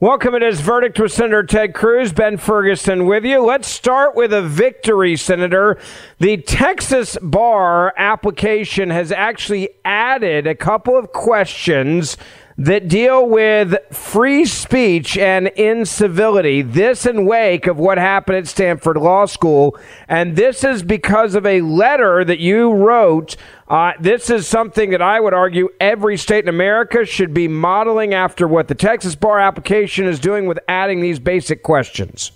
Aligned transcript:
Welcome. 0.00 0.34
It 0.34 0.42
is 0.42 0.60
Verdict 0.60 0.98
with 0.98 1.12
Senator 1.12 1.44
Ted 1.44 1.72
Cruz, 1.72 2.12
Ben 2.12 2.36
Ferguson 2.36 3.06
with 3.06 3.24
you. 3.24 3.44
Let's 3.44 3.68
start 3.68 4.16
with 4.16 4.32
a 4.32 4.42
victory, 4.42 5.14
Senator. 5.14 5.78
The 6.18 6.38
Texas 6.38 7.16
bar 7.22 7.94
application 7.96 8.90
has 8.90 9.12
actually 9.12 9.68
added 9.84 10.48
a 10.48 10.56
couple 10.56 10.98
of 10.98 11.12
questions 11.12 12.16
that 12.56 12.88
deal 12.88 13.28
with 13.28 13.74
free 13.90 14.44
speech 14.44 15.18
and 15.18 15.48
incivility. 15.48 16.62
This 16.62 17.04
in 17.04 17.26
wake 17.26 17.66
of 17.66 17.78
what 17.78 17.98
happened 17.98 18.38
at 18.38 18.46
Stanford 18.46 18.96
Law 18.96 19.26
School. 19.26 19.76
And 20.08 20.36
this 20.36 20.62
is 20.62 20.82
because 20.82 21.34
of 21.34 21.46
a 21.46 21.62
letter 21.62 22.24
that 22.24 22.38
you 22.38 22.72
wrote. 22.72 23.36
Uh, 23.66 23.92
this 23.98 24.30
is 24.30 24.46
something 24.46 24.90
that 24.90 25.02
I 25.02 25.18
would 25.18 25.34
argue 25.34 25.68
every 25.80 26.16
state 26.16 26.44
in 26.44 26.48
America 26.48 27.04
should 27.04 27.34
be 27.34 27.48
modeling 27.48 28.14
after 28.14 28.46
what 28.46 28.68
the 28.68 28.74
Texas 28.74 29.16
Bar 29.16 29.40
application 29.40 30.06
is 30.06 30.20
doing 30.20 30.46
with 30.46 30.58
adding 30.68 31.00
these 31.00 31.18
basic 31.18 31.62
questions. 31.62 32.30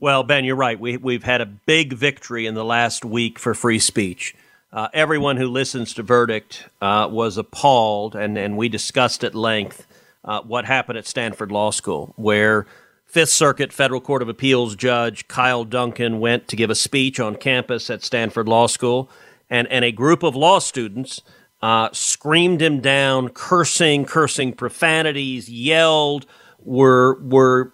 Well, 0.00 0.24
Ben, 0.24 0.44
you're 0.44 0.56
right. 0.56 0.78
We, 0.78 0.96
we've 0.96 1.22
had 1.22 1.40
a 1.40 1.46
big 1.46 1.92
victory 1.92 2.46
in 2.46 2.54
the 2.54 2.64
last 2.64 3.04
week 3.04 3.38
for 3.38 3.54
free 3.54 3.78
speech. 3.78 4.34
Uh, 4.74 4.88
everyone 4.92 5.36
who 5.36 5.46
listens 5.46 5.94
to 5.94 6.02
Verdict 6.02 6.68
uh, 6.82 7.06
was 7.08 7.38
appalled, 7.38 8.16
and, 8.16 8.36
and 8.36 8.56
we 8.56 8.68
discussed 8.68 9.22
at 9.22 9.32
length 9.32 9.86
uh, 10.24 10.40
what 10.40 10.64
happened 10.64 10.98
at 10.98 11.06
Stanford 11.06 11.52
Law 11.52 11.70
School, 11.70 12.12
where 12.16 12.66
Fifth 13.06 13.28
Circuit 13.28 13.72
Federal 13.72 14.00
Court 14.00 14.20
of 14.20 14.28
Appeals 14.28 14.74
Judge 14.74 15.28
Kyle 15.28 15.62
Duncan 15.62 16.18
went 16.18 16.48
to 16.48 16.56
give 16.56 16.70
a 16.70 16.74
speech 16.74 17.20
on 17.20 17.36
campus 17.36 17.88
at 17.88 18.02
Stanford 18.02 18.48
Law 18.48 18.66
School, 18.66 19.08
and, 19.48 19.68
and 19.68 19.84
a 19.84 19.92
group 19.92 20.24
of 20.24 20.34
law 20.34 20.58
students 20.58 21.22
uh, 21.62 21.88
screamed 21.92 22.60
him 22.60 22.80
down, 22.80 23.28
cursing, 23.28 24.04
cursing 24.04 24.52
profanities, 24.52 25.48
yelled, 25.48 26.26
were 26.58 27.14
were 27.20 27.70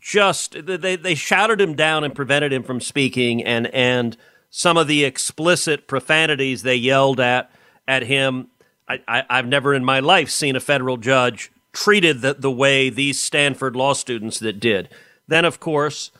just 0.00 0.56
they, 0.66 0.96
they 0.96 1.14
shouted 1.14 1.60
him 1.60 1.76
down 1.76 2.02
and 2.02 2.16
prevented 2.16 2.52
him 2.52 2.64
from 2.64 2.80
speaking, 2.80 3.44
and 3.44 3.68
and 3.68 4.16
some 4.54 4.76
of 4.76 4.86
the 4.86 5.02
explicit 5.02 5.88
profanities 5.88 6.62
they 6.62 6.76
yelled 6.76 7.18
at 7.18 7.50
at 7.88 8.04
him. 8.04 8.48
I, 8.86 9.24
have 9.30 9.46
never 9.46 9.72
in 9.72 9.84
my 9.84 10.00
life 10.00 10.28
seen 10.28 10.54
a 10.54 10.60
federal 10.60 10.98
judge 10.98 11.50
treated 11.72 12.20
the, 12.20 12.34
the 12.34 12.50
way 12.50 12.90
these 12.90 13.18
Stanford 13.18 13.74
law 13.74 13.94
students 13.94 14.38
that 14.40 14.60
did. 14.60 14.90
Then, 15.26 15.46
of 15.46 15.58
course, 15.58 16.10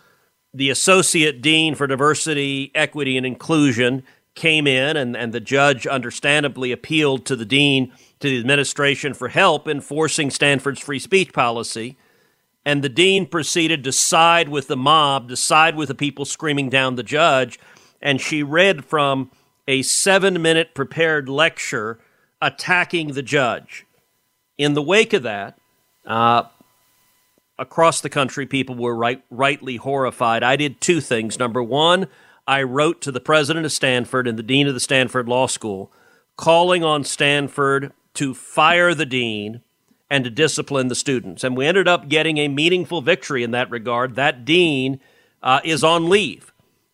the 0.54 0.70
associate 0.70 1.43
dean 1.43 1.75
for 1.75 1.87
diversity, 1.87 2.72
equity, 2.75 3.19
and 3.19 3.26
inclusion 3.26 4.03
came 4.34 4.66
in, 4.66 4.97
and, 4.97 5.14
and 5.14 5.34
the 5.34 5.41
judge 5.41 5.87
understandably 5.87 6.72
appealed 6.72 7.26
to 7.26 7.37
the 7.37 7.44
dean, 7.44 7.93
to 8.20 8.31
the 8.31 8.38
administration 8.38 9.12
for 9.12 9.28
help 9.28 9.69
enforcing 9.69 10.31
Stanford's 10.31 10.81
free 10.81 10.99
speech 10.99 11.34
policy. 11.34 11.99
And 12.64 12.82
the 12.82 12.88
dean 12.88 13.26
proceeded 13.26 13.84
to 13.84 13.93
side 13.93 14.49
with 14.49 14.69
the 14.69 14.76
mob, 14.76 15.28
to 15.28 15.37
side 15.37 15.76
with 15.76 15.88
the 15.88 15.94
people 15.94 16.25
screaming 16.25 16.70
down 16.70 16.97
the 16.97 17.03
judge, 17.03 17.59
and 18.02 18.20
she 18.20 18.42
read 18.42 18.84
from 18.84 19.30
a 19.68 19.82
seven 19.82 20.42
minute 20.42 20.74
prepared 20.74 21.28
lecture 21.28 21.98
attacking 22.40 23.12
the 23.12 23.22
judge. 23.22 23.86
In 24.58 24.74
the 24.74 24.82
wake 24.82 25.12
of 25.12 25.22
that, 25.22 25.58
uh, 26.04 26.44
across 27.58 28.00
the 28.00 28.10
country, 28.10 28.46
people 28.46 28.74
were 28.74 28.94
right, 28.94 29.22
rightly 29.30 29.76
horrified. 29.76 30.42
I 30.42 30.56
did 30.56 30.80
two 30.80 31.00
things. 31.00 31.38
Number 31.38 31.62
one, 31.62 32.08
I 32.46 32.62
wrote 32.64 33.00
to 33.02 33.12
the 33.12 33.20
president 33.20 33.64
of 33.64 33.72
Stanford 33.72 34.26
and 34.26 34.38
the 34.38 34.42
dean 34.42 34.66
of 34.66 34.74
the 34.74 34.80
Stanford 34.80 35.28
Law 35.28 35.46
School, 35.46 35.92
calling 36.36 36.82
on 36.82 37.04
Stanford 37.04 37.92
to 38.14 38.34
fire 38.34 38.94
the 38.94 39.06
dean 39.06 39.62
and 40.10 40.24
to 40.24 40.30
discipline 40.30 40.88
the 40.88 40.94
students. 40.94 41.44
And 41.44 41.56
we 41.56 41.66
ended 41.66 41.88
up 41.88 42.08
getting 42.08 42.38
a 42.38 42.48
meaningful 42.48 43.00
victory 43.00 43.42
in 43.42 43.52
that 43.52 43.70
regard. 43.70 44.16
That 44.16 44.44
dean 44.44 45.00
uh, 45.42 45.60
is 45.64 45.84
on 45.84 46.08
leave. 46.08 46.51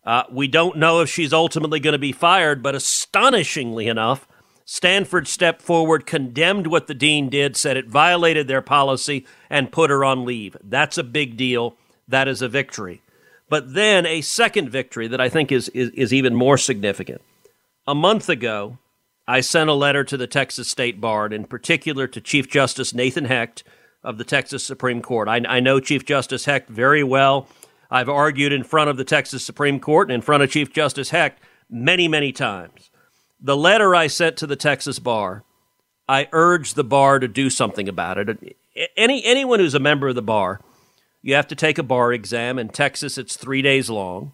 Uh, 0.09 0.25
we 0.31 0.49
don't 0.49 0.79
know 0.79 1.03
if 1.03 1.11
she's 1.11 1.35
ultimately 1.35 1.79
going 1.79 1.93
to 1.93 1.99
be 1.99 2.13
fired, 2.13 2.63
but 2.63 2.75
astonishingly 2.75 3.89
enough, 3.89 4.27
Stanford 4.65 5.29
stepped 5.29 5.61
forward, 5.61 6.07
condemned 6.07 6.67
what 6.67 6.87
the 6.87 6.95
dean 6.95 7.29
did, 7.29 7.59
said 7.59 7.77
it 7.77 7.89
violated 7.89 8.49
their 8.49 8.63
policy, 8.63 9.27
and 9.51 9.71
put 9.71 9.91
her 9.91 10.07
on 10.07 10.25
leave. 10.25 10.57
That's 10.65 10.97
a 10.97 11.03
big 11.03 11.37
deal. 11.37 11.77
That 12.09 12.27
is 12.27 12.41
a 12.41 12.49
victory. 12.49 13.03
But 13.51 13.75
then 13.75 14.07
a 14.07 14.23
second 14.23 14.71
victory 14.71 15.09
that 15.09 15.21
I 15.21 15.29
think 15.29 15.53
is, 15.53 15.69
is, 15.71 15.91
is 15.91 16.15
even 16.15 16.35
more 16.35 16.57
significant. 16.57 17.21
A 17.87 17.95
month 17.95 18.31
ago, 18.31 18.79
I 19.27 19.43
sent 19.43 19.69
a 19.69 19.75
letter 19.75 20.05
to 20.05 20.17
the 20.17 20.27
Texas 20.27 20.71
State 20.71 21.03
Bar, 21.03 21.27
and 21.27 21.35
in 21.35 21.45
particular 21.45 22.07
to 22.07 22.21
Chief 22.23 22.49
Justice 22.49 22.95
Nathan 22.95 23.27
Hecht 23.27 23.63
of 24.03 24.17
the 24.17 24.25
Texas 24.25 24.65
Supreme 24.65 25.03
Court. 25.03 25.29
I, 25.29 25.43
I 25.47 25.61
know 25.61 25.81
Chief 25.81 26.07
Justice 26.07 26.47
Hecht 26.47 26.71
very 26.71 27.05
well. 27.05 27.47
I've 27.91 28.09
argued 28.09 28.53
in 28.53 28.65
front 28.65 28.91
of 28.91 28.97
the 28.97 29.05
Texas 29.05 29.45
Supreme 29.45 29.81
Court 29.81 30.09
and 30.09 30.15
in 30.15 30.21
front 30.21 30.43
of 30.43 30.51
Chief 30.51 30.73
Justice 30.73 31.11
Hecht 31.11 31.39
many, 31.71 32.09
many 32.09 32.33
times. 32.33 32.91
The 33.41 33.57
letter 33.57 33.95
I 33.95 34.09
sent 34.09 34.37
to 34.39 34.47
the 34.47 34.57
Texas 34.57 34.99
bar, 34.99 35.45
I 36.09 36.29
urged 36.33 36.75
the 36.75 36.85
bar 36.85 37.19
to 37.19 37.29
do 37.29 37.51
something 37.51 37.89
about 37.89 38.19
it. 38.19 38.57
Any 38.97 39.25
anyone 39.25 39.61
who's 39.61 39.75
a 39.75 39.81
member 39.81 40.09
of 40.09 40.15
the 40.15 40.23
bar, 40.23 40.61
you 41.23 41.35
have 41.35 41.49
to 41.49 41.55
take 41.55 41.79
a 41.79 41.83
bar 41.83 42.13
exam. 42.13 42.59
In 42.59 42.69
Texas, 42.69 43.19
it's 43.19 43.37
three 43.37 43.63
days 43.63 43.89
long, 43.89 44.33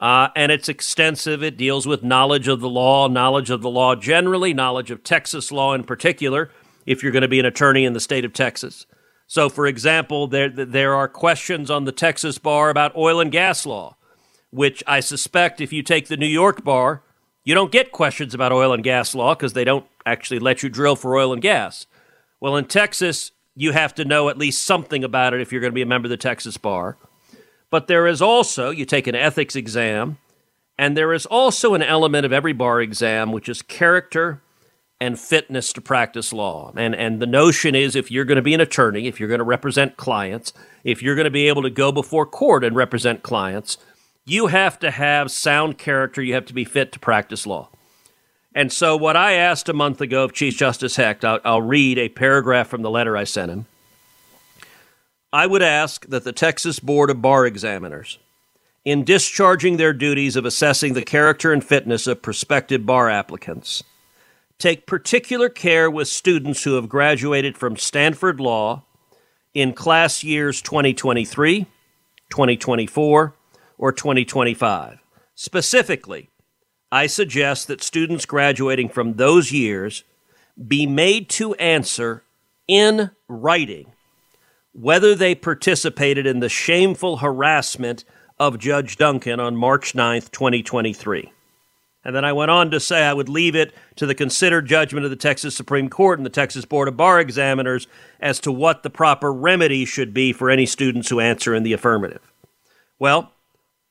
uh, 0.00 0.28
and 0.36 0.52
it's 0.52 0.68
extensive. 0.68 1.42
It 1.42 1.56
deals 1.56 1.86
with 1.86 2.02
knowledge 2.02 2.48
of 2.48 2.60
the 2.60 2.68
law, 2.68 3.08
knowledge 3.08 3.50
of 3.50 3.62
the 3.62 3.70
law 3.70 3.94
generally, 3.96 4.54
knowledge 4.54 4.90
of 4.90 5.02
Texas 5.02 5.50
law 5.50 5.74
in 5.74 5.84
particular. 5.84 6.50
If 6.86 7.02
you're 7.02 7.12
going 7.12 7.22
to 7.22 7.28
be 7.28 7.40
an 7.40 7.46
attorney 7.46 7.84
in 7.84 7.92
the 7.92 8.00
state 8.00 8.24
of 8.24 8.32
Texas, 8.32 8.86
so, 9.28 9.50
for 9.50 9.66
example, 9.66 10.26
there, 10.26 10.48
there 10.48 10.94
are 10.94 11.06
questions 11.06 11.70
on 11.70 11.84
the 11.84 11.92
Texas 11.92 12.38
bar 12.38 12.70
about 12.70 12.96
oil 12.96 13.20
and 13.20 13.30
gas 13.30 13.66
law, 13.66 13.96
which 14.50 14.82
I 14.86 15.00
suspect 15.00 15.60
if 15.60 15.70
you 15.70 15.82
take 15.82 16.08
the 16.08 16.16
New 16.16 16.26
York 16.26 16.64
bar, 16.64 17.02
you 17.44 17.54
don't 17.54 17.70
get 17.70 17.92
questions 17.92 18.34
about 18.34 18.52
oil 18.52 18.72
and 18.72 18.82
gas 18.82 19.14
law 19.14 19.34
because 19.34 19.52
they 19.52 19.64
don't 19.64 19.84
actually 20.06 20.38
let 20.38 20.62
you 20.62 20.70
drill 20.70 20.96
for 20.96 21.14
oil 21.14 21.34
and 21.34 21.42
gas. 21.42 21.86
Well, 22.40 22.56
in 22.56 22.64
Texas, 22.64 23.32
you 23.54 23.72
have 23.72 23.94
to 23.96 24.04
know 24.06 24.30
at 24.30 24.38
least 24.38 24.62
something 24.62 25.04
about 25.04 25.34
it 25.34 25.42
if 25.42 25.52
you're 25.52 25.60
going 25.60 25.72
to 25.72 25.74
be 25.74 25.82
a 25.82 25.86
member 25.86 26.06
of 26.06 26.10
the 26.10 26.16
Texas 26.16 26.56
bar. 26.56 26.96
But 27.68 27.86
there 27.86 28.06
is 28.06 28.22
also, 28.22 28.70
you 28.70 28.86
take 28.86 29.06
an 29.06 29.14
ethics 29.14 29.54
exam, 29.54 30.16
and 30.78 30.96
there 30.96 31.12
is 31.12 31.26
also 31.26 31.74
an 31.74 31.82
element 31.82 32.24
of 32.24 32.32
every 32.32 32.54
bar 32.54 32.80
exam, 32.80 33.30
which 33.32 33.50
is 33.50 33.60
character 33.60 34.40
and 35.00 35.18
fitness 35.18 35.72
to 35.72 35.80
practice 35.80 36.32
law. 36.32 36.72
And 36.76 36.94
and 36.94 37.20
the 37.20 37.26
notion 37.26 37.74
is 37.74 37.94
if 37.94 38.10
you're 38.10 38.24
going 38.24 38.36
to 38.36 38.42
be 38.42 38.54
an 38.54 38.60
attorney, 38.60 39.06
if 39.06 39.20
you're 39.20 39.28
going 39.28 39.38
to 39.38 39.44
represent 39.44 39.96
clients, 39.96 40.52
if 40.84 41.02
you're 41.02 41.14
going 41.14 41.24
to 41.24 41.30
be 41.30 41.48
able 41.48 41.62
to 41.62 41.70
go 41.70 41.92
before 41.92 42.26
court 42.26 42.64
and 42.64 42.74
represent 42.74 43.22
clients, 43.22 43.78
you 44.24 44.48
have 44.48 44.78
to 44.80 44.90
have 44.90 45.30
sound 45.30 45.78
character, 45.78 46.22
you 46.22 46.34
have 46.34 46.46
to 46.46 46.54
be 46.54 46.64
fit 46.64 46.92
to 46.92 46.98
practice 46.98 47.46
law. 47.46 47.68
And 48.54 48.72
so 48.72 48.96
what 48.96 49.16
I 49.16 49.34
asked 49.34 49.68
a 49.68 49.74
month 49.74 50.00
ago 50.00 50.24
of 50.24 50.32
Chief 50.32 50.56
Justice 50.56 50.96
Hecht, 50.96 51.24
I'll, 51.24 51.40
I'll 51.44 51.62
read 51.62 51.98
a 51.98 52.08
paragraph 52.08 52.66
from 52.68 52.82
the 52.82 52.90
letter 52.90 53.16
I 53.16 53.24
sent 53.24 53.52
him. 53.52 53.66
I 55.32 55.46
would 55.46 55.62
ask 55.62 56.06
that 56.06 56.24
the 56.24 56.32
Texas 56.32 56.80
Board 56.80 57.10
of 57.10 57.22
Bar 57.22 57.46
Examiners 57.46 58.18
in 58.84 59.04
discharging 59.04 59.76
their 59.76 59.92
duties 59.92 60.34
of 60.34 60.46
assessing 60.46 60.94
the 60.94 61.02
character 61.02 61.52
and 61.52 61.62
fitness 61.62 62.06
of 62.06 62.22
prospective 62.22 62.86
bar 62.86 63.10
applicants 63.10 63.84
take 64.58 64.86
particular 64.86 65.48
care 65.48 65.90
with 65.90 66.08
students 66.08 66.64
who 66.64 66.74
have 66.74 66.88
graduated 66.88 67.56
from 67.56 67.76
Stanford 67.76 68.40
Law 68.40 68.84
in 69.54 69.72
class 69.72 70.24
years 70.24 70.60
2023, 70.60 71.66
2024, 72.30 73.34
or 73.78 73.92
2025. 73.92 74.98
Specifically, 75.34 76.30
I 76.90 77.06
suggest 77.06 77.68
that 77.68 77.82
students 77.82 78.26
graduating 78.26 78.88
from 78.88 79.14
those 79.14 79.52
years 79.52 80.04
be 80.66 80.86
made 80.86 81.28
to 81.30 81.54
answer 81.54 82.24
in 82.66 83.10
writing 83.28 83.92
whether 84.72 85.14
they 85.14 85.34
participated 85.34 86.26
in 86.26 86.40
the 86.40 86.48
shameful 86.48 87.18
harassment 87.18 88.04
of 88.38 88.58
Judge 88.58 88.96
Duncan 88.96 89.40
on 89.40 89.56
March 89.56 89.94
9, 89.94 90.22
2023. 90.22 91.32
And 92.08 92.16
then 92.16 92.24
I 92.24 92.32
went 92.32 92.50
on 92.50 92.70
to 92.70 92.80
say 92.80 93.02
I 93.02 93.12
would 93.12 93.28
leave 93.28 93.54
it 93.54 93.74
to 93.96 94.06
the 94.06 94.14
considered 94.14 94.64
judgment 94.64 95.04
of 95.04 95.10
the 95.10 95.14
Texas 95.16 95.54
Supreme 95.54 95.90
Court 95.90 96.18
and 96.18 96.24
the 96.24 96.30
Texas 96.30 96.64
Board 96.64 96.88
of 96.88 96.96
Bar 96.96 97.20
Examiners 97.20 97.86
as 98.18 98.40
to 98.40 98.50
what 98.50 98.82
the 98.82 98.88
proper 98.88 99.30
remedy 99.30 99.84
should 99.84 100.14
be 100.14 100.32
for 100.32 100.48
any 100.48 100.64
students 100.64 101.10
who 101.10 101.20
answer 101.20 101.54
in 101.54 101.64
the 101.64 101.74
affirmative. 101.74 102.32
Well, 102.98 103.34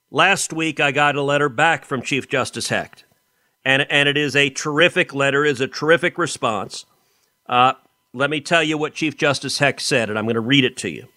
last 0.09 0.51
week 0.51 0.79
I 0.79 0.91
got 0.91 1.15
a 1.15 1.21
letter 1.21 1.47
back 1.47 1.85
from 1.85 2.01
Chief 2.01 2.27
Justice 2.27 2.69
Hecht, 2.69 3.05
and, 3.63 3.85
and 3.87 4.09
it 4.09 4.17
is 4.17 4.35
a 4.35 4.49
terrific 4.49 5.13
letter, 5.13 5.45
is 5.45 5.61
a 5.61 5.67
terrific 5.67 6.17
response. 6.17 6.87
Uh, 7.45 7.73
let 8.15 8.31
me 8.31 8.41
tell 8.41 8.63
you 8.63 8.79
what 8.79 8.95
Chief 8.95 9.15
Justice 9.15 9.59
Hecht 9.59 9.79
said, 9.79 10.09
and 10.09 10.17
I'm 10.17 10.25
going 10.25 10.33
to 10.33 10.41
read 10.41 10.63
it 10.63 10.75
to 10.77 10.89
you. 10.89 11.07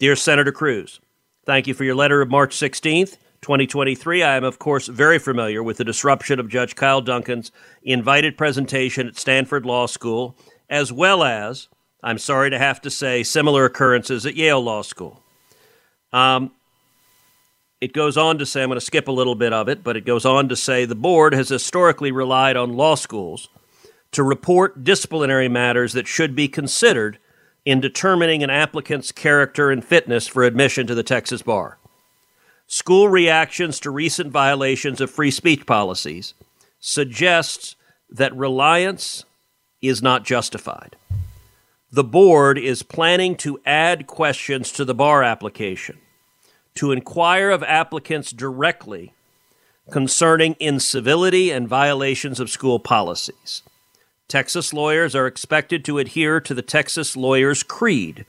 Dear 0.00 0.16
Senator 0.16 0.50
Cruz, 0.50 0.98
thank 1.46 1.68
you 1.68 1.74
for 1.74 1.84
your 1.84 1.94
letter 1.94 2.20
of 2.20 2.28
March 2.28 2.56
16th. 2.56 3.18
2023, 3.40 4.22
I 4.22 4.36
am, 4.36 4.44
of 4.44 4.58
course, 4.58 4.88
very 4.88 5.18
familiar 5.18 5.62
with 5.62 5.76
the 5.76 5.84
disruption 5.84 6.40
of 6.40 6.48
Judge 6.48 6.74
Kyle 6.74 7.00
Duncan's 7.00 7.52
invited 7.82 8.36
presentation 8.36 9.06
at 9.06 9.16
Stanford 9.16 9.64
Law 9.64 9.86
School, 9.86 10.36
as 10.68 10.92
well 10.92 11.22
as, 11.22 11.68
I'm 12.02 12.18
sorry 12.18 12.50
to 12.50 12.58
have 12.58 12.80
to 12.82 12.90
say, 12.90 13.22
similar 13.22 13.64
occurrences 13.64 14.26
at 14.26 14.34
Yale 14.34 14.60
Law 14.60 14.82
School. 14.82 15.22
Um, 16.12 16.52
it 17.80 17.92
goes 17.92 18.16
on 18.16 18.38
to 18.38 18.46
say, 18.46 18.62
I'm 18.62 18.68
going 18.68 18.80
to 18.80 18.84
skip 18.84 19.06
a 19.06 19.12
little 19.12 19.36
bit 19.36 19.52
of 19.52 19.68
it, 19.68 19.84
but 19.84 19.96
it 19.96 20.04
goes 20.04 20.24
on 20.24 20.48
to 20.48 20.56
say 20.56 20.84
the 20.84 20.96
board 20.96 21.32
has 21.32 21.48
historically 21.48 22.10
relied 22.10 22.56
on 22.56 22.76
law 22.76 22.96
schools 22.96 23.48
to 24.10 24.22
report 24.24 24.82
disciplinary 24.82 25.48
matters 25.48 25.92
that 25.92 26.08
should 26.08 26.34
be 26.34 26.48
considered 26.48 27.18
in 27.64 27.80
determining 27.80 28.42
an 28.42 28.50
applicant's 28.50 29.12
character 29.12 29.70
and 29.70 29.84
fitness 29.84 30.26
for 30.26 30.42
admission 30.42 30.86
to 30.86 30.94
the 30.94 31.02
Texas 31.02 31.42
bar 31.42 31.78
school 32.68 33.08
reactions 33.08 33.80
to 33.80 33.90
recent 33.90 34.30
violations 34.30 35.00
of 35.00 35.10
free 35.10 35.30
speech 35.32 35.66
policies 35.66 36.34
suggests 36.78 37.74
that 38.10 38.36
reliance 38.36 39.24
is 39.82 40.02
not 40.02 40.24
justified. 40.24 40.94
The 41.90 42.04
board 42.04 42.58
is 42.58 42.82
planning 42.82 43.34
to 43.36 43.60
add 43.64 44.06
questions 44.06 44.70
to 44.72 44.84
the 44.84 44.94
bar 44.94 45.24
application 45.24 45.98
to 46.74 46.92
inquire 46.92 47.50
of 47.50 47.64
applicants 47.64 48.30
directly 48.30 49.12
concerning 49.90 50.54
incivility 50.60 51.50
and 51.50 51.66
violations 51.66 52.38
of 52.38 52.50
school 52.50 52.78
policies. 52.78 53.62
Texas 54.28 54.74
lawyers 54.74 55.14
are 55.14 55.26
expected 55.26 55.84
to 55.84 55.98
adhere 55.98 56.38
to 56.38 56.52
the 56.52 56.62
Texas 56.62 57.16
Lawyers 57.16 57.62
Creed, 57.62 58.26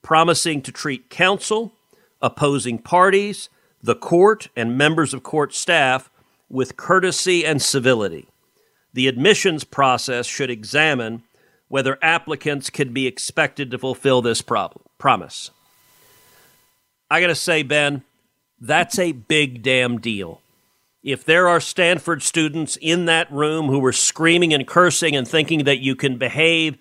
promising 0.00 0.62
to 0.62 0.70
treat 0.70 1.10
counsel, 1.10 1.72
opposing 2.22 2.78
parties, 2.78 3.50
the 3.82 3.94
court 3.94 4.48
and 4.56 4.76
members 4.76 5.14
of 5.14 5.22
court 5.22 5.54
staff 5.54 6.10
with 6.48 6.76
courtesy 6.76 7.44
and 7.44 7.62
civility. 7.62 8.28
The 8.92 9.08
admissions 9.08 9.64
process 9.64 10.26
should 10.26 10.50
examine 10.50 11.22
whether 11.68 11.98
applicants 12.02 12.68
can 12.68 12.92
be 12.92 13.06
expected 13.06 13.70
to 13.70 13.78
fulfill 13.78 14.22
this 14.22 14.42
problem, 14.42 14.84
promise. 14.98 15.50
I 17.08 17.20
got 17.20 17.28
to 17.28 17.34
say, 17.34 17.62
Ben, 17.62 18.02
that's 18.60 18.98
a 18.98 19.12
big 19.12 19.62
damn 19.62 20.00
deal. 20.00 20.42
If 21.02 21.24
there 21.24 21.48
are 21.48 21.60
Stanford 21.60 22.22
students 22.22 22.76
in 22.80 23.06
that 23.06 23.32
room 23.32 23.68
who 23.68 23.78
were 23.78 23.92
screaming 23.92 24.52
and 24.52 24.66
cursing 24.66 25.16
and 25.16 25.26
thinking 25.26 25.64
that 25.64 25.78
you 25.78 25.94
can 25.96 26.18
behave 26.18 26.76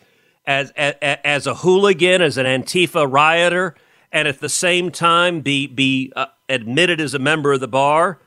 as, 0.46 0.72
as, 0.72 0.96
as 1.02 1.48
a 1.48 1.56
hooligan, 1.56 2.22
as 2.22 2.38
an 2.38 2.46
Antifa 2.46 3.10
rioter, 3.10 3.76
and 4.12 4.28
at 4.28 4.40
the 4.40 4.50
same 4.50 4.92
time 4.92 5.42
be, 5.42 5.68
be 5.68 6.12
uh, 6.16 6.26
admitted 6.50 7.00
as 7.00 7.14
a 7.14 7.20
member 7.20 7.54
of 7.54 7.60
the 7.60 7.68
bar, 7.68 8.20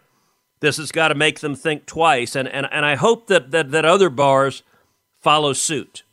this 0.60 0.76
has 0.76 0.92
got 0.92 1.08
to 1.08 1.14
make 1.14 1.40
them 1.40 1.54
think 1.54 1.86
twice. 1.86 2.36
And, 2.36 2.48
and, 2.48 2.68
and 2.70 2.86
I 2.86 2.94
hope 2.94 3.26
that, 3.26 3.50
that, 3.50 3.70
that 3.72 3.84
other 3.84 4.08
bars 4.08 4.62
follow 5.20 5.52
suit. 5.52 6.04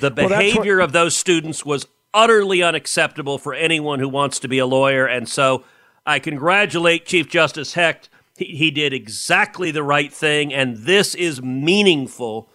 The 0.00 0.10
behavior 0.10 0.76
well, 0.76 0.78
what- 0.78 0.84
of 0.84 0.92
those 0.92 1.16
students 1.16 1.64
was 1.64 1.86
utterly 2.14 2.62
unacceptable 2.62 3.38
for 3.38 3.54
anyone 3.54 3.98
who 3.98 4.08
wants 4.08 4.38
to 4.40 4.48
be 4.48 4.58
a 4.58 4.66
lawyer. 4.66 5.06
And 5.06 5.28
so 5.28 5.64
I 6.04 6.18
congratulate 6.18 7.06
Chief 7.06 7.28
Justice 7.28 7.74
Hecht. 7.74 8.08
He, 8.36 8.56
he 8.56 8.70
did 8.70 8.92
exactly 8.92 9.70
the 9.70 9.82
right 9.82 10.12
thing, 10.12 10.52
and 10.52 10.78
this 10.78 11.14
is 11.14 11.40
meaningful 11.42 12.48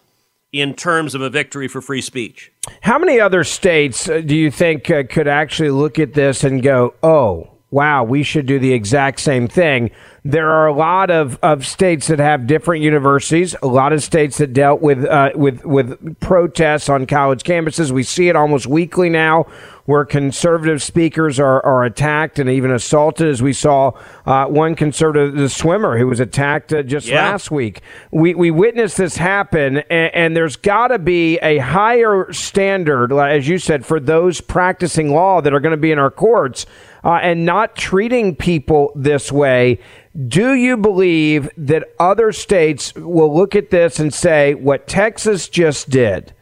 in 0.52 0.74
terms 0.74 1.14
of 1.14 1.20
a 1.20 1.30
victory 1.30 1.68
for 1.68 1.80
free 1.80 2.00
speech. 2.00 2.52
How 2.82 2.98
many 2.98 3.20
other 3.20 3.44
states 3.44 4.08
uh, 4.08 4.20
do 4.20 4.34
you 4.36 4.50
think 4.50 4.90
uh, 4.90 5.02
could 5.08 5.28
actually 5.28 5.70
look 5.70 5.98
at 5.98 6.14
this 6.14 6.44
and 6.44 6.62
go, 6.62 6.94
oh, 7.02 7.50
wow, 7.70 8.02
we 8.02 8.22
should 8.22 8.46
do 8.46 8.58
the 8.58 8.72
exact 8.72 9.20
same 9.20 9.46
thing. 9.46 9.90
There 10.24 10.50
are 10.50 10.66
a 10.66 10.72
lot 10.72 11.10
of, 11.10 11.38
of 11.42 11.66
states 11.66 12.06
that 12.08 12.18
have 12.18 12.46
different 12.46 12.82
universities, 12.82 13.54
a 13.62 13.66
lot 13.66 13.92
of 13.92 14.02
states 14.02 14.38
that 14.38 14.52
dealt 14.52 14.80
with, 14.80 15.04
uh, 15.04 15.30
with, 15.34 15.64
with 15.64 16.18
protests 16.20 16.88
on 16.88 17.06
college 17.06 17.42
campuses. 17.42 17.90
We 17.90 18.02
see 18.02 18.28
it 18.28 18.36
almost 18.36 18.66
weekly 18.66 19.10
now 19.10 19.46
where 19.84 20.04
conservative 20.04 20.82
speakers 20.82 21.40
are, 21.40 21.64
are 21.64 21.82
attacked 21.84 22.38
and 22.38 22.50
even 22.50 22.70
assaulted, 22.70 23.26
as 23.26 23.42
we 23.42 23.54
saw 23.54 23.90
uh, 24.26 24.44
one 24.46 24.74
conservative 24.74 25.34
the 25.34 25.48
swimmer 25.48 25.96
who 25.96 26.06
was 26.06 26.20
attacked 26.20 26.74
uh, 26.74 26.82
just 26.82 27.06
yeah. 27.06 27.30
last 27.30 27.50
week. 27.50 27.80
We, 28.10 28.34
we 28.34 28.50
witnessed 28.50 28.98
this 28.98 29.16
happen, 29.16 29.78
and, 29.78 30.14
and 30.14 30.36
there's 30.36 30.56
got 30.56 30.88
to 30.88 30.98
be 30.98 31.38
a 31.38 31.56
higher 31.56 32.30
standard, 32.34 33.12
as 33.14 33.48
you 33.48 33.58
said, 33.58 33.86
for 33.86 33.98
those 33.98 34.42
practicing 34.42 35.10
law 35.10 35.40
that 35.40 35.54
are 35.54 35.60
going 35.60 35.70
to 35.70 35.78
be 35.78 35.90
in 35.90 35.98
our 35.98 36.10
courts 36.10 36.66
uh, 37.08 37.20
and 37.22 37.46
not 37.46 37.74
treating 37.74 38.36
people 38.36 38.92
this 38.94 39.32
way. 39.32 39.78
Do 40.26 40.52
you 40.52 40.76
believe 40.76 41.48
that 41.56 41.88
other 41.98 42.32
states 42.32 42.94
will 42.94 43.34
look 43.34 43.56
at 43.56 43.70
this 43.70 43.98
and 43.98 44.12
say 44.12 44.52
what 44.52 44.86
Texas 44.86 45.48
just 45.48 45.88
did? 45.88 46.34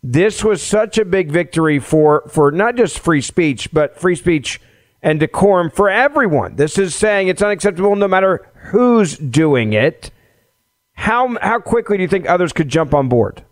This 0.00 0.44
was 0.44 0.62
such 0.62 0.96
a 0.96 1.04
big 1.04 1.32
victory 1.32 1.80
for, 1.80 2.22
for 2.28 2.52
not 2.52 2.76
just 2.76 3.00
free 3.00 3.20
speech, 3.20 3.72
but 3.72 3.98
free 3.98 4.14
speech 4.14 4.60
and 5.02 5.18
decorum 5.18 5.72
for 5.72 5.90
everyone. 5.90 6.54
This 6.54 6.78
is 6.78 6.94
saying 6.94 7.26
it's 7.26 7.42
unacceptable 7.42 7.96
no 7.96 8.06
matter 8.06 8.48
who's 8.70 9.18
doing 9.18 9.72
it. 9.72 10.12
How, 10.92 11.36
how 11.42 11.58
quickly 11.58 11.96
do 11.96 12.02
you 12.04 12.08
think 12.08 12.28
others 12.28 12.52
could 12.52 12.68
jump 12.68 12.94
on 12.94 13.08
board? 13.08 13.42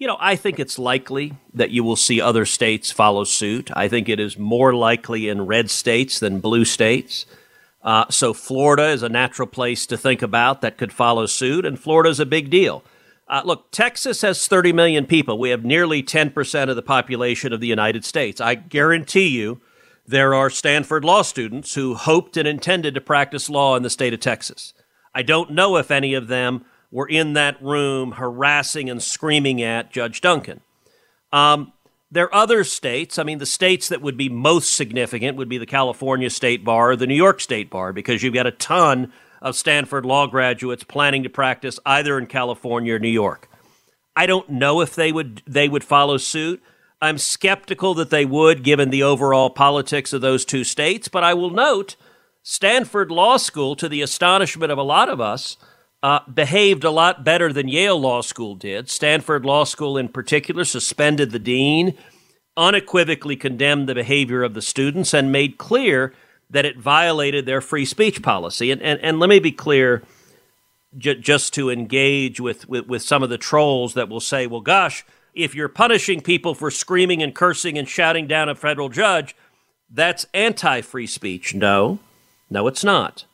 You 0.00 0.06
know, 0.06 0.16
I 0.18 0.34
think 0.34 0.58
it's 0.58 0.78
likely 0.78 1.34
that 1.52 1.72
you 1.72 1.84
will 1.84 1.94
see 1.94 2.22
other 2.22 2.46
states 2.46 2.90
follow 2.90 3.24
suit. 3.24 3.70
I 3.76 3.86
think 3.86 4.08
it 4.08 4.18
is 4.18 4.38
more 4.38 4.74
likely 4.74 5.28
in 5.28 5.44
red 5.44 5.68
states 5.68 6.18
than 6.18 6.40
blue 6.40 6.64
states. 6.64 7.26
Uh, 7.82 8.06
so 8.08 8.32
Florida 8.32 8.88
is 8.88 9.02
a 9.02 9.10
natural 9.10 9.46
place 9.46 9.84
to 9.84 9.98
think 9.98 10.22
about 10.22 10.62
that 10.62 10.78
could 10.78 10.90
follow 10.90 11.26
suit, 11.26 11.66
and 11.66 11.78
Florida 11.78 12.08
is 12.08 12.18
a 12.18 12.24
big 12.24 12.48
deal. 12.48 12.82
Uh, 13.28 13.42
look, 13.44 13.70
Texas 13.72 14.22
has 14.22 14.48
30 14.48 14.72
million 14.72 15.04
people. 15.04 15.38
We 15.38 15.50
have 15.50 15.66
nearly 15.66 16.02
10% 16.02 16.70
of 16.70 16.76
the 16.76 16.82
population 16.82 17.52
of 17.52 17.60
the 17.60 17.66
United 17.66 18.02
States. 18.02 18.40
I 18.40 18.54
guarantee 18.54 19.28
you 19.28 19.60
there 20.06 20.34
are 20.34 20.48
Stanford 20.48 21.04
law 21.04 21.20
students 21.20 21.74
who 21.74 21.94
hoped 21.94 22.38
and 22.38 22.48
intended 22.48 22.94
to 22.94 23.02
practice 23.02 23.50
law 23.50 23.76
in 23.76 23.82
the 23.82 23.90
state 23.90 24.14
of 24.14 24.20
Texas. 24.20 24.72
I 25.14 25.20
don't 25.20 25.50
know 25.50 25.76
if 25.76 25.90
any 25.90 26.14
of 26.14 26.28
them 26.28 26.64
were 26.90 27.08
in 27.08 27.34
that 27.34 27.62
room 27.62 28.12
harassing 28.12 28.90
and 28.90 29.02
screaming 29.02 29.62
at 29.62 29.92
Judge 29.92 30.20
Duncan. 30.20 30.60
Um, 31.32 31.72
there 32.10 32.24
are 32.24 32.34
other 32.34 32.64
states. 32.64 33.18
I 33.18 33.22
mean, 33.22 33.38
the 33.38 33.46
states 33.46 33.88
that 33.88 34.02
would 34.02 34.16
be 34.16 34.28
most 34.28 34.74
significant 34.74 35.36
would 35.36 35.48
be 35.48 35.58
the 35.58 35.66
California 35.66 36.28
State 36.28 36.64
Bar 36.64 36.90
or 36.90 36.96
the 36.96 37.06
New 37.06 37.14
York 37.14 37.40
State 37.40 37.70
Bar 37.70 37.92
because 37.92 38.22
you've 38.22 38.34
got 38.34 38.46
a 38.46 38.52
ton 38.52 39.12
of 39.40 39.56
Stanford 39.56 40.04
law 40.04 40.26
graduates 40.26 40.84
planning 40.84 41.22
to 41.22 41.30
practice 41.30 41.78
either 41.86 42.18
in 42.18 42.26
California 42.26 42.94
or 42.94 42.98
New 42.98 43.08
York. 43.08 43.48
I 44.16 44.26
don't 44.26 44.50
know 44.50 44.80
if 44.80 44.94
they 44.94 45.12
would 45.12 45.42
they 45.46 45.68
would 45.68 45.84
follow 45.84 46.16
suit. 46.16 46.62
I'm 47.00 47.16
skeptical 47.16 47.94
that 47.94 48.10
they 48.10 48.26
would 48.26 48.62
given 48.62 48.90
the 48.90 49.02
overall 49.02 49.48
politics 49.48 50.12
of 50.12 50.20
those 50.20 50.44
two 50.44 50.64
states, 50.64 51.08
but 51.08 51.24
I 51.24 51.32
will 51.32 51.48
note 51.48 51.96
Stanford 52.42 53.10
Law 53.10 53.36
School 53.36 53.76
to 53.76 53.88
the 53.88 54.02
astonishment 54.02 54.72
of 54.72 54.78
a 54.78 54.82
lot 54.82 55.08
of 55.08 55.20
us 55.20 55.56
uh, 56.02 56.20
behaved 56.32 56.84
a 56.84 56.90
lot 56.90 57.24
better 57.24 57.52
than 57.52 57.68
Yale 57.68 58.00
Law 58.00 58.22
School 58.22 58.54
did. 58.54 58.88
Stanford 58.88 59.44
Law 59.44 59.64
School, 59.64 59.98
in 59.98 60.08
particular, 60.08 60.64
suspended 60.64 61.30
the 61.30 61.38
dean, 61.38 61.96
unequivocally 62.56 63.36
condemned 63.36 63.88
the 63.88 63.94
behavior 63.94 64.42
of 64.42 64.54
the 64.54 64.62
students, 64.62 65.12
and 65.14 65.30
made 65.30 65.58
clear 65.58 66.14
that 66.48 66.64
it 66.64 66.78
violated 66.78 67.46
their 67.46 67.60
free 67.60 67.84
speech 67.84 68.22
policy. 68.22 68.70
And, 68.70 68.82
and, 68.82 69.00
and 69.00 69.20
let 69.20 69.28
me 69.28 69.38
be 69.38 69.52
clear, 69.52 70.02
j- 70.98 71.16
just 71.20 71.52
to 71.54 71.70
engage 71.70 72.40
with, 72.40 72.68
with, 72.68 72.86
with 72.86 73.02
some 73.02 73.22
of 73.22 73.30
the 73.30 73.38
trolls 73.38 73.94
that 73.94 74.08
will 74.08 74.20
say, 74.20 74.46
well, 74.46 74.60
gosh, 74.60 75.04
if 75.34 75.54
you're 75.54 75.68
punishing 75.68 76.20
people 76.20 76.54
for 76.54 76.70
screaming 76.70 77.22
and 77.22 77.34
cursing 77.34 77.78
and 77.78 77.88
shouting 77.88 78.26
down 78.26 78.48
a 78.48 78.54
federal 78.54 78.88
judge, 78.88 79.36
That's 79.92 80.26
anti 80.32 80.80
free 80.82 81.06
speech. 81.06 81.54
No, 81.54 81.98
no, 82.48 82.66
it's 82.68 82.84
not. 82.84 83.24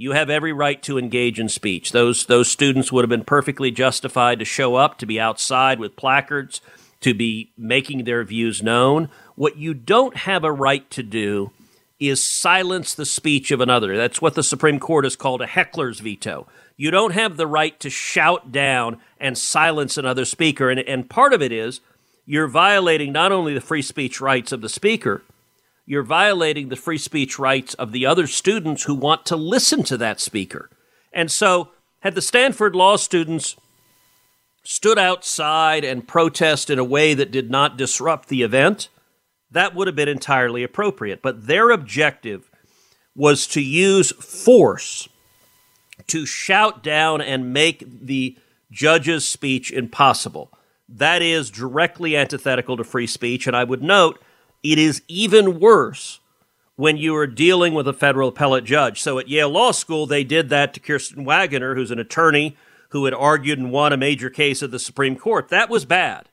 You 0.00 0.12
have 0.12 0.30
every 0.30 0.52
right 0.52 0.80
to 0.84 0.96
engage 0.96 1.40
in 1.40 1.48
speech. 1.48 1.90
Those, 1.90 2.26
those 2.26 2.48
students 2.48 2.92
would 2.92 3.02
have 3.02 3.10
been 3.10 3.24
perfectly 3.24 3.72
justified 3.72 4.38
to 4.38 4.44
show 4.44 4.76
up, 4.76 4.96
to 4.98 5.06
be 5.06 5.18
outside 5.18 5.80
with 5.80 5.96
placards, 5.96 6.60
to 7.00 7.14
be 7.14 7.50
making 7.58 8.04
their 8.04 8.22
views 8.22 8.62
known. 8.62 9.08
What 9.34 9.56
you 9.56 9.74
don't 9.74 10.18
have 10.18 10.44
a 10.44 10.52
right 10.52 10.88
to 10.92 11.02
do 11.02 11.50
is 11.98 12.22
silence 12.22 12.94
the 12.94 13.04
speech 13.04 13.50
of 13.50 13.60
another. 13.60 13.96
That's 13.96 14.22
what 14.22 14.36
the 14.36 14.44
Supreme 14.44 14.78
Court 14.78 15.04
has 15.04 15.16
called 15.16 15.42
a 15.42 15.48
heckler's 15.48 15.98
veto. 15.98 16.46
You 16.76 16.92
don't 16.92 17.14
have 17.14 17.36
the 17.36 17.48
right 17.48 17.78
to 17.80 17.90
shout 17.90 18.52
down 18.52 18.98
and 19.18 19.36
silence 19.36 19.98
another 19.98 20.24
speaker. 20.24 20.70
And, 20.70 20.78
and 20.78 21.10
part 21.10 21.32
of 21.32 21.42
it 21.42 21.50
is 21.50 21.80
you're 22.24 22.46
violating 22.46 23.10
not 23.10 23.32
only 23.32 23.52
the 23.52 23.60
free 23.60 23.82
speech 23.82 24.20
rights 24.20 24.52
of 24.52 24.60
the 24.60 24.68
speaker, 24.68 25.22
you're 25.88 26.02
violating 26.02 26.68
the 26.68 26.76
free 26.76 26.98
speech 26.98 27.38
rights 27.38 27.72
of 27.74 27.92
the 27.92 28.04
other 28.04 28.26
students 28.26 28.82
who 28.82 28.94
want 28.94 29.24
to 29.24 29.36
listen 29.36 29.82
to 29.82 29.96
that 29.96 30.20
speaker. 30.20 30.68
And 31.14 31.30
so, 31.30 31.70
had 32.00 32.14
the 32.14 32.20
Stanford 32.20 32.76
law 32.76 32.96
students 32.96 33.56
stood 34.62 34.98
outside 34.98 35.84
and 35.84 36.06
protest 36.06 36.68
in 36.68 36.78
a 36.78 36.84
way 36.84 37.14
that 37.14 37.30
did 37.30 37.50
not 37.50 37.78
disrupt 37.78 38.28
the 38.28 38.42
event, 38.42 38.90
that 39.50 39.74
would 39.74 39.86
have 39.86 39.96
been 39.96 40.10
entirely 40.10 40.62
appropriate. 40.62 41.22
But 41.22 41.46
their 41.46 41.70
objective 41.70 42.50
was 43.14 43.46
to 43.48 43.62
use 43.62 44.12
force 44.12 45.08
to 46.08 46.26
shout 46.26 46.82
down 46.82 47.22
and 47.22 47.54
make 47.54 47.82
the 48.04 48.36
judge's 48.70 49.26
speech 49.26 49.72
impossible. 49.72 50.52
That 50.86 51.22
is 51.22 51.50
directly 51.50 52.14
antithetical 52.14 52.76
to 52.76 52.84
free 52.84 53.06
speech. 53.06 53.46
And 53.46 53.56
I 53.56 53.64
would 53.64 53.82
note 53.82 54.22
it 54.72 54.78
is 54.78 55.02
even 55.08 55.58
worse 55.60 56.20
when 56.76 56.98
you 56.98 57.16
are 57.16 57.26
dealing 57.26 57.72
with 57.72 57.88
a 57.88 57.92
federal 57.92 58.28
appellate 58.28 58.64
judge. 58.64 59.00
So 59.00 59.18
at 59.18 59.28
Yale 59.28 59.48
Law 59.48 59.72
School, 59.72 60.06
they 60.06 60.24
did 60.24 60.50
that 60.50 60.74
to 60.74 60.80
Kirsten 60.80 61.24
Waggoner, 61.24 61.74
who's 61.74 61.90
an 61.90 61.98
attorney 61.98 62.54
who 62.90 63.06
had 63.06 63.14
argued 63.14 63.58
and 63.58 63.72
won 63.72 63.92
a 63.92 63.96
major 63.96 64.28
case 64.28 64.62
at 64.62 64.70
the 64.70 64.78
Supreme 64.78 65.16
Court. 65.16 65.48
That 65.48 65.70
was 65.70 65.86
bad. 65.86 66.28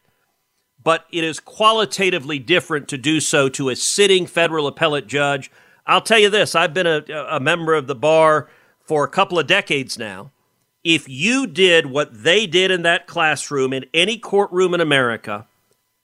But 0.84 1.06
it 1.12 1.24
is 1.24 1.39
qualitatively 1.39 2.38
different 2.38 2.89
to 2.89 2.98
do 2.98 3.22
so 3.22 3.48
to 3.50 3.70
a 3.70 3.75
sitting 3.75 4.27
federal 4.27 4.68
appellate 4.68 5.08
judge. 5.08 5.50
I'll 5.88 6.01
tell 6.01 6.20
you 6.20 6.30
this 6.30 6.56
I've 6.56 6.74
been 6.74 6.88
a, 6.88 7.04
a 7.30 7.39
member 7.39 7.74
of 7.74 7.88
the 7.88 7.96
bar 7.96 8.50
for 8.82 9.06
a 9.06 9.10
couple 9.10 9.39
of 9.39 9.48
decades 9.48 9.98
now. 9.98 10.32
If 10.84 11.08
you 11.08 11.48
did 11.48 11.86
what 11.88 12.24
they 12.24 12.46
did 12.46 12.70
in 12.70 12.82
that 12.84 13.08
classroom 13.08 13.72
in 13.72 13.86
any 13.94 14.18
courtroom 14.18 14.74
in 14.74 14.82
America, 14.82 15.48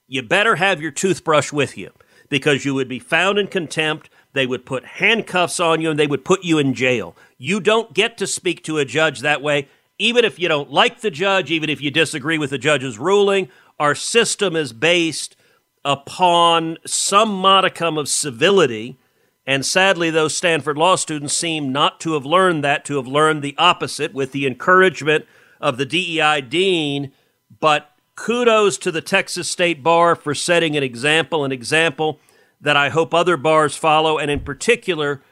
you 0.08 0.24
better 0.24 0.56
have 0.56 0.82
your 0.82 0.92
toothbrush 0.92 1.52
with 1.52 1.78
you 1.78 1.92
because 2.32 2.64
you 2.64 2.74
would 2.74 2.88
be 2.88 2.98
found 2.98 3.38
in 3.38 3.46
contempt. 3.46 4.10
They 4.34 4.48
would 4.48 4.66
put 4.66 4.86
handcuffs 4.86 5.60
on 5.60 5.82
you 5.82 5.92
and 5.92 6.00
they 6.00 6.08
would 6.08 6.24
put 6.24 6.46
you 6.46 6.58
in 6.58 6.74
jail. 6.74 7.16
You 7.38 7.60
don't 7.60 7.94
get 7.94 8.18
to 8.18 8.26
speak 8.26 8.64
to 8.64 8.78
a 8.78 8.86
judge 8.86 9.20
that 9.20 9.42
way, 9.42 9.68
even 10.00 10.24
if 10.24 10.40
you 10.40 10.48
don't 10.48 10.72
like 10.72 11.02
the 11.02 11.12
judge, 11.12 11.52
even 11.52 11.70
if 11.70 11.82
you 11.82 11.92
disagree 11.92 12.38
with 12.38 12.50
the 12.50 12.58
judge's 12.58 12.98
ruling. 12.98 13.50
Our 13.80 13.94
system 13.94 14.56
is 14.56 14.72
based 14.72 15.36
upon 15.84 16.78
some 16.86 17.30
modicum 17.30 17.98
of 17.98 18.08
civility. 18.08 18.98
And 19.46 19.66
sadly, 19.66 20.10
those 20.10 20.36
Stanford 20.36 20.78
law 20.78 20.96
students 20.96 21.36
seem 21.36 21.74
not 21.74 22.00
to 22.00 22.14
have 22.14 22.26
learned 22.26 22.64
that, 22.64 22.86
to 22.86 22.96
have 22.96 23.08
learned 23.08 23.42
the 23.42 23.56
opposite 23.58 24.14
with 24.14 24.32
the 24.32 24.48
encouragement 24.48 25.26
of 25.60 25.78
the 25.78 25.86
DEI 25.86 26.40
dean. 26.40 27.12
But 27.60 27.91
kudos 28.22 28.78
to 28.78 28.92
the 28.92 29.02
Texas 29.02 29.50
State 29.50 29.82
Bar 29.82 30.16
for 30.16 30.36
setting 30.36 30.78
an 30.78 30.84
example, 30.84 31.44
an 31.44 31.52
example 31.52 32.20
that 32.62 32.78
I 32.78 32.90
hope 32.90 33.16
other 33.16 33.36
bars 33.36 33.76
follow. 33.76 34.20
And 34.20 34.30
in 34.30 34.42
particular, 34.42 35.24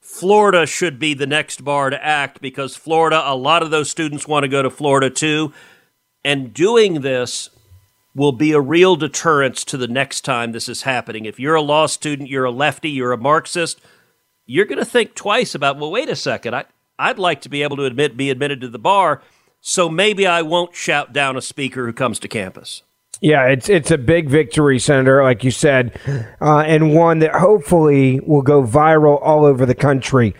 Florida 0.00 0.66
should 0.66 0.98
be 0.98 1.14
the 1.14 1.28
next 1.28 1.64
bar 1.64 1.90
to 1.90 2.04
act 2.04 2.40
because 2.40 2.74
Florida, 2.74 3.22
a 3.24 3.36
lot 3.36 3.62
of 3.62 3.70
those 3.70 3.88
students 3.88 4.26
want 4.26 4.42
to 4.42 4.48
go 4.48 4.62
to 4.62 4.70
Florida 4.70 5.10
too. 5.10 5.52
And 6.24 6.52
doing 6.52 7.02
this 7.02 7.50
will 8.16 8.32
be 8.32 8.50
a 8.50 8.60
real 8.60 8.96
deterrence 8.96 9.64
to 9.66 9.76
the 9.76 9.86
next 9.86 10.22
time 10.22 10.50
this 10.50 10.68
is 10.68 10.82
happening. 10.82 11.26
If 11.26 11.38
you're 11.38 11.54
a 11.54 11.62
law 11.62 11.86
student, 11.86 12.28
you're 12.28 12.46
a 12.46 12.50
lefty, 12.50 12.90
you're 12.90 13.12
a 13.12 13.16
Marxist, 13.16 13.80
you're 14.44 14.64
going 14.64 14.78
to 14.78 14.84
think 14.84 15.14
twice 15.14 15.54
about, 15.54 15.78
well, 15.78 15.92
wait 15.92 16.08
a 16.08 16.16
second. 16.16 16.56
I, 16.56 16.64
I'd 16.98 17.20
like 17.20 17.42
to 17.42 17.48
be 17.48 17.62
able 17.62 17.76
to 17.76 17.84
admit, 17.84 18.16
be 18.16 18.30
admitted 18.30 18.60
to 18.62 18.68
the 18.68 18.78
bar 18.80 19.22
so 19.66 19.88
maybe 19.88 20.26
I 20.26 20.42
won't 20.42 20.74
shout 20.74 21.14
down 21.14 21.38
a 21.38 21.40
speaker 21.40 21.86
who 21.86 21.94
comes 21.94 22.18
to 22.18 22.28
campus. 22.28 22.82
Yeah, 23.22 23.46
it's 23.46 23.70
it's 23.70 23.90
a 23.90 23.96
big 23.96 24.28
victory, 24.28 24.78
Senator, 24.78 25.22
like 25.22 25.42
you 25.42 25.50
said, 25.50 25.98
uh, 26.38 26.58
and 26.58 26.94
one 26.94 27.20
that 27.20 27.34
hopefully 27.34 28.20
will 28.20 28.42
go 28.42 28.62
viral 28.62 29.18
all 29.22 29.46
over 29.46 29.64
the 29.64 29.74
country. 29.74 30.34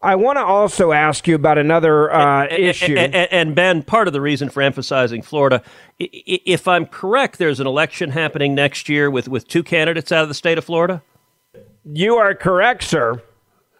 I 0.00 0.14
want 0.14 0.36
to 0.36 0.44
also 0.44 0.92
ask 0.92 1.26
you 1.26 1.34
about 1.34 1.58
another 1.58 2.12
uh, 2.12 2.46
and, 2.46 2.62
issue. 2.62 2.96
And, 2.96 3.12
and, 3.16 3.32
and, 3.32 3.54
Ben, 3.56 3.82
part 3.82 4.06
of 4.06 4.12
the 4.12 4.20
reason 4.20 4.48
for 4.48 4.62
emphasizing 4.62 5.22
Florida, 5.22 5.60
if 5.98 6.68
I'm 6.68 6.86
correct, 6.86 7.38
there's 7.38 7.58
an 7.58 7.66
election 7.66 8.10
happening 8.10 8.54
next 8.54 8.88
year 8.88 9.10
with, 9.10 9.26
with 9.26 9.48
two 9.48 9.64
candidates 9.64 10.12
out 10.12 10.22
of 10.22 10.28
the 10.28 10.34
state 10.34 10.56
of 10.56 10.64
Florida. 10.64 11.02
You 11.82 12.14
are 12.14 12.32
correct, 12.36 12.84
sir. 12.84 13.20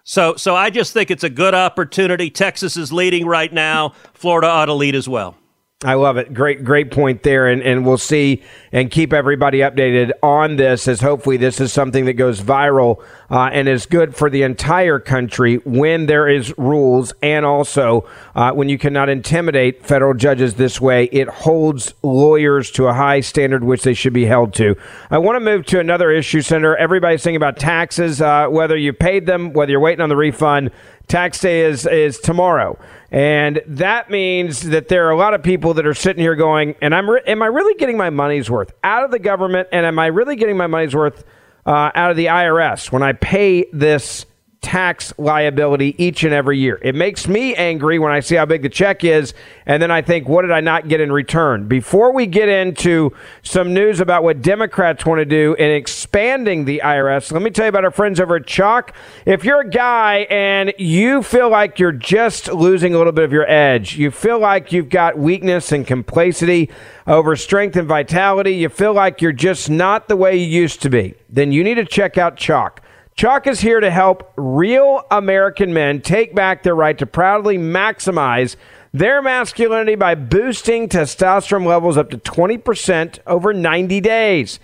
So, 0.09 0.37
so 0.37 0.57
I 0.57 0.71
just 0.71 0.95
think 0.95 1.11
it's 1.11 1.23
a 1.23 1.29
good 1.29 1.53
opportunity. 1.53 2.31
Texas 2.31 2.79
is 2.79 2.91
leading 2.91 3.27
right 3.27 3.53
now. 3.53 3.91
Florida 4.15 4.47
ought 4.47 4.65
to 4.65 4.73
lead 4.73 4.95
as 4.95 5.07
well. 5.07 5.37
I 5.85 5.95
love 5.95 6.17
it. 6.17 6.35
Great, 6.35 6.65
great 6.65 6.91
point 6.91 7.23
there. 7.23 7.47
And, 7.47 7.63
and 7.63 7.87
we'll 7.87 7.99
see 7.99 8.43
and 8.73 8.91
keep 8.91 9.13
everybody 9.13 9.61
updated 9.61 10.11
on 10.25 10.57
this 10.57 10.89
as 10.89 11.01
hopefully 11.01 11.37
this 11.37 11.61
is 11.61 11.73
something 11.73 12.07
that 12.07 12.15
goes 12.15 12.41
viral 12.41 13.01
uh, 13.31 13.51
and 13.53 13.69
is 13.69 13.87
good 13.87 14.17
for 14.17 14.29
the 14.29 14.43
entire 14.43 14.99
country 14.99 15.59
when 15.59 16.07
there 16.07 16.27
is 16.29 16.53
rules 16.59 17.13
and 17.23 17.47
also 17.47 18.09
uh, 18.35 18.51
when 18.51 18.69
you 18.69 18.77
cannot 18.77 19.09
intimidate 19.09 19.87
federal 19.87 20.15
judges 20.15 20.55
this 20.55 20.81
way. 20.81 21.05
It 21.13 21.29
holds 21.29 21.95
lawyers 22.03 22.73
to 22.73 22.89
a 22.89 22.93
high 22.93 23.21
standard 23.21 23.63
which 23.63 23.85
they 23.85 23.95
should 23.95 24.13
be 24.13 24.27
held 24.27 24.55
to. 24.55 24.75
I 25.13 25.19
want 25.19 25.37
to 25.37 25.41
move 25.41 25.65
to 25.67 25.79
another 25.79 26.11
issue, 26.11 26.43
Senator. 26.43 26.77
Everybody's 26.77 27.23
thinking 27.23 27.37
about 27.37 27.57
taxes, 27.57 28.21
uh, 28.21 28.49
whether 28.49 28.77
you 28.77 28.93
paid 28.93 29.27
them, 29.27 29.53
whether 29.53 29.71
you're 29.71 29.81
waiting 29.81 30.03
on 30.03 30.09
the 30.09 30.17
refund. 30.17 30.73
Tax 31.07 31.41
day 31.41 31.61
is, 31.61 31.87
is 31.87 32.19
tomorrow. 32.19 32.77
And 33.11 33.63
that 33.67 34.11
means 34.11 34.61
that 34.69 34.89
there 34.89 35.07
are 35.07 35.11
a 35.11 35.17
lot 35.17 35.33
of 35.33 35.43
people 35.43 35.75
that 35.75 35.87
are 35.87 35.95
sitting 35.95 36.23
here 36.23 36.35
going, 36.35 36.75
and 36.83 36.95
I'm 36.95 37.09
re- 37.09 37.23
am 37.27 37.43
I 37.43 37.47
really 37.47 37.75
getting 37.75 37.97
my 37.97 38.11
money's 38.11 38.51
worth 38.51 38.73
out 38.85 39.05
of 39.05 39.11
the 39.11 39.19
government? 39.19 39.69
And 39.73 39.87
am 39.87 39.99
I 39.99 40.07
really 40.07 40.37
getting 40.37 40.57
my 40.57 40.67
money's 40.67 40.95
worth 40.95 41.25
uh, 41.65 41.91
out 41.95 42.11
of 42.11 42.17
the 42.17 42.27
IRS 42.27 42.93
when 42.93 43.03
I 43.03 43.13
pay 43.13 43.67
this 43.73 44.27
tax 44.61 45.13
liability 45.19 45.95
each 46.03 46.25
and 46.25 46.35
every 46.35 46.59
year. 46.59 46.79
It 46.83 46.95
makes 46.95 47.29
me 47.29 47.55
angry 47.55 47.99
when 47.99 48.13
I 48.13 48.21
see 48.21 48.35
how 48.35 48.45
big 48.45 48.63
the 48.63 48.69
check 48.69 49.05
is, 49.05 49.33
and 49.67 49.83
then 49.83 49.91
I 49.91 50.03
think, 50.03 50.29
what 50.29 50.43
did 50.43 50.51
I 50.51 50.61
not 50.61 50.89
get 50.89 51.01
in 51.01 51.13
return? 51.13 51.69
Before 51.69 52.13
we 52.13 52.27
get 52.27 52.49
into 52.49 53.13
some 53.43 53.73
news 53.73 54.01
about 54.01 54.25
what 54.25 54.43
Democrats 54.43 55.07
want 55.07 55.21
to 55.21 55.25
do 55.25 55.55
in 55.55 55.71
expanding 56.09 56.65
the 56.65 56.81
IRS, 56.83 57.33
let 57.33 57.43
me 57.43 57.51
tell 57.51 57.67
you 57.67 57.69
about 57.69 57.85
our 57.85 57.91
friends 57.91 58.19
over 58.19 58.37
at 58.37 58.47
Choq. 58.47 58.93
If 59.27 59.45
you're 59.45 59.61
a 59.61 59.69
guy 59.69 60.27
and 60.31 60.73
you 60.79 61.23
feel 61.23 61.51
like 61.51 61.79
you're 61.79 61.93
just 61.93 62.51
losing 62.51 62.95
a 62.95 62.97
little 62.97 63.13
bit 63.13 63.27
of 63.27 63.33
your 63.33 63.47
edge, 63.47 63.99
you 63.99 64.11
feel 64.11 64.39
like 64.39 64.73
you've 64.73 64.89
got 64.89 65.19
weakness 65.19 65.71
and 65.71 65.87
complacency 65.87 66.71
over 67.07 67.37
strength 67.37 67.77
and 67.77 67.87
vitality, 67.87 68.53
you 68.53 68.71
feel 68.71 68.95
like 68.95 69.21
you're 69.21 69.33
just 69.35 69.69
not 69.69 70.09
the 70.09 70.17
way 70.17 70.35
you 70.35 70.47
used 70.47 70.81
to 70.81 70.89
be, 70.89 71.13
then 71.29 71.53
you 71.53 71.63
need 71.63 71.75
to 71.75 71.85
check 71.85 72.17
out 72.17 72.37
Choq. 72.37 72.79
Choq 73.15 73.47
is 73.47 73.61
here 73.61 73.81
to 73.81 73.91
help 73.91 74.33
real 74.39 75.03
American 75.11 75.75
men 75.75 76.01
take 76.01 76.35
back 76.35 76.63
their 76.63 76.75
right 76.75 76.97
to 76.97 77.05
proudly 77.05 77.59
maximize 77.59 78.57
their 78.95 79.21
masculinity 79.21 79.95
by 79.95 80.15
boosting 80.15 80.89
testosterone 80.89 81.67
levels 81.67 81.99
up 81.99 82.09
to 82.09 82.17
20% 82.17 83.19
over 83.27 83.53
90 83.53 84.01
days. 84.01 84.59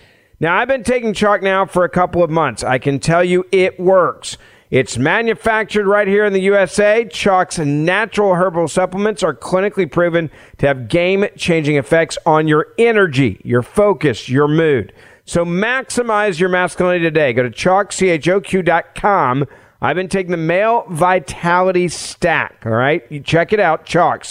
Now, 0.44 0.58
I've 0.58 0.68
been 0.68 0.84
taking 0.84 1.14
Choq 1.14 1.40
now 1.40 1.64
for 1.64 1.84
a 1.84 1.88
couple 1.88 2.22
of 2.22 2.28
months. 2.28 2.62
I 2.62 2.76
can 2.76 3.00
tell 3.00 3.24
you 3.24 3.46
it 3.50 3.80
works. 3.80 4.36
It's 4.70 4.98
manufactured 4.98 5.86
right 5.86 6.06
here 6.06 6.26
in 6.26 6.34
the 6.34 6.40
USA. 6.42 7.06
Choq's 7.06 7.58
natural 7.58 8.34
herbal 8.34 8.68
supplements 8.68 9.22
are 9.22 9.32
clinically 9.34 9.90
proven 9.90 10.30
to 10.58 10.66
have 10.66 10.88
game 10.88 11.24
changing 11.38 11.76
effects 11.76 12.18
on 12.26 12.46
your 12.46 12.66
energy, 12.76 13.40
your 13.42 13.62
focus, 13.62 14.28
your 14.28 14.46
mood. 14.46 14.92
So 15.24 15.46
maximize 15.46 16.38
your 16.38 16.50
masculinity 16.50 17.04
today. 17.04 17.32
Go 17.32 17.44
to 17.44 17.48
choq, 17.48 17.90
I've 19.80 19.96
been 19.96 20.08
taking 20.08 20.30
the 20.30 20.36
male 20.36 20.84
vitality 20.90 21.88
stack. 21.88 22.64
All 22.66 22.72
right. 22.72 23.02
You 23.10 23.20
check 23.20 23.54
it 23.54 23.60
out. 23.60 23.86
Choq, 23.86 24.26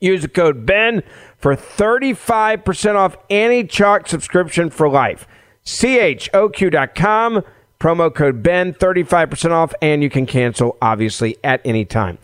Use 0.00 0.22
the 0.22 0.28
code 0.28 0.66
BEN 0.66 1.02
for 1.46 1.54
35% 1.54 2.96
off 2.96 3.16
any 3.30 3.62
Choq 3.62 4.08
subscription 4.08 4.68
for 4.68 4.88
life. 4.88 5.28
CHOQ.com, 5.64 7.44
promo 7.78 8.12
code 8.12 8.42
BEN, 8.42 8.74
35% 8.74 9.52
off, 9.52 9.72
and 9.80 10.02
you 10.02 10.10
can 10.10 10.26
cancel, 10.26 10.76
obviously, 10.82 11.36
at 11.44 11.60
any 11.64 11.84
time. 11.84 12.18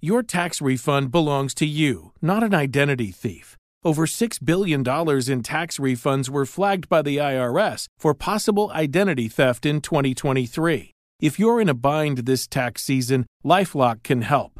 Your 0.00 0.22
tax 0.22 0.62
refund 0.62 1.12
belongs 1.12 1.52
to 1.56 1.66
you, 1.66 2.12
not 2.22 2.42
an 2.42 2.54
identity 2.54 3.10
thief. 3.10 3.58
over 3.84 4.06
$6 4.06 4.38
billion 4.42 4.80
in 4.80 5.42
tax 5.42 5.76
refunds 5.78 6.30
were 6.30 6.46
flagged 6.46 6.88
by 6.88 7.02
the 7.02 7.18
IRS 7.18 7.88
for 7.98 8.14
possible 8.14 8.70
identity 8.72 9.28
theft 9.28 9.66
in 9.66 9.82
2023. 9.82 10.92
If 11.20 11.38
you're 11.38 11.60
in 11.60 11.68
a 11.68 11.74
bind 11.74 12.18
this 12.24 12.46
tax 12.46 12.82
season, 12.82 13.26
Lifelock 13.44 14.02
can 14.02 14.22
help. 14.22 14.59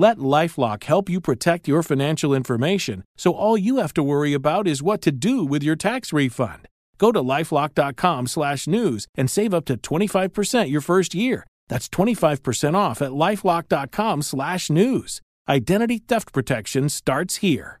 Let 0.00 0.18
Lifelock 0.18 0.84
help 0.84 1.10
you 1.10 1.20
protect 1.20 1.66
your 1.66 1.82
financial 1.82 2.32
information 2.32 3.02
so 3.16 3.34
all 3.34 3.58
you 3.58 3.78
have 3.78 3.92
to 3.94 4.02
worry 4.04 4.32
about 4.32 4.68
is 4.68 4.80
what 4.80 5.02
to 5.02 5.10
do 5.10 5.44
with 5.44 5.64
your 5.64 5.74
tax 5.74 6.12
refund. 6.12 6.68
Go 6.98 7.10
to 7.10 7.20
lifelock.com/news 7.20 9.06
and 9.16 9.28
save 9.28 9.52
up 9.52 9.64
to 9.64 9.76
25% 9.76 10.70
your 10.70 10.80
first 10.80 11.16
year. 11.16 11.44
That's 11.68 11.88
25% 11.88 12.76
off 12.76 13.02
at 13.02 13.10
lifelock.com/news. 13.10 15.20
Identity 15.48 15.98
theft 15.98 16.32
protection 16.32 16.88
starts 16.88 17.36
here. 17.46 17.80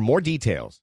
more 0.00 0.20
details. 0.20 0.80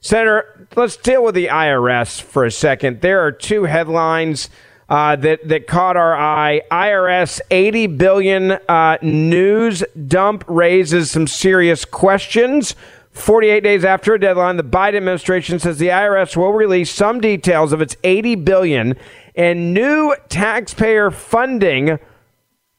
Senator, 0.00 0.68
let's 0.76 0.96
deal 0.96 1.24
with 1.24 1.34
the 1.34 1.46
IRS 1.46 2.20
for 2.20 2.44
a 2.44 2.50
second. 2.50 3.00
There 3.00 3.24
are 3.24 3.32
two 3.32 3.64
headlines 3.64 4.48
uh, 4.88 5.16
that 5.16 5.48
that 5.48 5.66
caught 5.66 5.96
our 5.96 6.14
eye. 6.14 6.62
IRS 6.70 7.40
80 7.50 7.86
billion 7.88 8.52
uh, 8.52 8.98
news 9.02 9.84
dump 10.06 10.44
raises 10.46 11.10
some 11.10 11.26
serious 11.26 11.84
questions. 11.84 12.74
48 13.10 13.60
days 13.64 13.84
after 13.84 14.14
a 14.14 14.20
deadline, 14.20 14.56
the 14.56 14.62
Biden 14.62 14.98
administration 14.98 15.58
says 15.58 15.78
the 15.78 15.88
IRS 15.88 16.36
will 16.36 16.52
release 16.52 16.90
some 16.90 17.20
details 17.20 17.72
of 17.72 17.80
its 17.80 17.96
80 18.04 18.36
billion 18.36 18.96
in 19.34 19.72
new 19.72 20.14
taxpayer 20.28 21.10
funding 21.10 21.98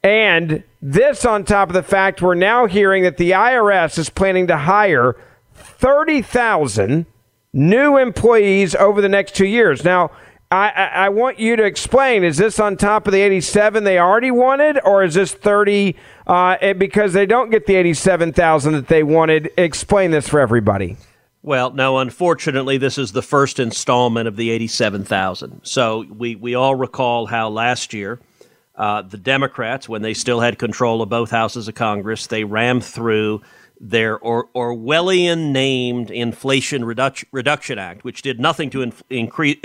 and 0.02 0.64
this 0.82 1.26
on 1.26 1.44
top 1.44 1.70
of 1.70 1.74
the 1.74 1.84
fact 1.84 2.22
we're 2.22 2.36
now 2.36 2.66
hearing 2.66 3.04
that 3.04 3.18
the 3.18 3.32
IRS 3.32 3.98
is 3.98 4.10
planning 4.10 4.48
to 4.48 4.56
hire 4.56 5.16
30,000 5.80 7.06
new 7.54 7.98
employees 7.98 8.76
over 8.76 9.02
the 9.02 9.10
next 9.10 9.34
two 9.36 9.48
years. 9.48 9.84
Now, 9.84 10.12
I, 10.52 10.70
I, 10.70 10.86
I, 11.06 11.10
want 11.10 11.40
you 11.40 11.56
to 11.56 11.64
explain 11.64 12.24
is 12.24 12.38
this 12.38 12.60
on 12.60 12.76
top 12.76 13.08
of 13.08 13.14
the 13.14 13.22
87 13.22 13.84
they 13.84 13.98
already 13.98 14.32
wanted, 14.32 14.80
or 14.84 15.04
is 15.04 15.14
this 15.14 15.34
30 15.34 15.96
uh, 16.28 16.74
because 16.74 17.14
they 17.14 17.26
don't 17.26 17.50
get 17.50 17.66
the 17.66 17.76
87,000 17.76 18.74
that 18.74 18.88
they 18.88 19.04
wanted? 19.04 19.52
Explain 19.58 20.12
this 20.12 20.28
for 20.28 20.40
everybody. 20.40 20.98
Well, 21.44 21.72
no, 21.72 22.00
unfortunately, 22.00 22.78
this 22.78 22.98
is 22.98 23.14
the 23.14 23.22
first 23.22 23.60
installment 23.60 24.28
of 24.28 24.36
the 24.36 24.50
87,000. 24.50 25.62
So 25.64 26.06
we, 26.10 26.36
we 26.36 26.56
all 26.56 26.76
recall 26.76 27.28
how 27.28 27.50
last 27.50 27.94
year 27.94 28.20
uh, 28.76 29.04
the 29.04 29.18
Democrats, 29.18 29.88
when 29.88 30.02
they 30.02 30.14
still 30.14 30.42
had 30.42 30.60
control 30.60 31.02
of 31.02 31.10
both 31.10 31.32
houses 31.32 31.68
of 31.68 31.76
Congress, 31.76 32.28
they 32.28 32.44
rammed 32.44 32.84
through 32.84 33.42
their 33.80 34.18
or- 34.18 34.50
Orwellian 34.56 35.52
named 35.52 36.12
Inflation 36.12 36.84
Reduc- 36.84 37.26
Reduction 37.32 37.80
Act, 37.80 38.04
which 38.04 38.22
did 38.22 38.40
nothing 38.40 38.70
to 38.72 38.82
inf- 38.82 39.04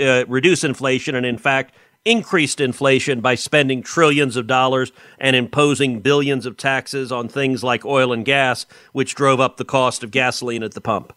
uh, 0.01 0.25
reduce 0.27 0.63
inflation 0.63 1.15
and, 1.15 1.25
in 1.25 1.37
fact, 1.37 1.73
increased 2.05 2.61
inflation 2.61 3.19
by 3.19 3.35
spending 3.35 3.81
trillions 3.81 4.35
of 4.35 4.47
dollars 4.47 4.91
and 5.19 5.35
imposing 5.35 5.99
billions 5.99 6.45
of 6.45 6.55
taxes 6.55 7.11
on 7.11 7.27
things 7.27 7.63
like 7.63 7.83
oil 7.83 8.13
and 8.13 8.23
gas, 8.25 8.65
which 8.93 9.15
drove 9.15 9.39
up 9.39 9.57
the 9.57 9.65
cost 9.65 10.03
of 10.03 10.11
gasoline 10.11 10.63
at 10.63 10.73
the 10.73 10.81
pump. 10.81 11.11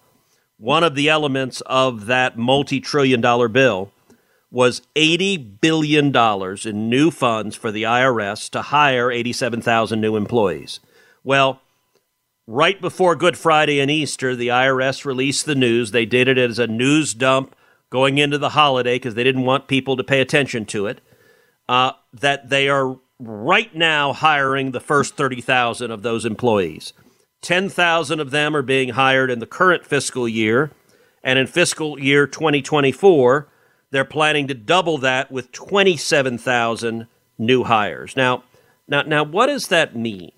One 0.56 0.82
of 0.82 0.94
the 0.94 1.08
elements 1.08 1.61
of 1.66 2.06
that 2.06 2.37
multi 2.37 2.80
trillion 2.80 3.20
dollar 3.20 3.48
bill 3.48 3.92
was 4.50 4.82
$80 4.96 5.61
billion 5.61 6.06
in 6.66 6.88
new 6.88 7.11
funds 7.11 7.54
for 7.54 7.70
the 7.70 7.82
IRS 7.82 8.48
to 8.50 8.62
hire 8.62 9.11
87,000 9.11 10.00
new 10.00 10.16
employees. 10.16 10.80
Well, 11.22 11.61
right 12.48 12.80
before 12.80 13.14
Good 13.14 13.37
Friday 13.37 13.78
and 13.78 13.90
Easter, 13.90 14.34
the 14.34 14.48
IRS 14.48 15.04
released 15.04 15.44
the 15.44 15.54
news. 15.54 15.90
They 15.90 16.06
did 16.06 16.28
it 16.28 16.38
as 16.38 16.58
a 16.58 16.66
news 16.66 17.12
dump 17.12 17.54
going 17.90 18.16
into 18.16 18.38
the 18.38 18.50
holiday 18.50 18.96
because 18.96 19.14
they 19.14 19.22
didn't 19.22 19.44
want 19.44 19.68
people 19.68 19.96
to 19.96 20.02
pay 20.02 20.22
attention 20.22 20.64
to 20.64 20.87
it. 20.87 21.02
Uh, 21.68 21.92
that 22.14 22.48
they 22.48 22.70
are 22.70 22.98
right 23.20 23.74
now 23.74 24.14
hiring 24.14 24.70
the 24.70 24.80
first 24.80 25.14
30,000 25.16 25.90
of 25.90 26.00
those 26.00 26.24
employees. 26.24 26.94
10,000 27.42 28.18
of 28.18 28.30
them 28.30 28.56
are 28.56 28.62
being 28.62 28.90
hired 28.90 29.30
in 29.30 29.40
the 29.40 29.46
current 29.46 29.84
fiscal 29.84 30.26
year. 30.26 30.70
And 31.22 31.38
in 31.38 31.46
fiscal 31.46 32.00
year 32.00 32.26
2024, 32.26 33.46
they're 33.90 34.04
planning 34.06 34.48
to 34.48 34.54
double 34.54 34.96
that 34.98 35.30
with 35.30 35.52
27,000 35.52 37.06
new 37.37 37.64
hires. 37.64 38.16
Now, 38.16 38.44
now, 38.88 39.02
now, 39.02 39.22
what 39.22 39.46
does 39.46 39.68
that 39.68 39.94
mean? 39.94 40.32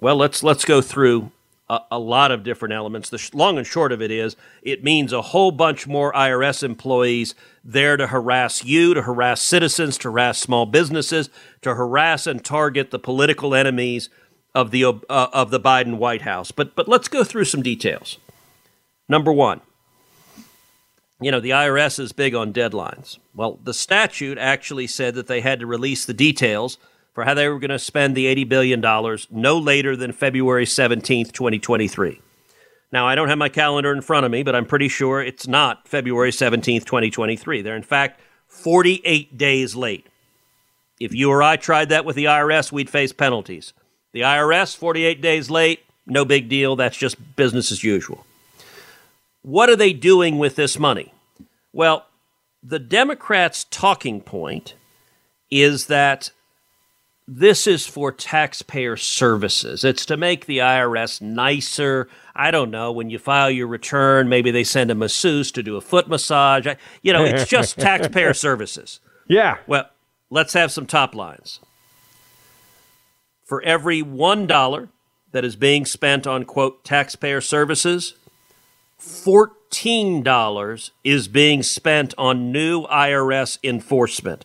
Well, 0.00 0.16
let's 0.16 0.42
let's 0.42 0.64
go 0.64 0.80
through 0.80 1.30
a, 1.68 1.80
a 1.92 1.98
lot 1.98 2.30
of 2.30 2.42
different 2.42 2.74
elements. 2.74 3.08
The 3.08 3.18
sh- 3.18 3.34
long 3.34 3.58
and 3.58 3.66
short 3.66 3.92
of 3.92 4.02
it 4.02 4.10
is, 4.10 4.36
it 4.62 4.84
means 4.84 5.12
a 5.12 5.22
whole 5.22 5.50
bunch 5.50 5.86
more 5.86 6.12
IRS 6.12 6.62
employees 6.62 7.34
there 7.64 7.96
to 7.96 8.08
harass 8.08 8.64
you, 8.64 8.94
to 8.94 9.02
harass 9.02 9.40
citizens, 9.40 9.98
to 9.98 10.10
harass 10.10 10.38
small 10.38 10.66
businesses, 10.66 11.30
to 11.62 11.74
harass 11.74 12.26
and 12.26 12.44
target 12.44 12.90
the 12.90 12.98
political 12.98 13.54
enemies 13.54 14.08
of 14.54 14.70
the 14.70 14.84
uh, 14.84 14.92
of 15.08 15.50
the 15.50 15.60
Biden 15.60 15.96
White 15.96 16.22
House. 16.22 16.50
But 16.50 16.74
but 16.74 16.88
let's 16.88 17.08
go 17.08 17.24
through 17.24 17.46
some 17.46 17.62
details. 17.62 18.18
Number 19.08 19.32
one, 19.32 19.60
you 21.20 21.30
know 21.30 21.40
the 21.40 21.50
IRS 21.50 21.98
is 21.98 22.12
big 22.12 22.34
on 22.34 22.52
deadlines. 22.52 23.18
Well, 23.34 23.58
the 23.62 23.74
statute 23.74 24.38
actually 24.38 24.86
said 24.86 25.14
that 25.14 25.26
they 25.26 25.40
had 25.40 25.60
to 25.60 25.66
release 25.66 26.04
the 26.04 26.14
details 26.14 26.78
for 27.12 27.24
how 27.24 27.34
they 27.34 27.48
were 27.48 27.58
going 27.58 27.70
to 27.70 27.78
spend 27.78 28.16
the 28.16 28.26
$80 28.26 28.48
billion 28.48 28.80
no 29.30 29.58
later 29.58 29.96
than 29.96 30.12
February 30.12 30.64
17th, 30.64 31.32
2023. 31.32 32.20
Now, 32.90 33.06
I 33.06 33.14
don't 33.14 33.28
have 33.28 33.38
my 33.38 33.48
calendar 33.48 33.92
in 33.92 34.02
front 34.02 34.26
of 34.26 34.32
me, 34.32 34.42
but 34.42 34.54
I'm 34.54 34.66
pretty 34.66 34.88
sure 34.88 35.22
it's 35.22 35.46
not 35.46 35.88
February 35.88 36.30
17th, 36.30 36.84
2023. 36.84 37.62
They're, 37.62 37.76
in 37.76 37.82
fact, 37.82 38.20
48 38.48 39.38
days 39.38 39.74
late. 39.74 40.06
If 41.00 41.14
you 41.14 41.30
or 41.30 41.42
I 41.42 41.56
tried 41.56 41.88
that 41.88 42.04
with 42.04 42.16
the 42.16 42.26
IRS, 42.26 42.70
we'd 42.70 42.90
face 42.90 43.12
penalties. 43.12 43.72
The 44.12 44.20
IRS, 44.20 44.76
48 44.76 45.22
days 45.22 45.50
late, 45.50 45.80
no 46.06 46.24
big 46.24 46.48
deal. 46.48 46.76
That's 46.76 46.96
just 46.96 47.34
business 47.34 47.72
as 47.72 47.82
usual. 47.82 48.26
What 49.40 49.70
are 49.70 49.76
they 49.76 49.92
doing 49.92 50.38
with 50.38 50.56
this 50.56 50.78
money? 50.78 51.12
Well, 51.72 52.06
the 52.62 52.78
Democrats' 52.78 53.66
talking 53.70 54.20
point 54.20 54.74
is 55.50 55.86
that 55.86 56.30
this 57.28 57.66
is 57.66 57.86
for 57.86 58.10
taxpayer 58.10 58.96
services. 58.96 59.84
It's 59.84 60.04
to 60.06 60.16
make 60.16 60.46
the 60.46 60.58
IRS 60.58 61.20
nicer. 61.20 62.08
I 62.34 62.50
don't 62.50 62.70
know. 62.70 62.90
When 62.90 63.10
you 63.10 63.18
file 63.18 63.50
your 63.50 63.68
return, 63.68 64.28
maybe 64.28 64.50
they 64.50 64.64
send 64.64 64.90
a 64.90 64.94
masseuse 64.94 65.52
to 65.52 65.62
do 65.62 65.76
a 65.76 65.80
foot 65.80 66.08
massage. 66.08 66.66
You 67.02 67.12
know, 67.12 67.24
it's 67.24 67.48
just 67.48 67.78
taxpayer 67.78 68.34
services. 68.34 69.00
Yeah. 69.28 69.58
Well, 69.66 69.88
let's 70.30 70.52
have 70.54 70.72
some 70.72 70.86
top 70.86 71.14
lines. 71.14 71.60
For 73.44 73.62
every 73.62 74.02
$1 74.02 74.88
that 75.32 75.44
is 75.44 75.56
being 75.56 75.84
spent 75.84 76.26
on, 76.26 76.44
quote, 76.44 76.84
taxpayer 76.84 77.40
services, 77.40 78.14
$14 79.00 80.90
is 81.04 81.28
being 81.28 81.62
spent 81.62 82.14
on 82.16 82.50
new 82.50 82.86
IRS 82.86 83.58
enforcement. 83.62 84.44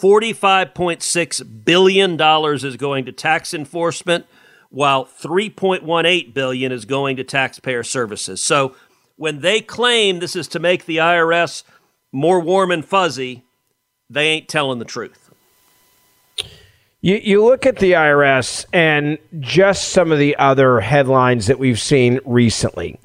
$45.6 0.00 1.64
billion 1.64 2.20
is 2.54 2.76
going 2.76 3.04
to 3.04 3.12
tax 3.12 3.52
enforcement, 3.52 4.26
while 4.70 5.04
3.18 5.04 6.32
billion 6.32 6.72
is 6.72 6.84
going 6.84 7.16
to 7.16 7.24
taxpayer 7.24 7.82
services. 7.82 8.42
So 8.42 8.74
when 9.16 9.40
they 9.40 9.60
claim 9.60 10.20
this 10.20 10.34
is 10.34 10.48
to 10.48 10.58
make 10.58 10.86
the 10.86 10.98
IRS 10.98 11.64
more 12.12 12.40
warm 12.40 12.70
and 12.70 12.84
fuzzy, 12.84 13.44
they 14.08 14.28
ain't 14.28 14.48
telling 14.48 14.78
the 14.78 14.84
truth. 14.84 15.30
You, 17.02 17.16
you 17.16 17.44
look 17.44 17.66
at 17.66 17.78
the 17.78 17.92
IRS 17.92 18.66
and 18.72 19.18
just 19.38 19.88
some 19.90 20.12
of 20.12 20.18
the 20.18 20.36
other 20.36 20.80
headlines 20.80 21.46
that 21.46 21.58
we've 21.58 21.80
seen 21.80 22.20
recently. 22.24 22.98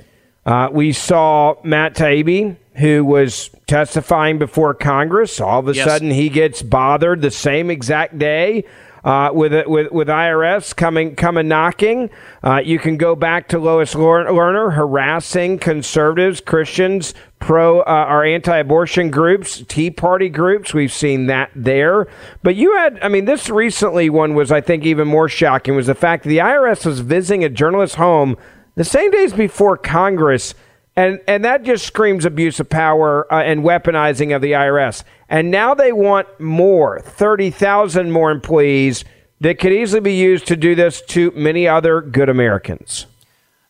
Uh, 0.46 0.70
we 0.72 0.92
saw 0.92 1.56
Matt 1.64 1.96
Taibbi, 1.96 2.58
who 2.78 3.06
was 3.06 3.50
testifying 3.68 4.38
before 4.38 4.74
Congress. 4.74 5.40
All 5.40 5.60
of 5.60 5.68
a 5.68 5.74
yes. 5.74 5.86
sudden, 5.86 6.12
he 6.12 6.30
gets 6.30 6.62
bothered 6.62 7.22
the 7.22 7.32
same 7.32 7.70
exact 7.70 8.20
day 8.20 8.66
uh, 9.06 9.30
with, 9.32 9.68
with 9.68 9.92
with 9.92 10.08
IRS 10.08 10.76
coming 10.76 11.16
coming 11.16 11.48
knocking. 11.48 12.10
Uh, 12.44 12.60
you 12.64 12.80
can 12.80 12.98
go 12.98 13.16
back 13.16 13.48
to 13.50 13.60
Lois 13.60 13.94
Lerner 13.94 14.74
harassing 14.74 15.60
conservatives, 15.60 16.42
Christians, 16.42 17.14
pro 17.40 17.82
uh, 17.82 18.08
or 18.10 18.26
anti-abortion 18.26 19.12
groups, 19.12 19.64
Tea 19.68 19.92
Party 19.92 20.28
groups. 20.28 20.74
We've 20.74 20.92
seen 20.92 21.28
that 21.28 21.52
there. 21.56 22.08
But 22.42 22.56
you 22.56 22.76
had, 22.78 23.00
I 23.04 23.08
mean, 23.08 23.26
this 23.26 23.48
recently 23.50 24.10
one 24.10 24.34
was, 24.34 24.52
I 24.52 24.60
think, 24.60 24.86
even 24.86 25.08
more 25.08 25.30
shocking 25.30 25.76
was 25.76 25.86
the 25.86 25.96
fact 25.96 26.24
that 26.24 26.30
the 26.30 26.40
IRS 26.40 26.86
was 26.86 27.02
visiting 27.02 27.44
a 27.44 27.50
journalist's 27.50 27.98
home 27.98 28.36
the 28.74 28.84
same 28.84 29.12
days 29.12 29.34
before 29.34 29.78
Congress 29.78 30.56
and 30.96 31.20
and 31.28 31.44
that 31.44 31.64
just 31.64 31.86
screams 31.86 32.26
abuse 32.26 32.60
of 32.60 32.70
power 32.70 33.32
uh, 33.32 33.42
and 33.42 33.64
weaponizing 33.64 34.36
of 34.36 34.42
the 34.42 34.54
IRS. 34.54 35.04
And 35.28 35.52
now 35.52 35.74
they 35.74 35.92
want 35.92 36.28
more, 36.40 37.00
30,000 37.00 38.12
more 38.12 38.32
employees 38.32 39.04
that 39.42 39.60
could 39.60 39.74
easily 39.74 40.00
be 40.00 40.14
used 40.14 40.48
to 40.48 40.56
do 40.56 40.76
this 40.76 41.02
to 41.02 41.32
many 41.32 41.68
other 41.68 42.02
good 42.02 42.30
Americans. 42.30 43.08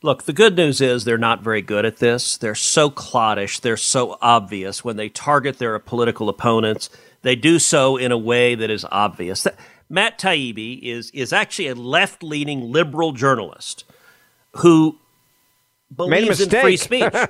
Look, 0.03 0.23
the 0.23 0.33
good 0.33 0.55
news 0.55 0.81
is 0.81 1.03
they're 1.03 1.17
not 1.17 1.41
very 1.41 1.63
good 1.63 1.83
at 1.83 1.97
this. 1.97 2.37
They're 2.37 2.53
so 2.53 2.91
cloddish, 2.91 3.59
they're 3.59 3.77
so 3.77 4.17
obvious 4.21 4.83
when 4.83 4.97
they 4.97 5.09
target 5.09 5.57
their 5.57 5.79
political 5.79 6.29
opponents. 6.29 6.89
They 7.23 7.35
do 7.35 7.57
so 7.57 7.97
in 7.97 8.11
a 8.11 8.17
way 8.17 8.53
that 8.53 8.69
is 8.69 8.85
obvious. 8.91 9.47
Matt 9.89 10.19
Taibbi 10.19 10.79
is 10.83 11.09
is 11.11 11.33
actually 11.33 11.69
a 11.69 11.75
left-leaning 11.75 12.71
liberal 12.71 13.13
journalist 13.13 13.83
who 14.57 14.99
believes 15.93 16.41
in 16.41 16.49
free 16.49 16.77
speech. 16.77 17.09
yeah, 17.13 17.27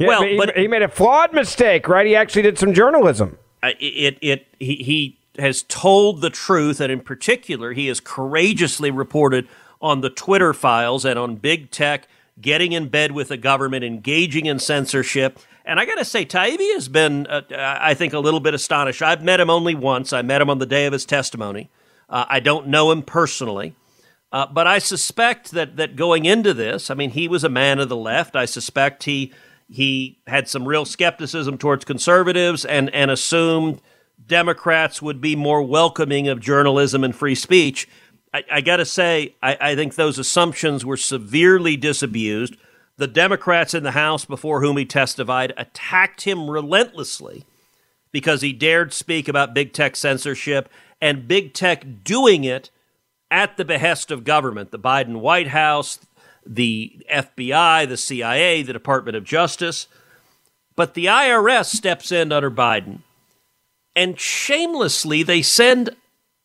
well, 0.00 0.22
he, 0.22 0.36
but 0.36 0.56
he 0.56 0.68
made 0.68 0.82
a 0.82 0.88
flawed 0.88 1.32
mistake, 1.32 1.88
right? 1.88 2.06
He 2.06 2.16
actually 2.16 2.42
did 2.42 2.58
some 2.58 2.74
journalism. 2.74 3.38
Uh, 3.62 3.68
it, 3.80 3.84
it, 3.84 4.18
it 4.20 4.46
he, 4.58 4.76
he 4.76 5.18
has 5.38 5.62
told 5.64 6.20
the 6.20 6.30
truth, 6.30 6.80
and 6.80 6.90
in 6.90 7.00
particular, 7.00 7.72
he 7.72 7.86
has 7.86 8.00
courageously 8.00 8.90
reported 8.90 9.48
on 9.80 10.00
the 10.00 10.10
Twitter 10.10 10.52
files 10.52 11.04
and 11.04 11.18
on 11.18 11.36
big 11.36 11.70
tech 11.70 12.08
getting 12.40 12.72
in 12.72 12.88
bed 12.88 13.12
with 13.12 13.28
the 13.28 13.36
government, 13.36 13.84
engaging 13.84 14.46
in 14.46 14.58
censorship. 14.58 15.38
And 15.64 15.80
I 15.80 15.84
got 15.84 15.96
to 15.96 16.04
say, 16.04 16.24
Taibbi 16.24 16.74
has 16.74 16.88
been, 16.88 17.26
uh, 17.26 17.42
I 17.50 17.94
think, 17.94 18.12
a 18.12 18.18
little 18.18 18.40
bit 18.40 18.54
astonished. 18.54 19.02
I've 19.02 19.22
met 19.22 19.40
him 19.40 19.50
only 19.50 19.74
once. 19.74 20.12
I 20.12 20.22
met 20.22 20.40
him 20.40 20.50
on 20.50 20.58
the 20.58 20.66
day 20.66 20.86
of 20.86 20.92
his 20.92 21.04
testimony. 21.04 21.70
Uh, 22.08 22.24
I 22.28 22.40
don't 22.40 22.68
know 22.68 22.90
him 22.92 23.02
personally. 23.02 23.74
Uh, 24.32 24.46
but 24.46 24.66
I 24.66 24.78
suspect 24.78 25.52
that 25.52 25.76
that 25.76 25.96
going 25.96 26.24
into 26.24 26.52
this, 26.52 26.90
I 26.90 26.94
mean, 26.94 27.10
he 27.10 27.28
was 27.28 27.44
a 27.44 27.48
man 27.48 27.78
of 27.78 27.88
the 27.88 27.96
left. 27.96 28.36
I 28.36 28.44
suspect 28.44 29.04
he 29.04 29.32
he 29.68 30.18
had 30.26 30.48
some 30.48 30.66
real 30.66 30.84
skepticism 30.84 31.58
towards 31.58 31.84
conservatives 31.84 32.64
and 32.64 32.92
and 32.94 33.10
assumed 33.10 33.80
Democrats 34.24 35.00
would 35.00 35.20
be 35.20 35.36
more 35.36 35.62
welcoming 35.62 36.28
of 36.28 36.40
journalism 36.40 37.04
and 37.04 37.14
free 37.14 37.34
speech. 37.34 37.88
I, 38.34 38.44
I 38.50 38.60
got 38.60 38.76
to 38.78 38.84
say, 38.84 39.34
I, 39.42 39.56
I 39.60 39.74
think 39.76 39.94
those 39.94 40.18
assumptions 40.18 40.84
were 40.84 40.96
severely 40.96 41.76
disabused. 41.76 42.56
The 42.96 43.06
Democrats 43.06 43.74
in 43.74 43.82
the 43.82 43.92
House 43.92 44.24
before 44.24 44.62
whom 44.62 44.76
he 44.76 44.84
testified 44.84 45.52
attacked 45.56 46.22
him 46.22 46.50
relentlessly 46.50 47.44
because 48.10 48.40
he 48.40 48.52
dared 48.52 48.92
speak 48.92 49.28
about 49.28 49.54
big 49.54 49.72
tech 49.72 49.96
censorship 49.96 50.68
and 51.00 51.28
big 51.28 51.52
tech 51.52 52.02
doing 52.02 52.44
it 52.44 52.70
at 53.30 53.56
the 53.56 53.64
behest 53.64 54.10
of 54.10 54.24
government, 54.24 54.70
the 54.70 54.78
Biden 54.78 55.20
White 55.20 55.48
House, 55.48 55.98
the 56.44 57.04
FBI, 57.12 57.88
the 57.88 57.96
CIA, 57.96 58.62
the 58.62 58.72
Department 58.72 59.16
of 59.16 59.24
Justice. 59.24 59.88
But 60.76 60.94
the 60.94 61.06
IRS 61.06 61.66
steps 61.66 62.12
in 62.12 62.32
under 62.32 62.50
Biden, 62.50 63.00
and 63.94 64.20
shamelessly 64.20 65.22
they 65.22 65.42
send 65.42 65.90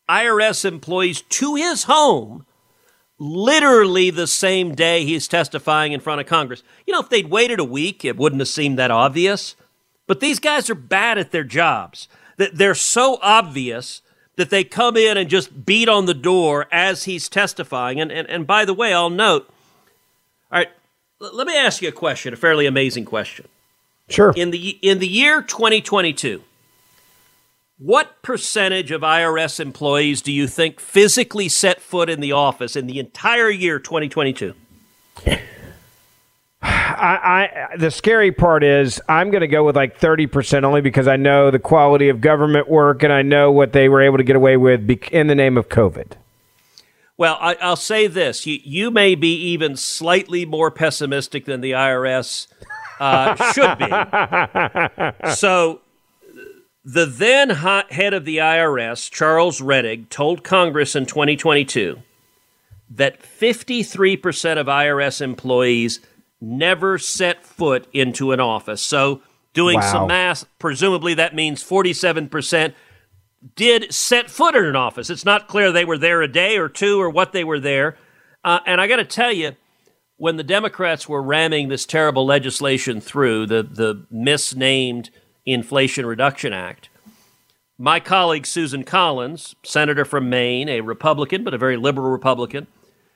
IRS 0.10 0.66
employees 0.66 1.22
to 1.22 1.56
his 1.56 1.84
home 1.84 2.46
literally 3.22 4.10
the 4.10 4.26
same 4.26 4.74
day 4.74 5.06
he's 5.06 5.28
testifying 5.28 5.92
in 5.92 6.00
front 6.00 6.20
of 6.20 6.26
Congress. 6.26 6.64
You 6.88 6.94
know, 6.94 7.02
if 7.02 7.10
they'd 7.10 7.30
waited 7.30 7.60
a 7.60 7.64
week, 7.64 8.04
it 8.04 8.18
wouldn't 8.18 8.42
have 8.42 8.48
seemed 8.48 8.80
that 8.80 8.90
obvious. 8.90 9.56
But 10.08 10.22
these 10.22 10.40
guys 10.40 10.72
are 10.72 10.76
bad 10.76 11.20
at 11.20 11.32
their 11.32 11.44
jobs. 11.44 12.08
They're 12.38 12.74
so 12.74 13.20
obvious 13.22 14.02
that 14.36 14.50
they 14.50 14.64
come 14.64 14.98
in 14.98 15.18
and 15.18 15.30
just 15.30 15.66
beat 15.66 15.90
on 15.90 16.06
the 16.06 16.14
door 16.14 16.68
as 16.72 17.04
he's 17.04 17.28
testifying. 17.30 18.00
And, 18.00 18.12
and, 18.12 18.30
and 18.30 18.48
by 18.48 18.66
the 18.66 18.74
way, 18.74 18.94
I'll 18.94 19.10
note, 19.10 19.50
all 20.52 20.60
right, 20.60 20.70
l- 21.22 21.36
let 21.36 21.48
me 21.48 21.58
ask 21.58 21.82
you 21.82 21.90
a 21.90 21.94
question, 21.94 22.34
a 22.34 22.38
fairly 22.38 22.66
amazing 22.66 23.06
question. 23.06 23.48
Sure. 24.10 24.34
In 24.36 24.52
the, 24.52 24.80
in 24.82 25.00
the 25.00 25.08
year 25.08 25.42
2022, 25.42 26.44
what 27.78 28.22
percentage 28.22 28.92
of 28.92 29.02
IRS 29.02 29.60
employees 29.60 30.22
do 30.22 30.32
you 30.32 30.48
think 30.48 30.80
physically 30.80 31.50
set 31.50 31.82
foot 31.82 32.10
in 32.10 32.20
the 32.20 32.32
office 32.32 32.76
in 32.76 32.88
the 32.88 33.00
entire 33.00 33.50
year 33.50 33.80
2022? 33.80 34.54
I, 36.64 37.70
I, 37.72 37.78
the 37.78 37.90
scary 37.90 38.32
part 38.32 38.64
is 38.64 39.02
I'm 39.10 39.32
going 39.32 39.42
to 39.42 39.48
go 39.48 39.64
with 39.64 39.76
like 39.76 40.00
30% 40.00 40.64
only 40.64 40.82
because 40.82 41.08
I 41.08 41.16
know 41.16 41.50
the 41.50 41.60
quality 41.60 42.10
of 42.10 42.22
government 42.22 42.70
work 42.70 43.02
and 43.04 43.12
I 43.12 43.24
know 43.24 43.52
what 43.52 43.74
they 43.74 43.90
were 43.90 44.02
able 44.02 44.18
to 44.18 44.24
get 44.24 44.36
away 44.36 44.58
with 44.58 44.88
in 45.12 45.28
the 45.28 45.36
name 45.36 45.58
of 45.58 45.70
COVID. 45.70 46.14
Well, 47.18 47.38
I, 47.40 47.56
will 47.62 47.76
say 47.76 48.08
this: 48.08 48.48
you, 48.48 48.60
you 48.64 48.90
may 48.90 49.14
be 49.14 49.36
even 49.36 49.76
slightly 49.76 50.44
more 50.44 50.72
pessimistic 50.72 51.46
than 51.46 51.62
the 51.62 51.72
IRS 51.74 52.48
uh, 53.00 53.36
should 53.54 53.78
be. 53.78 55.30
so, 55.36 55.82
the 56.84 57.06
then 57.06 57.52
head 57.52 58.16
of 58.16 58.26
the 58.26 58.38
IRS, 58.38 59.12
Charles 59.12 59.62
Rettig, 59.62 60.10
told 60.10 60.44
Congress 60.44 60.96
in 60.96 61.06
2022 61.06 62.02
that 62.90 63.22
53% 63.22 64.58
of 64.58 64.66
IRS 64.66 65.22
employees 65.22 66.00
never 66.42 66.98
set 66.98 67.46
foot 67.46 67.88
into 67.94 68.32
an 68.32 68.40
office. 68.40 68.82
So, 68.82 69.22
doing 69.54 69.80
wow. 69.80 69.92
some 69.92 70.08
math, 70.08 70.46
presumably 70.60 71.14
that 71.14 71.36
means 71.36 71.64
47% 71.64 72.74
did 73.56 73.94
set 73.94 74.30
foot 74.30 74.56
in 74.56 74.66
an 74.66 74.76
office. 74.76 75.10
It's 75.10 75.26
not 75.26 75.48
clear 75.48 75.72
they 75.72 75.86
were 75.86 75.98
there 75.98 76.22
a 76.22 76.28
day 76.28 76.58
or 76.58 76.70
two 76.70 77.00
or 77.00 77.10
what 77.10 77.32
they 77.32 77.44
were 77.44 77.60
there. 77.60 77.98
Uh, 78.44 78.60
and 78.66 78.80
I 78.80 78.88
got 78.88 78.98
to 78.98 79.06
tell 79.06 79.32
you, 79.32 79.54
when 80.18 80.38
the 80.38 80.44
Democrats 80.44 81.10
were 81.10 81.22
ramming 81.22 81.70
this 81.70 81.86
terrible 81.86 82.26
legislation 82.26 83.02
through, 83.02 83.48
the, 83.48 83.64
the 83.64 84.06
misnamed 84.12 85.10
Inflation 85.46 86.06
Reduction 86.06 86.54
Act, 86.54 86.90
my 87.80 88.00
colleague 88.00 88.46
Susan 88.46 88.84
Collins, 88.84 89.56
senator 89.64 90.06
from 90.06 90.30
Maine, 90.30 90.70
a 90.70 90.82
Republican, 90.82 91.44
but 91.44 91.56
a 91.56 91.58
very 91.58 91.78
liberal 91.78 92.12
Republican, 92.12 92.68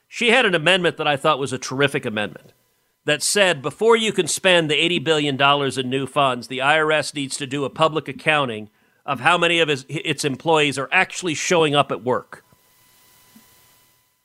she 0.07 0.31
had 0.31 0.45
an 0.45 0.55
amendment 0.55 0.97
that 0.97 1.07
I 1.07 1.17
thought 1.17 1.38
was 1.38 1.53
a 1.53 1.59
terrific 1.59 2.05
amendment 2.05 2.53
that 3.05 3.23
said 3.23 3.61
before 3.61 3.95
you 3.95 4.11
can 4.11 4.27
spend 4.27 4.69
the 4.69 4.75
$80 4.75 5.03
billion 5.03 5.79
in 5.79 5.89
new 5.89 6.07
funds, 6.07 6.47
the 6.47 6.57
IRS 6.57 7.13
needs 7.13 7.37
to 7.37 7.47
do 7.47 7.63
a 7.63 7.69
public 7.69 8.07
accounting 8.07 8.69
of 9.05 9.19
how 9.19 9.37
many 9.37 9.59
of 9.59 9.69
his, 9.69 9.85
its 9.87 10.25
employees 10.25 10.77
are 10.77 10.89
actually 10.91 11.35
showing 11.35 11.75
up 11.75 11.91
at 11.91 12.03
work. 12.03 12.43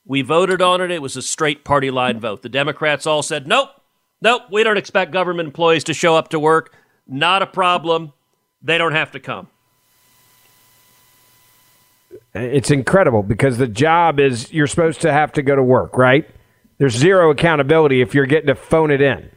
We 0.06 0.22
voted 0.22 0.62
on 0.62 0.80
it. 0.80 0.90
It 0.90 1.02
was 1.02 1.16
a 1.16 1.22
straight 1.22 1.62
party 1.62 1.90
line 1.90 2.18
vote. 2.18 2.42
The 2.42 2.48
Democrats 2.48 3.06
all 3.06 3.22
said, 3.22 3.46
nope, 3.46 3.68
nope, 4.22 4.42
we 4.50 4.64
don't 4.64 4.78
expect 4.78 5.12
government 5.12 5.46
employees 5.46 5.84
to 5.84 5.94
show 5.94 6.16
up 6.16 6.28
to 6.30 6.40
work. 6.40 6.74
Not 7.06 7.42
a 7.42 7.46
problem. 7.46 8.14
They 8.62 8.78
don't 8.78 8.92
have 8.92 9.12
to 9.12 9.20
come. 9.20 9.48
It's 12.34 12.70
incredible 12.70 13.22
because 13.22 13.58
the 13.58 13.66
job 13.66 14.18
is 14.18 14.52
you're 14.52 14.66
supposed 14.66 15.00
to 15.02 15.12
have 15.12 15.32
to 15.32 15.42
go 15.42 15.54
to 15.54 15.62
work, 15.62 15.96
right? 15.96 16.28
There's 16.80 16.96
zero 16.96 17.30
accountability 17.30 18.00
if 18.00 18.14
you're 18.14 18.24
getting 18.24 18.46
to 18.46 18.54
phone 18.54 18.90
it 18.90 19.02
in. 19.02 19.30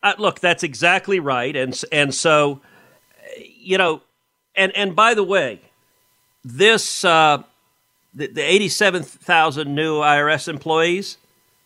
Uh, 0.00 0.14
look, 0.16 0.38
that's 0.38 0.62
exactly 0.62 1.18
right, 1.18 1.56
and 1.56 1.82
and 1.90 2.14
so, 2.14 2.60
you 3.36 3.76
know, 3.76 4.02
and 4.54 4.70
and 4.76 4.94
by 4.94 5.14
the 5.14 5.24
way, 5.24 5.60
this 6.44 7.04
uh, 7.04 7.42
the, 8.14 8.28
the 8.28 8.42
eighty-seven 8.42 9.02
thousand 9.02 9.74
new 9.74 9.98
IRS 9.98 10.46
employees, 10.46 11.18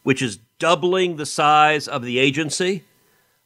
which 0.02 0.22
is 0.22 0.38
doubling 0.58 1.16
the 1.16 1.26
size 1.26 1.86
of 1.86 2.02
the 2.02 2.18
agency, 2.18 2.84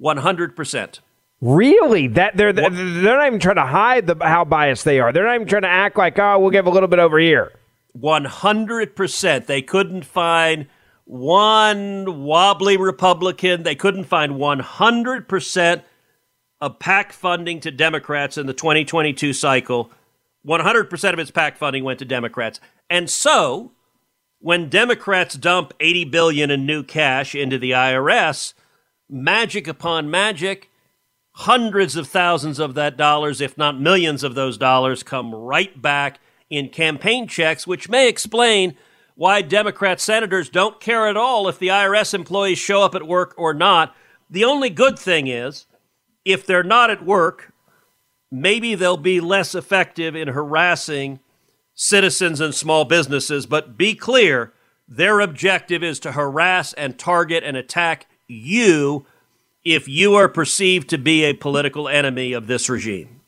100%. 0.00 1.00
Really? 1.40 2.07
That 2.09 2.37
they're 2.37 2.53
they're 2.53 2.70
not 2.70 3.26
even 3.26 3.40
trying 3.40 3.57
to 3.57 3.66
hide 3.66 4.07
the, 4.07 4.16
how 4.20 4.44
biased 4.44 4.85
they 4.85 5.00
are. 5.00 5.12
They're 5.12 5.24
not 5.24 5.37
even 5.37 5.46
trying 5.46 5.62
to 5.62 5.68
act 5.68 5.96
like, 5.96 6.18
oh, 6.18 6.38
we'll 6.38 6.50
give 6.50 6.66
a 6.66 6.70
little 6.70 6.88
bit 6.88 6.98
over 6.98 7.18
here. 7.18 7.53
100%. 7.98 9.46
They 9.46 9.62
couldn't 9.62 10.05
find 10.05 10.66
one 11.05 12.22
wobbly 12.22 12.76
Republican. 12.76 13.62
They 13.62 13.74
couldn't 13.74 14.05
find 14.05 14.33
100% 14.35 15.83
of 16.61 16.79
PAC 16.79 17.12
funding 17.12 17.61
to 17.61 17.70
Democrats 17.70 18.37
in 18.38 18.46
the 18.46 18.53
2022 18.53 19.33
cycle. 19.33 19.90
100% 20.46 21.12
of 21.12 21.18
its 21.18 21.31
PAC 21.31 21.57
funding 21.57 21.85
went 21.85 21.98
to 21.98 22.05
Democrats. 22.05 22.61
And 22.88 23.11
so, 23.11 23.72
when 24.40 24.68
Democrats 24.68 25.35
dump 25.35 25.72
80 25.81 26.05
billion 26.07 26.50
in 26.50 26.66
new 26.66 26.83
cash 26.83 27.35
into 27.35 27.59
the 27.59 27.72
IRS, 27.72 28.55
magic 29.09 29.66
upon 29.66 30.11
magic, 30.11 30.70
hundreds 31.40 31.96
of 31.96 32.07
thousands 32.07 32.59
of 32.59 32.74
that 32.74 32.98
dollars, 32.98 33.40
if 33.40 33.57
not 33.57 33.81
millions 33.81 34.22
of 34.22 34.35
those 34.35 34.59
dollars, 34.59 35.03
come 35.03 35.35
right 35.35 35.81
back 35.81 36.20
in 36.50 36.68
campaign 36.68 37.26
checks, 37.26 37.66
which 37.66 37.88
may 37.88 38.09
explain 38.09 38.76
why 39.14 39.40
Democrat 39.40 40.00
senators 40.00 40.50
don't 40.50 40.81
care 40.81 41.09
at 41.09 41.16
all 41.16 41.48
if 41.48 41.59
the 41.59 41.68
IRS 41.68 42.12
employees 42.12 42.59
show 42.59 42.83
up 42.83 42.94
at 42.94 43.07
work 43.07 43.35
or 43.38 43.55
not. 43.55 43.96
The 44.29 44.44
only 44.44 44.68
good 44.68 44.98
thing 44.98 45.29
is, 45.29 45.64
if 46.26 46.44
they're 46.44 46.62
not 46.62 46.90
at 46.90 47.07
work, 47.07 47.55
maybe 48.31 48.74
they'll 48.74 48.98
be 48.98 49.18
less 49.18 49.55
effective 49.55 50.14
in 50.14 50.29
harassing 50.29 51.20
citizens 51.74 52.40
and 52.40 52.55
small 52.55 52.85
businesses. 52.85 53.46
But 53.46 53.79
be 53.79 53.94
clear, 53.94 54.53
their 54.87 55.20
objective 55.20 55.83
is 55.83 56.00
to 56.00 56.12
harass 56.12 56.74
and 56.74 56.98
target 56.98 57.44
and 57.44 57.57
attack 57.57 58.07
you 58.29 59.07
if 59.64 59.88
you 59.88 60.14
are 60.14 60.29
perceived 60.29 60.88
to 60.90 60.99
be 60.99 61.25
a 61.25 61.35
political 61.35 61.88
enemy 61.88 62.33
of 62.33 62.46
this 62.46 62.68
regime. 62.68 63.20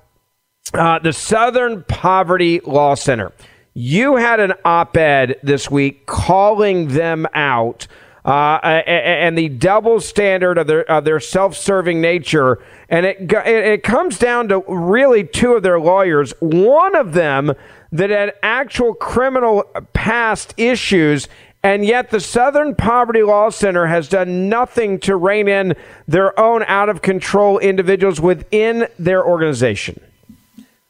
uh, 0.73 1.01
the 1.01 1.13
Southern 1.13 1.83
Poverty 1.83 2.61
Law 2.61 2.95
Center. 2.95 3.33
You 3.75 4.17
had 4.17 4.39
an 4.39 4.53
op 4.65 4.97
ed 4.97 5.41
this 5.43 5.69
week 5.69 6.07
calling 6.07 6.89
them 6.89 7.27
out 7.35 7.89
uh, 8.25 8.59
and 8.65 9.37
the 9.37 9.49
double 9.49 10.01
standard 10.01 10.59
of 10.59 10.69
their, 10.69 10.89
of 10.89 11.05
their 11.05 11.19
self 11.19 11.57
serving 11.57 12.01
nature. 12.01 12.63
And 12.89 13.05
it, 13.05 13.33
it 13.33 13.83
comes 13.83 14.17
down 14.17 14.47
to 14.49 14.63
really 14.69 15.25
two 15.25 15.55
of 15.55 15.65
their 15.65 15.81
lawyers. 15.81 16.33
One 16.39 16.95
of 16.95 17.15
them 17.15 17.53
that 17.93 18.11
had 18.11 18.35
actual 18.43 18.95
criminal 18.95 19.65
past 19.93 20.55
issues. 20.57 21.29
And 21.67 21.85
yet, 21.85 22.11
the 22.11 22.21
Southern 22.21 22.77
Poverty 22.77 23.25
Law 23.25 23.51
Center 23.51 23.87
has 23.87 24.09
done 24.09 24.49
nothing 24.49 25.01
to 25.01 25.17
rein 25.17 25.49
in 25.49 25.75
their 26.07 26.39
own 26.39 26.63
out 26.63 26.89
of 26.89 27.03
control 27.03 27.59
individuals 27.59 28.21
within 28.21 28.87
their 29.01 29.27
organization. 29.27 30.01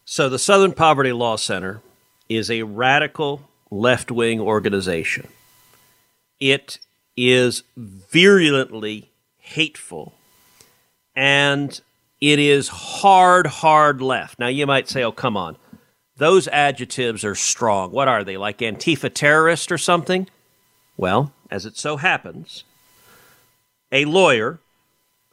So, 0.04 0.28
the 0.28 0.38
Southern 0.38 0.74
Poverty 0.74 1.14
Law 1.14 1.36
Center 1.36 1.80
is 2.28 2.50
a 2.50 2.64
radical 2.64 3.48
left 3.70 4.10
wing 4.10 4.38
organization. 4.38 5.28
It 6.40 6.78
is 7.16 7.62
virulently 7.78 9.08
hateful 9.38 10.12
and 11.14 11.80
it 12.20 12.38
is 12.38 12.68
hard, 12.68 13.46
hard 13.46 14.02
left. 14.02 14.38
Now, 14.38 14.48
you 14.48 14.66
might 14.66 14.90
say, 14.90 15.02
oh, 15.02 15.12
come 15.12 15.38
on. 15.38 15.56
Those 16.18 16.48
adjectives 16.48 17.24
are 17.24 17.34
strong. 17.34 17.92
What 17.92 18.08
are 18.08 18.24
they, 18.24 18.36
like 18.36 18.58
Antifa 18.58 19.14
terrorist 19.14 19.72
or 19.72 19.78
something? 19.78 20.28
Well, 20.96 21.32
as 21.50 21.66
it 21.66 21.76
so 21.76 21.96
happens, 21.98 22.64
a 23.92 24.04
lawyer 24.04 24.60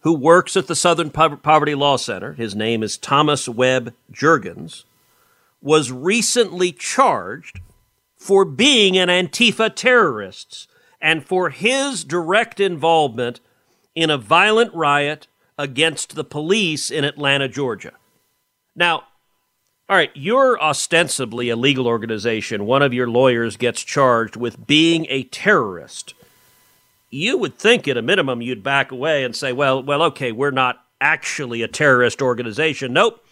who 0.01 0.13
works 0.13 0.57
at 0.57 0.67
the 0.67 0.75
Southern 0.75 1.09
Poverty 1.09 1.75
Law 1.75 1.95
Center, 1.95 2.33
his 2.33 2.53
name 2.53 2.83
is 2.83 2.97
Thomas 2.97 3.47
Webb 3.47 3.93
Jurgens, 4.11 4.83
was 5.61 5.91
recently 5.91 6.73
charged 6.73 7.61
for 8.17 8.43
being 8.43 8.97
an 8.97 9.07
Antifa 9.07 9.73
terrorist 9.73 10.69
and 11.01 11.25
for 11.25 11.49
his 11.49 12.03
direct 12.03 12.59
involvement 12.59 13.39
in 13.95 14.09
a 14.09 14.17
violent 14.17 14.73
riot 14.73 15.27
against 15.57 16.15
the 16.15 16.23
police 16.23 16.91
in 16.91 17.05
Atlanta, 17.05 17.47
Georgia. 17.47 17.93
Now, 18.75 19.03
all 19.89 19.97
right, 19.97 20.11
you're 20.13 20.59
ostensibly 20.61 21.49
a 21.49 21.55
legal 21.55 21.87
organization. 21.87 22.65
One 22.65 22.81
of 22.81 22.93
your 22.93 23.07
lawyers 23.09 23.57
gets 23.57 23.83
charged 23.83 24.35
with 24.35 24.65
being 24.65 25.05
a 25.09 25.23
terrorist. 25.23 26.13
You 27.09 27.37
would 27.37 27.59
think 27.59 27.87
at 27.87 27.97
a 27.97 28.01
minimum 28.01 28.41
you'd 28.41 28.63
back 28.63 28.91
away 28.91 29.23
and 29.23 29.35
say, 29.35 29.51
well, 29.51 29.83
well, 29.83 30.01
okay, 30.03 30.31
we're 30.31 30.51
not 30.51 30.83
actually 31.01 31.61
a 31.61 31.67
terrorist 31.67 32.21
organization. 32.21 32.93
Nope. 32.93 33.23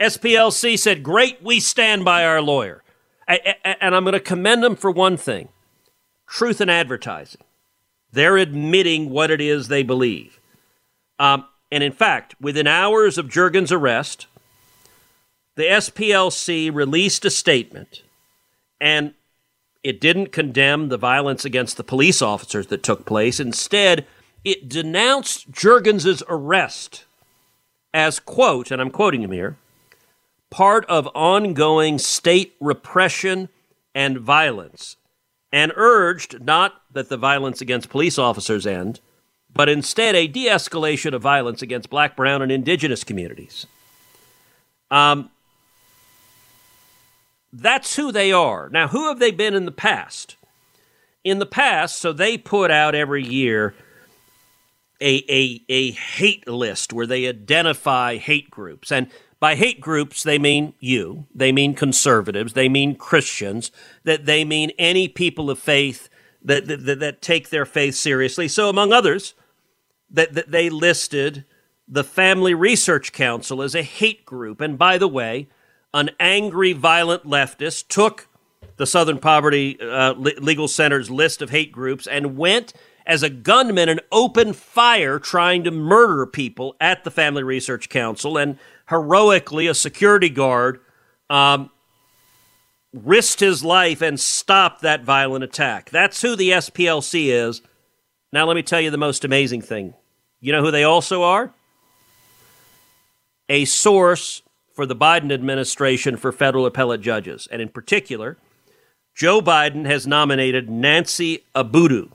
SPLC 0.00 0.78
said, 0.78 1.02
great, 1.02 1.42
we 1.42 1.60
stand 1.60 2.04
by 2.04 2.24
our 2.24 2.40
lawyer. 2.40 2.82
And 3.28 3.94
I'm 3.94 4.04
going 4.04 4.12
to 4.12 4.20
commend 4.20 4.62
them 4.62 4.76
for 4.76 4.90
one 4.90 5.16
thing 5.16 5.48
truth 6.26 6.60
in 6.60 6.70
advertising. 6.70 7.40
They're 8.12 8.36
admitting 8.36 9.10
what 9.10 9.30
it 9.30 9.40
is 9.40 9.68
they 9.68 9.82
believe. 9.82 10.40
Um, 11.18 11.44
and 11.72 11.82
in 11.82 11.92
fact, 11.92 12.34
within 12.40 12.66
hours 12.66 13.18
of 13.18 13.26
Jurgens' 13.26 13.72
arrest, 13.72 14.26
the 15.56 15.64
SPLC 15.64 16.72
released 16.72 17.24
a 17.24 17.30
statement 17.30 18.02
and 18.80 19.14
it 19.82 20.00
didn't 20.00 20.32
condemn 20.32 20.88
the 20.88 20.96
violence 20.96 21.44
against 21.44 21.76
the 21.76 21.84
police 21.84 22.20
officers 22.20 22.66
that 22.68 22.82
took 22.82 23.06
place. 23.06 23.40
Instead, 23.40 24.06
it 24.44 24.68
denounced 24.68 25.50
Jurgens' 25.50 26.22
arrest 26.28 27.04
as, 27.92 28.20
quote, 28.20 28.70
and 28.70 28.80
I'm 28.80 28.90
quoting 28.90 29.22
him 29.22 29.32
here, 29.32 29.56
part 30.50 30.84
of 30.86 31.08
ongoing 31.14 31.98
state 31.98 32.54
repression 32.60 33.48
and 33.94 34.18
violence, 34.18 34.96
and 35.52 35.72
urged 35.76 36.42
not 36.42 36.82
that 36.92 37.08
the 37.08 37.16
violence 37.16 37.60
against 37.60 37.90
police 37.90 38.18
officers 38.18 38.66
end, 38.66 39.00
but 39.52 39.68
instead 39.68 40.14
a 40.14 40.26
de 40.26 40.46
escalation 40.46 41.12
of 41.14 41.22
violence 41.22 41.62
against 41.62 41.90
black, 41.90 42.16
brown, 42.16 42.42
and 42.42 42.52
indigenous 42.52 43.02
communities. 43.02 43.66
Um, 44.90 45.30
that's 47.52 47.96
who 47.96 48.12
they 48.12 48.32
are. 48.32 48.68
Now, 48.68 48.88
who 48.88 49.08
have 49.08 49.18
they 49.18 49.30
been 49.30 49.54
in 49.54 49.64
the 49.64 49.72
past? 49.72 50.36
In 51.24 51.38
the 51.38 51.46
past, 51.46 51.96
so 51.96 52.12
they 52.12 52.38
put 52.38 52.70
out 52.70 52.94
every 52.94 53.24
year 53.24 53.74
a, 55.00 55.24
a, 55.28 55.62
a 55.68 55.90
hate 55.92 56.46
list 56.46 56.92
where 56.92 57.06
they 57.06 57.26
identify 57.26 58.16
hate 58.16 58.50
groups. 58.50 58.92
And 58.92 59.08
by 59.38 59.54
hate 59.54 59.80
groups, 59.80 60.22
they 60.22 60.38
mean 60.38 60.74
you, 60.78 61.26
they 61.34 61.52
mean 61.52 61.74
conservatives, 61.74 62.52
they 62.52 62.68
mean 62.68 62.94
Christians, 62.94 63.72
that 64.04 64.26
they 64.26 64.44
mean 64.44 64.70
any 64.78 65.08
people 65.08 65.50
of 65.50 65.58
faith 65.58 66.08
that, 66.42 66.66
that, 66.66 67.00
that 67.00 67.22
take 67.22 67.48
their 67.48 67.66
faith 67.66 67.94
seriously. 67.94 68.48
So, 68.48 68.68
among 68.68 68.92
others, 68.92 69.34
that, 70.10 70.34
that 70.34 70.50
they 70.50 70.68
listed 70.68 71.44
the 71.88 72.04
Family 72.04 72.54
Research 72.54 73.12
Council 73.12 73.62
as 73.62 73.74
a 73.74 73.82
hate 73.82 74.24
group. 74.24 74.60
And 74.60 74.78
by 74.78 74.98
the 74.98 75.08
way, 75.08 75.48
an 75.92 76.10
angry, 76.20 76.72
violent 76.72 77.24
leftist 77.24 77.88
took 77.88 78.28
the 78.76 78.86
Southern 78.86 79.18
Poverty 79.18 79.78
uh, 79.80 80.14
Legal 80.14 80.68
Center's 80.68 81.10
list 81.10 81.42
of 81.42 81.50
hate 81.50 81.72
groups 81.72 82.06
and 82.06 82.36
went 82.36 82.72
as 83.06 83.22
a 83.22 83.30
gunman 83.30 83.88
and 83.88 84.00
opened 84.12 84.56
fire 84.56 85.18
trying 85.18 85.64
to 85.64 85.70
murder 85.70 86.26
people 86.26 86.76
at 86.80 87.04
the 87.04 87.10
Family 87.10 87.42
Research 87.42 87.88
Council. 87.88 88.38
And 88.38 88.58
heroically, 88.88 89.66
a 89.66 89.74
security 89.74 90.28
guard 90.28 90.80
um, 91.28 91.70
risked 92.92 93.40
his 93.40 93.64
life 93.64 94.00
and 94.00 94.18
stopped 94.18 94.82
that 94.82 95.04
violent 95.04 95.44
attack. 95.44 95.90
That's 95.90 96.22
who 96.22 96.36
the 96.36 96.50
SPLC 96.50 97.26
is. 97.26 97.62
Now, 98.32 98.46
let 98.46 98.54
me 98.54 98.62
tell 98.62 98.80
you 98.80 98.90
the 98.90 98.98
most 98.98 99.24
amazing 99.24 99.62
thing. 99.62 99.94
You 100.40 100.52
know 100.52 100.62
who 100.62 100.70
they 100.70 100.84
also 100.84 101.22
are? 101.22 101.52
A 103.48 103.64
source 103.64 104.42
for 104.80 104.86
the 104.86 104.96
Biden 104.96 105.30
administration 105.30 106.16
for 106.16 106.32
federal 106.32 106.64
appellate 106.64 107.02
judges. 107.02 107.46
And 107.52 107.60
in 107.60 107.68
particular, 107.68 108.38
Joe 109.14 109.42
Biden 109.42 109.84
has 109.84 110.06
nominated 110.06 110.70
Nancy 110.70 111.44
Abudu, 111.54 112.12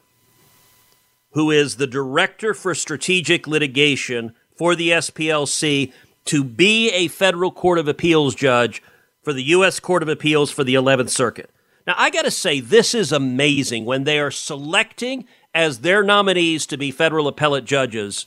who 1.33 1.51
is 1.51 1.75
the 1.75 1.85
Director 1.85 2.55
for 2.55 2.73
Strategic 2.73 3.45
Litigation 3.45 4.33
for 4.57 4.73
the 4.73 4.89
SPLC, 4.89 5.93
to 6.25 6.43
be 6.43 6.89
a 6.89 7.07
federal 7.07 7.51
court 7.51 7.77
of 7.77 7.87
appeals 7.87 8.33
judge 8.33 8.81
for 9.21 9.31
the 9.31 9.43
U.S. 9.43 9.79
Court 9.79 10.01
of 10.01 10.09
Appeals 10.09 10.49
for 10.49 10.63
the 10.63 10.73
11th 10.73 11.11
Circuit. 11.11 11.51
Now, 11.85 11.93
I 11.99 12.09
got 12.09 12.23
to 12.23 12.31
say, 12.31 12.61
this 12.61 12.95
is 12.95 13.11
amazing 13.11 13.85
when 13.85 14.05
they 14.05 14.17
are 14.17 14.31
selecting 14.31 15.27
as 15.53 15.81
their 15.81 16.01
nominees 16.01 16.65
to 16.65 16.77
be 16.77 16.89
federal 16.89 17.27
appellate 17.27 17.65
judges 17.65 18.25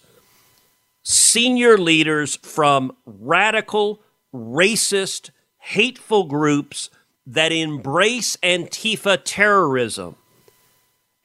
senior 1.03 1.79
leaders 1.79 2.37
from 2.37 2.95
radical, 3.05 4.01
racist, 4.35 5.31
hateful 5.59 6.25
groups 6.25 6.91
that 7.27 7.53
embrace 7.53 8.37
Antifa 8.43 9.21
terrorism. 9.23 10.17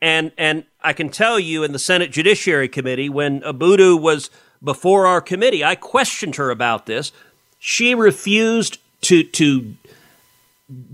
And, 0.01 0.33
and 0.37 0.65
I 0.81 0.91
can 0.91 1.09
tell 1.09 1.39
you 1.39 1.63
in 1.63 1.71
the 1.71 1.79
Senate 1.79 2.11
Judiciary 2.11 2.67
Committee, 2.67 3.07
when 3.07 3.41
Abudu 3.41 3.99
was 3.99 4.29
before 4.61 5.07
our 5.07 5.21
committee, 5.21 5.63
I 5.63 5.75
questioned 5.75 6.35
her 6.35 6.49
about 6.49 6.85
this. 6.85 7.11
She 7.57 7.95
refused 7.95 8.79
to, 9.01 9.23
to 9.23 9.75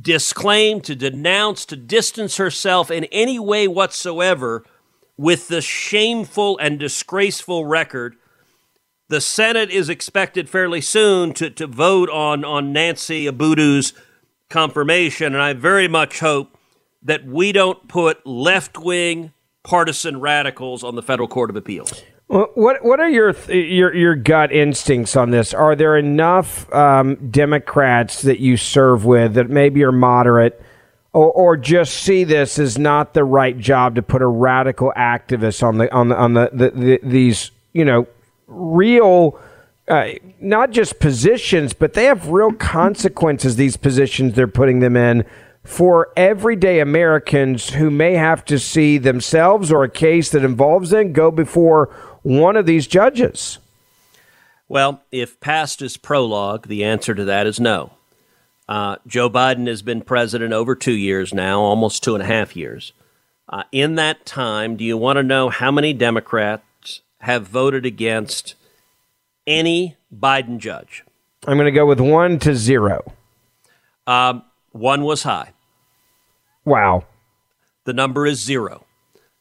disclaim, 0.01 0.81
to 0.81 0.95
denounce, 0.95 1.65
to 1.65 1.75
distance 1.75 2.37
herself 2.37 2.91
in 2.91 3.05
any 3.05 3.39
way 3.39 3.67
whatsoever 3.67 4.63
with 5.17 5.47
the 5.47 5.61
shameful 5.61 6.57
and 6.59 6.79
disgraceful 6.79 7.65
record. 7.65 8.15
The 9.09 9.21
Senate 9.21 9.71
is 9.71 9.89
expected 9.89 10.47
fairly 10.47 10.81
soon 10.81 11.33
to, 11.33 11.49
to 11.49 11.65
vote 11.65 12.09
on, 12.11 12.45
on 12.45 12.71
Nancy 12.71 13.25
Abudu's 13.25 13.93
confirmation, 14.49 15.33
and 15.33 15.41
I 15.41 15.53
very 15.53 15.87
much 15.87 16.19
hope 16.19 16.55
that 17.01 17.25
we 17.25 17.51
don't 17.51 17.87
put 17.87 18.25
left 18.25 18.77
wing 18.77 19.33
partisan 19.63 20.19
radicals 20.19 20.83
on 20.83 20.95
the 20.95 21.01
federal 21.01 21.27
court 21.27 21.49
of 21.49 21.55
appeals. 21.55 22.03
What 22.27 22.85
what 22.85 22.99
are 22.99 23.09
your 23.09 23.31
your 23.49 23.95
your 23.95 24.15
gut 24.15 24.51
instincts 24.51 25.15
on 25.15 25.31
this? 25.31 25.55
Are 25.55 25.75
there 25.75 25.97
enough 25.97 26.71
um, 26.71 27.15
Democrats 27.31 28.21
that 28.21 28.39
you 28.39 28.55
serve 28.55 29.03
with 29.05 29.33
that 29.33 29.49
maybe 29.49 29.83
are 29.83 29.91
moderate 29.91 30.61
or, 31.11 31.31
or 31.31 31.57
just 31.57 31.95
see 31.95 32.23
this 32.23 32.59
as 32.59 32.77
not 32.77 33.15
the 33.15 33.23
right 33.23 33.57
job 33.57 33.95
to 33.95 34.03
put 34.03 34.21
a 34.21 34.27
radical 34.27 34.93
activist 34.95 35.63
on 35.63 35.79
the 35.79 35.91
on 35.91 36.09
the 36.09 36.15
on 36.15 36.33
the, 36.35 36.49
the, 36.53 36.69
the 36.69 36.99
these 37.01 37.49
you 37.73 37.83
know 37.83 38.05
real 38.49 39.39
uh, 39.87 40.09
not 40.39 40.71
just 40.71 40.99
positions 40.99 41.73
but 41.73 41.93
they 41.93 42.05
have 42.05 42.27
real 42.27 42.51
consequences 42.51 43.55
these 43.55 43.77
positions 43.77 44.33
they're 44.33 44.47
putting 44.47 44.79
them 44.79 44.97
in 44.97 45.25
for 45.63 46.11
everyday 46.17 46.79
Americans 46.79 47.71
who 47.71 47.89
may 47.91 48.13
have 48.13 48.43
to 48.45 48.57
see 48.57 48.97
themselves 48.97 49.71
or 49.71 49.83
a 49.83 49.89
case 49.89 50.31
that 50.31 50.43
involves 50.43 50.89
them 50.89 51.13
go 51.13 51.29
before 51.31 51.85
one 52.23 52.55
of 52.55 52.65
these 52.65 52.87
judges. 52.87 53.59
Well, 54.67 55.03
if 55.11 55.39
past 55.39 55.81
is 55.81 55.97
prologue, 55.97 56.67
the 56.67 56.83
answer 56.83 57.13
to 57.15 57.25
that 57.25 57.47
is 57.47 57.59
no. 57.59 57.91
Uh, 58.67 58.97
Joe 59.07 59.29
Biden 59.29 59.67
has 59.67 59.81
been 59.81 60.01
president 60.01 60.53
over 60.53 60.75
two 60.75 60.93
years 60.93 61.33
now, 61.33 61.61
almost 61.61 62.03
two 62.03 62.13
and 62.13 62.23
a 62.23 62.27
half 62.27 62.55
years. 62.55 62.93
Uh, 63.47 63.63
in 63.71 63.95
that 63.95 64.25
time, 64.27 64.75
do 64.75 64.83
you 64.83 64.95
want 64.95 65.17
to 65.17 65.23
know 65.23 65.49
how 65.49 65.71
many 65.71 65.91
Democrats 65.91 66.63
have 67.19 67.47
voted 67.47 67.85
against 67.85 68.55
any 69.45 69.97
Biden 70.13 70.57
judge? 70.57 71.03
I'm 71.47 71.57
going 71.57 71.65
to 71.65 71.71
go 71.71 71.85
with 71.85 71.99
one 71.99 72.39
to 72.39 72.55
zero. 72.55 73.13
Um, 74.05 74.43
one 74.71 75.03
was 75.03 75.23
high. 75.23 75.53
Wow. 76.65 77.05
The 77.85 77.93
number 77.93 78.25
is 78.27 78.39
zero. 78.41 78.85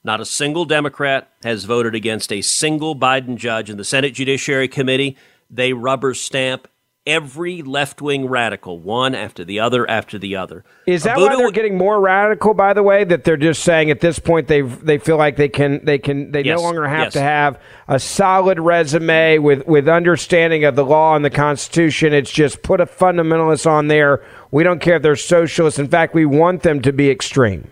Not 0.04 0.20
a 0.20 0.24
single 0.24 0.64
Democrat 0.64 1.30
has 1.42 1.64
voted 1.64 1.94
against 1.94 2.32
a 2.32 2.40
single 2.40 2.94
Biden 2.94 3.36
judge 3.36 3.68
in 3.68 3.76
the 3.76 3.84
Senate 3.84 4.14
Judiciary 4.14 4.68
Committee. 4.68 5.16
They 5.50 5.72
rubber 5.72 6.14
stamp 6.14 6.68
every 7.08 7.62
left 7.62 8.02
wing 8.02 8.26
radical, 8.26 8.78
one 8.78 9.14
after 9.14 9.44
the 9.44 9.58
other 9.58 9.88
after 9.90 10.18
the 10.18 10.36
other. 10.36 10.62
Is 10.86 11.04
that 11.04 11.16
why 11.16 11.34
they're 11.34 11.50
getting 11.50 11.78
more 11.78 11.98
radical? 11.98 12.52
By 12.54 12.74
the 12.74 12.82
way, 12.82 13.02
that 13.04 13.24
they're 13.24 13.38
just 13.38 13.64
saying 13.64 13.90
at 13.90 14.00
this 14.00 14.18
point 14.18 14.46
they 14.46 14.60
they 14.60 14.98
feel 14.98 15.16
like 15.16 15.36
they 15.36 15.48
can 15.48 15.84
they 15.84 15.98
can 15.98 16.30
they 16.30 16.44
yes, 16.44 16.58
no 16.58 16.62
longer 16.62 16.86
have 16.86 17.06
yes. 17.06 17.12
to 17.14 17.20
have 17.20 17.60
a 17.88 17.98
solid 17.98 18.60
resume 18.60 19.38
with 19.38 19.66
with 19.66 19.88
understanding 19.88 20.64
of 20.64 20.76
the 20.76 20.84
law 20.84 21.16
and 21.16 21.24
the 21.24 21.30
Constitution. 21.30 22.12
It's 22.12 22.30
just 22.30 22.62
put 22.62 22.80
a 22.80 22.86
fundamentalist 22.86 23.66
on 23.66 23.88
there. 23.88 24.22
We 24.50 24.62
don't 24.62 24.80
care 24.80 24.96
if 24.96 25.02
they're 25.02 25.16
socialists. 25.16 25.80
In 25.80 25.88
fact, 25.88 26.14
we 26.14 26.26
want 26.26 26.62
them 26.62 26.82
to 26.82 26.92
be 26.92 27.10
extreme. 27.10 27.70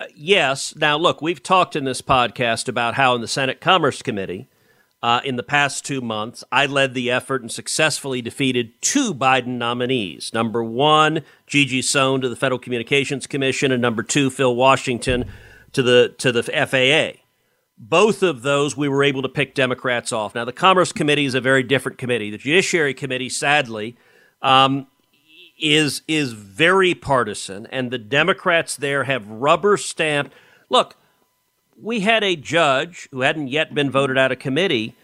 Uh, 0.00 0.06
yes. 0.14 0.74
Now, 0.76 0.96
look, 0.96 1.20
we've 1.20 1.42
talked 1.42 1.76
in 1.76 1.84
this 1.84 2.00
podcast 2.00 2.68
about 2.68 2.94
how 2.94 3.14
in 3.14 3.20
the 3.20 3.28
Senate 3.28 3.60
Commerce 3.60 4.00
Committee 4.00 4.48
uh, 5.02 5.20
in 5.24 5.36
the 5.36 5.42
past 5.42 5.84
two 5.84 6.00
months, 6.00 6.42
I 6.50 6.66
led 6.66 6.94
the 6.94 7.10
effort 7.10 7.42
and 7.42 7.52
successfully 7.52 8.20
defeated 8.20 8.80
two 8.82 9.14
Biden 9.14 9.58
nominees. 9.58 10.32
Number 10.34 10.62
one, 10.62 11.22
Gigi 11.46 11.82
Sohn 11.82 12.20
to 12.20 12.28
the 12.28 12.36
Federal 12.36 12.58
Communications 12.58 13.26
Commission, 13.26 13.70
and 13.70 13.80
number 13.80 14.02
two, 14.02 14.28
Phil 14.28 14.54
Washington 14.56 15.26
to 15.72 15.82
the 15.82 16.14
to 16.18 16.32
the 16.32 16.42
FAA. 16.42 17.20
Both 17.80 18.24
of 18.24 18.42
those 18.42 18.76
we 18.76 18.88
were 18.88 19.04
able 19.04 19.22
to 19.22 19.28
pick 19.28 19.54
Democrats 19.54 20.12
off. 20.12 20.34
Now, 20.34 20.44
the 20.44 20.52
Commerce 20.52 20.92
Committee 20.92 21.26
is 21.26 21.34
a 21.36 21.40
very 21.40 21.62
different 21.62 21.96
committee. 21.96 22.30
The 22.30 22.38
Judiciary 22.38 22.92
Committee, 22.92 23.28
sadly, 23.28 23.96
um, 24.42 24.88
is 25.60 26.02
is 26.08 26.32
very 26.32 26.94
partisan, 26.94 27.66
and 27.66 27.92
the 27.92 27.98
Democrats 27.98 28.74
there 28.74 29.04
have 29.04 29.28
rubber 29.28 29.76
stamped. 29.76 30.32
Look, 30.68 30.96
we 31.80 32.00
had 32.00 32.24
a 32.24 32.36
judge 32.36 33.08
who 33.12 33.20
hadn't 33.20 33.48
yet 33.48 33.74
been 33.74 33.90
voted 33.90 34.18
out 34.18 34.32
of 34.32 34.38
committee 34.38 34.96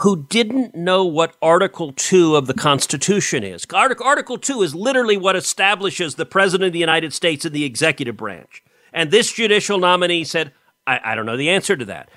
who 0.00 0.24
didn't 0.24 0.74
know 0.74 1.04
what 1.04 1.36
Article 1.40 1.92
2 1.92 2.36
of 2.36 2.46
the 2.46 2.54
Constitution 2.54 3.42
is. 3.42 3.66
Article 3.72 4.38
2 4.38 4.62
is 4.62 4.74
literally 4.74 5.16
what 5.16 5.36
establishes 5.36 6.14
the 6.14 6.26
President 6.26 6.66
of 6.66 6.72
the 6.74 6.78
United 6.78 7.14
States 7.14 7.44
in 7.44 7.52
the 7.52 7.64
executive 7.64 8.16
branch. 8.16 8.62
And 8.92 9.10
this 9.10 9.32
judicial 9.32 9.78
nominee 9.78 10.24
said, 10.24 10.52
I, 10.86 11.00
I 11.02 11.14
don't 11.14 11.26
know 11.26 11.36
the 11.36 11.50
answer 11.50 11.76
to 11.76 11.84
that. 11.86 12.10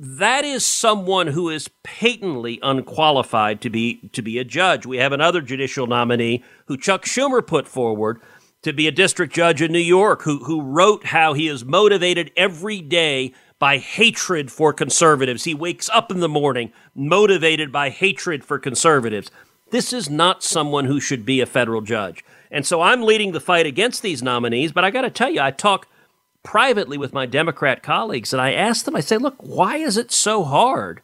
That 0.00 0.44
is 0.44 0.64
someone 0.64 1.28
who 1.28 1.50
is 1.50 1.70
patently 1.82 2.60
unqualified 2.62 3.60
to 3.62 3.70
be 3.70 4.08
to 4.12 4.22
be 4.22 4.38
a 4.38 4.44
judge. 4.44 4.86
We 4.86 4.98
have 4.98 5.12
another 5.12 5.40
judicial 5.40 5.88
nominee 5.88 6.44
who 6.66 6.76
Chuck 6.76 7.04
Schumer 7.04 7.44
put 7.44 7.66
forward 7.66 8.20
to 8.62 8.72
be 8.72 8.86
a 8.86 8.92
district 8.92 9.32
judge 9.32 9.62
in 9.62 9.72
New 9.72 9.78
York 9.78 10.22
who, 10.22 10.44
who 10.44 10.60
wrote 10.62 11.06
how 11.06 11.32
he 11.32 11.48
is 11.48 11.64
motivated 11.64 12.30
every 12.36 12.80
day 12.80 13.32
by 13.58 13.78
hatred 13.78 14.52
for 14.52 14.72
conservatives. 14.72 15.44
He 15.44 15.54
wakes 15.54 15.88
up 15.90 16.10
in 16.10 16.20
the 16.20 16.28
morning 16.28 16.72
motivated 16.94 17.72
by 17.72 17.90
hatred 17.90 18.44
for 18.44 18.58
conservatives. 18.58 19.30
This 19.70 19.92
is 19.92 20.08
not 20.08 20.42
someone 20.42 20.86
who 20.86 21.00
should 21.00 21.24
be 21.24 21.40
a 21.40 21.46
federal 21.46 21.80
judge. 21.80 22.24
And 22.50 22.64
so 22.64 22.80
I'm 22.80 23.02
leading 23.02 23.32
the 23.32 23.40
fight 23.40 23.66
against 23.66 24.02
these 24.02 24.22
nominees, 24.22 24.72
but 24.72 24.84
I 24.84 24.90
got 24.90 25.02
to 25.02 25.10
tell 25.10 25.30
you, 25.30 25.40
I 25.40 25.50
talk 25.50 25.86
privately 26.42 26.96
with 26.96 27.12
my 27.12 27.26
Democrat 27.26 27.82
colleagues 27.82 28.32
and 28.32 28.40
I 28.40 28.52
ask 28.52 28.84
them, 28.84 28.96
I 28.96 29.00
say, 29.00 29.18
look, 29.18 29.36
why 29.38 29.76
is 29.76 29.96
it 29.96 30.10
so 30.10 30.44
hard 30.44 31.02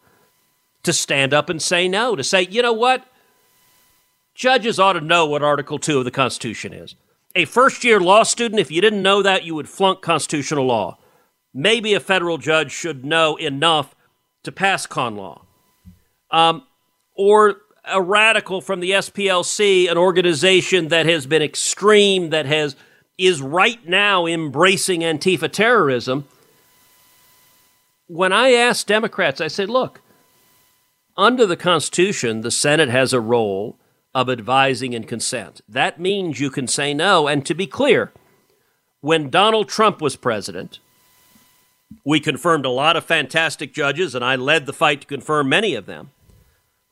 to 0.85 0.93
stand 0.93 1.35
up 1.35 1.51
and 1.51 1.61
say 1.61 1.89
no, 1.89 2.17
to 2.17 2.25
say, 2.25 2.43
you 2.43 2.63
know 2.63 2.73
what? 2.73 3.05
Judges 4.35 4.79
ought 4.79 4.95
to 4.95 5.01
know 5.01 5.27
what 5.27 5.43
Article 5.43 5.79
2 5.79 5.99
of 5.99 6.05
the 6.05 6.11
Constitution 6.11 6.73
is. 6.73 6.95
A 7.37 7.45
first 7.45 7.85
year 7.85 8.01
law 8.01 8.23
student, 8.23 8.61
if 8.61 8.71
you 8.71 8.81
didn't 8.81 9.03
know 9.03 9.23
that, 9.23 9.45
you 9.45 9.55
would 9.55 9.69
flunk 9.69 10.03
constitutional 10.03 10.67
law. 10.67 10.99
Maybe 11.55 11.95
a 11.95 12.01
federal 12.01 12.37
judge 12.37 12.73
should 12.73 13.05
know 13.05 13.37
enough 13.37 13.95
to 14.43 14.51
pass 14.53 14.87
con 14.87 15.17
law. 15.17 15.43
Um, 16.31 16.65
or 17.15 17.63
a 17.85 18.03
radical 18.03 18.61
from 18.61 18.81
the 18.81 18.91
SPLC, 18.91 19.91
an 19.91 19.97
organization 19.97 20.89
that 20.89 21.07
has 21.07 21.27
been 21.27 21.43
extreme, 21.43 22.31
that 22.31 22.47
has 22.47 22.75
is 23.17 23.41
right 23.41 23.87
now 23.87 24.27
embracing 24.27 25.03
Antifa 25.03 25.51
terrorism. 25.51 26.27
When 28.09 28.33
I 28.33 28.53
asked 28.53 28.89
Democrats, 28.89 29.41
I 29.41 29.47
said, 29.47 29.71
look, 29.71 30.01
under 31.17 31.47
the 31.47 31.57
Constitution, 31.57 32.41
the 32.41 32.51
Senate 32.51 32.89
has 32.89 33.13
a 33.13 33.21
role 33.21 33.79
of 34.15 34.29
advising 34.29 34.95
and 34.95 35.07
consent. 35.07 35.61
That 35.69 36.01
means 36.01 36.41
you 36.41 36.51
can 36.51 36.67
say 36.67 36.93
no. 36.93 37.29
And 37.29 37.47
to 37.47 37.55
be 37.55 37.67
clear, 37.67 38.13
when 39.01 39.31
Donald 39.31 39.69
Trump 39.69 40.01
was 40.01 40.17
president, 40.17 40.81
we 42.05 42.21
confirmed 42.21 42.67
a 42.67 42.71
lot 42.71 42.97
of 42.97 43.05
fantastic 43.05 43.75
judges, 43.75 44.15
and 44.15 44.25
I 44.25 44.37
led 44.37 44.67
the 44.67 44.73
fight 44.73 45.03
to 45.03 45.07
confirm 45.07 45.49
many 45.49 45.75
of 45.75 45.87
them. 45.87 46.11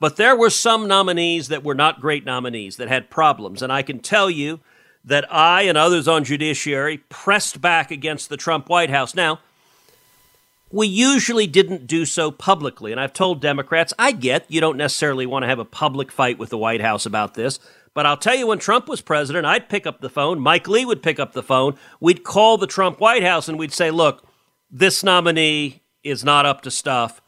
But 0.03 0.17
there 0.17 0.35
were 0.35 0.51
some 0.51 0.89
nominees 0.89 1.47
that 1.47 1.63
were 1.63 1.77
not 1.77 2.01
great 2.01 2.25
nominees 2.25 2.77
that 2.77 2.89
had 2.89 3.09
problems. 3.09 3.63
And 3.63 3.73
I 3.73 3.83
can 3.83 4.01
tell 4.01 4.29
you 4.29 4.59
that 5.05 5.33
I 5.33 5.63
and 5.63 5.79
others 5.79 6.09
on 6.09 6.25
judiciary 6.25 6.99
pressed 7.09 7.61
back 7.61 7.93
against 7.93 8.29
the 8.29 8.37
Trump 8.37 8.69
White 8.69 8.91
House. 8.91 9.15
Now, 9.15 9.39
we 10.73 10.89
usually 10.89 11.47
didn't 11.47 11.87
do 11.87 12.05
so 12.05 12.33
publicly. 12.33 12.91
And 12.91 13.01
I've 13.01 13.13
told 13.13 13.41
Democrats, 13.41 13.95
I 13.97 14.11
get 14.11 14.45
you 14.49 14.61
don't 14.61 14.77
necessarily 14.77 15.25
want 15.25 15.45
to 15.45 15.49
have 15.49 15.61
a 15.61 15.65
public 15.65 16.11
fight 16.11 16.37
with 16.37 16.51
the 16.51 16.59
White 16.59 16.81
House 16.81 17.07
about 17.07 17.35
this. 17.35 17.61
But 17.95 18.05
I'll 18.05 18.17
tell 18.17 18.35
you, 18.35 18.49
when 18.49 18.59
Trump 18.59 18.89
was 18.89 19.03
president, 19.03 19.47
I'd 19.47 19.69
pick 19.69 19.87
up 19.87 20.01
the 20.01 20.11
phone. 20.11 20.41
Mike 20.41 20.67
Lee 20.67 20.85
would 20.85 21.03
pick 21.03 21.21
up 21.21 21.33
the 21.33 21.43
phone. 21.45 21.77
We'd 22.01 22.25
call 22.25 22.59
the 22.59 22.67
Trump 22.67 22.99
White 22.99 23.23
House 23.23 23.49
and 23.49 23.59
we'd 23.59 23.73
say, 23.73 23.91
look, 23.93 24.27
this 24.73 25.05
nominee 25.05 25.83
is 26.03 26.25
not 26.25 26.47
up 26.47 26.63
to 26.63 26.71
stuff 26.71 27.21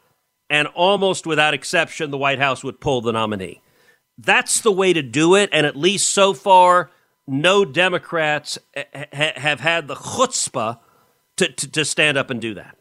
and 0.51 0.69
almost 0.69 1.27
without 1.27 1.55
exception, 1.55 2.11
the 2.11 2.19
White 2.19 2.39
House 2.39 2.63
would 2.63 2.81
pull 2.81 3.01
the 3.01 3.13
nominee. 3.13 3.61
That's 4.19 4.61
the 4.61 4.73
way 4.73 4.93
to 4.93 5.03
do 5.03 5.35
it, 5.35 5.51
and 5.53 5.67
at 5.67 5.77
least 5.77 6.11
so 6.11 6.35
far, 6.35 6.91
no 7.27 7.65
Democrats 7.65 8.59
ha- 8.77 9.33
have 9.37 9.61
had 9.61 9.89
the 9.89 9.97
chutzpah 9.97 10.79
to, 11.39 11.49
to, 11.49 11.71
to 11.73 11.85
stand 11.85 12.17
up 12.17 12.31
and 12.31 12.41
do 12.41 12.55
that. 12.55 12.74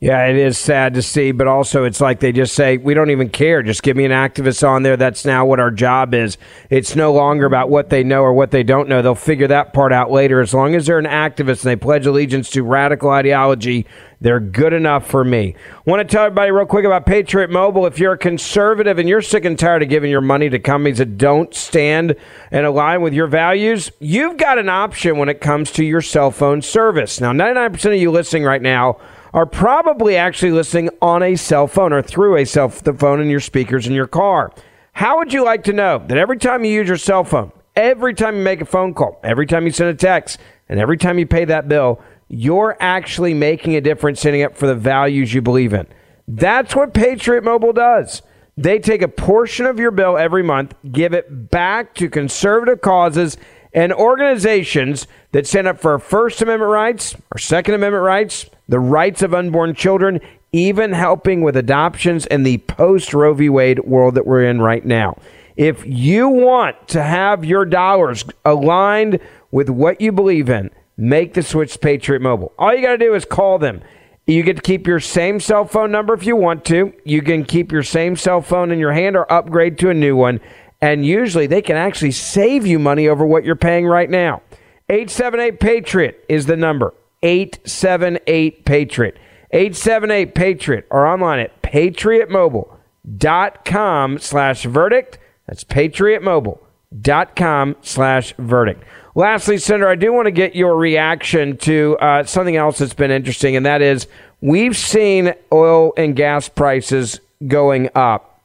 Yeah, 0.00 0.26
it 0.26 0.36
is 0.36 0.56
sad 0.56 0.94
to 0.94 1.02
see, 1.02 1.32
but 1.32 1.48
also 1.48 1.82
it's 1.82 2.00
like 2.00 2.20
they 2.20 2.30
just 2.30 2.54
say, 2.54 2.76
we 2.76 2.94
don't 2.94 3.10
even 3.10 3.30
care. 3.30 3.64
Just 3.64 3.82
give 3.82 3.96
me 3.96 4.04
an 4.04 4.12
activist 4.12 4.66
on 4.66 4.84
there. 4.84 4.96
That's 4.96 5.24
now 5.24 5.44
what 5.44 5.58
our 5.58 5.72
job 5.72 6.14
is. 6.14 6.38
It's 6.70 6.94
no 6.94 7.12
longer 7.12 7.46
about 7.46 7.68
what 7.68 7.90
they 7.90 8.04
know 8.04 8.22
or 8.22 8.32
what 8.32 8.52
they 8.52 8.62
don't 8.62 8.88
know. 8.88 9.02
They'll 9.02 9.16
figure 9.16 9.48
that 9.48 9.72
part 9.72 9.92
out 9.92 10.12
later. 10.12 10.40
As 10.40 10.54
long 10.54 10.76
as 10.76 10.86
they're 10.86 11.00
an 11.00 11.04
activist 11.04 11.64
and 11.64 11.70
they 11.70 11.74
pledge 11.76 12.06
allegiance 12.06 12.48
to 12.50 12.62
radical 12.62 13.10
ideology, 13.10 13.86
they're 14.20 14.38
good 14.38 14.72
enough 14.72 15.04
for 15.04 15.24
me. 15.24 15.56
Want 15.84 16.08
to 16.08 16.12
tell 16.12 16.26
everybody 16.26 16.52
real 16.52 16.66
quick 16.66 16.84
about 16.84 17.04
Patriot 17.04 17.50
Mobile. 17.50 17.84
If 17.84 17.98
you're 17.98 18.12
a 18.12 18.18
conservative 18.18 19.00
and 19.00 19.08
you're 19.08 19.20
sick 19.20 19.44
and 19.44 19.58
tired 19.58 19.82
of 19.82 19.88
giving 19.88 20.12
your 20.12 20.20
money 20.20 20.48
to 20.48 20.60
companies 20.60 20.98
that 20.98 21.18
don't 21.18 21.52
stand 21.52 22.14
and 22.52 22.64
align 22.64 23.02
with 23.02 23.14
your 23.14 23.26
values, 23.26 23.90
you've 23.98 24.36
got 24.36 24.58
an 24.58 24.68
option 24.68 25.18
when 25.18 25.28
it 25.28 25.40
comes 25.40 25.72
to 25.72 25.84
your 25.84 26.02
cell 26.02 26.30
phone 26.30 26.62
service. 26.62 27.20
Now, 27.20 27.32
99% 27.32 27.84
of 27.86 28.00
you 28.00 28.12
listening 28.12 28.44
right 28.44 28.62
now 28.62 29.00
are 29.32 29.46
probably 29.46 30.16
actually 30.16 30.52
listening 30.52 30.90
on 31.02 31.22
a 31.22 31.36
cell 31.36 31.66
phone 31.66 31.92
or 31.92 32.02
through 32.02 32.36
a 32.36 32.44
cell 32.44 32.68
phone 32.68 33.20
in 33.20 33.28
your 33.28 33.40
speakers 33.40 33.86
in 33.86 33.92
your 33.92 34.06
car. 34.06 34.52
How 34.92 35.18
would 35.18 35.32
you 35.32 35.44
like 35.44 35.64
to 35.64 35.72
know 35.72 36.02
that 36.08 36.18
every 36.18 36.38
time 36.38 36.64
you 36.64 36.72
use 36.72 36.88
your 36.88 36.96
cell 36.96 37.24
phone, 37.24 37.52
every 37.76 38.14
time 38.14 38.36
you 38.36 38.42
make 38.42 38.60
a 38.60 38.66
phone 38.66 38.94
call, 38.94 39.20
every 39.22 39.46
time 39.46 39.64
you 39.64 39.70
send 39.70 39.90
a 39.90 39.94
text, 39.94 40.38
and 40.68 40.80
every 40.80 40.96
time 40.96 41.18
you 41.18 41.26
pay 41.26 41.44
that 41.44 41.68
bill, 41.68 42.00
you're 42.28 42.76
actually 42.80 43.32
making 43.34 43.76
a 43.76 43.80
difference 43.80 44.20
standing 44.20 44.42
up 44.42 44.56
for 44.56 44.66
the 44.66 44.74
values 44.74 45.32
you 45.32 45.40
believe 45.40 45.72
in? 45.72 45.86
That's 46.26 46.74
what 46.74 46.92
Patriot 46.92 47.44
Mobile 47.44 47.72
does. 47.72 48.22
They 48.56 48.80
take 48.80 49.02
a 49.02 49.08
portion 49.08 49.66
of 49.66 49.78
your 49.78 49.92
bill 49.92 50.18
every 50.18 50.42
month, 50.42 50.74
give 50.90 51.14
it 51.14 51.50
back 51.50 51.94
to 51.94 52.10
conservative 52.10 52.80
causes 52.80 53.36
and 53.72 53.92
organizations 53.92 55.06
that 55.30 55.46
stand 55.46 55.68
up 55.68 55.78
for 55.78 55.98
First 55.98 56.42
Amendment 56.42 56.72
rights, 56.72 57.14
our 57.32 57.38
Second 57.38 57.74
Amendment 57.74 58.02
rights, 58.02 58.46
the 58.68 58.80
rights 58.80 59.22
of 59.22 59.34
unborn 59.34 59.74
children, 59.74 60.20
even 60.52 60.92
helping 60.92 61.42
with 61.42 61.56
adoptions 61.56 62.26
in 62.26 62.42
the 62.42 62.58
post 62.58 63.12
Roe 63.14 63.34
v. 63.34 63.48
Wade 63.48 63.80
world 63.80 64.14
that 64.14 64.26
we're 64.26 64.44
in 64.44 64.60
right 64.60 64.84
now. 64.84 65.16
If 65.56 65.84
you 65.84 66.28
want 66.28 66.88
to 66.88 67.02
have 67.02 67.44
your 67.44 67.64
dollars 67.64 68.24
aligned 68.44 69.18
with 69.50 69.68
what 69.68 70.00
you 70.00 70.12
believe 70.12 70.48
in, 70.48 70.70
make 70.96 71.34
the 71.34 71.42
switch 71.42 71.72
to 71.72 71.78
Patriot 71.78 72.22
Mobile. 72.22 72.52
All 72.58 72.74
you 72.74 72.82
got 72.82 72.92
to 72.92 72.98
do 72.98 73.14
is 73.14 73.24
call 73.24 73.58
them. 73.58 73.82
You 74.26 74.42
get 74.42 74.56
to 74.56 74.62
keep 74.62 74.86
your 74.86 75.00
same 75.00 75.40
cell 75.40 75.64
phone 75.64 75.90
number 75.90 76.12
if 76.12 76.24
you 76.24 76.36
want 76.36 76.64
to. 76.66 76.92
You 77.04 77.22
can 77.22 77.44
keep 77.44 77.72
your 77.72 77.82
same 77.82 78.14
cell 78.14 78.42
phone 78.42 78.70
in 78.70 78.78
your 78.78 78.92
hand 78.92 79.16
or 79.16 79.30
upgrade 79.32 79.78
to 79.78 79.90
a 79.90 79.94
new 79.94 80.16
one. 80.16 80.40
And 80.80 81.04
usually 81.04 81.46
they 81.46 81.62
can 81.62 81.76
actually 81.76 82.10
save 82.12 82.66
you 82.66 82.78
money 82.78 83.08
over 83.08 83.26
what 83.26 83.44
you're 83.44 83.56
paying 83.56 83.86
right 83.86 84.08
now. 84.08 84.42
878 84.90 85.60
Patriot 85.60 86.24
is 86.28 86.46
the 86.46 86.56
number. 86.56 86.94
878 87.22 88.64
Patriot. 88.64 89.18
878 89.50 90.34
Patriot 90.34 90.86
or 90.90 91.06
online 91.06 91.38
at 91.40 91.62
patriotmobile.com 91.62 94.18
slash 94.18 94.64
verdict. 94.64 95.18
That's 95.46 95.64
patriotmobile.com 95.64 97.76
slash 97.80 98.34
verdict. 98.38 98.84
Lastly, 99.14 99.56
Senator, 99.58 99.88
I 99.88 99.96
do 99.96 100.12
want 100.12 100.26
to 100.26 100.30
get 100.30 100.54
your 100.54 100.76
reaction 100.76 101.56
to 101.58 101.96
uh, 102.00 102.24
something 102.24 102.56
else 102.56 102.78
that's 102.78 102.94
been 102.94 103.10
interesting, 103.10 103.56
and 103.56 103.66
that 103.66 103.82
is 103.82 104.06
we've 104.40 104.76
seen 104.76 105.34
oil 105.52 105.92
and 105.96 106.14
gas 106.14 106.48
prices 106.48 107.20
going 107.46 107.88
up. 107.94 108.40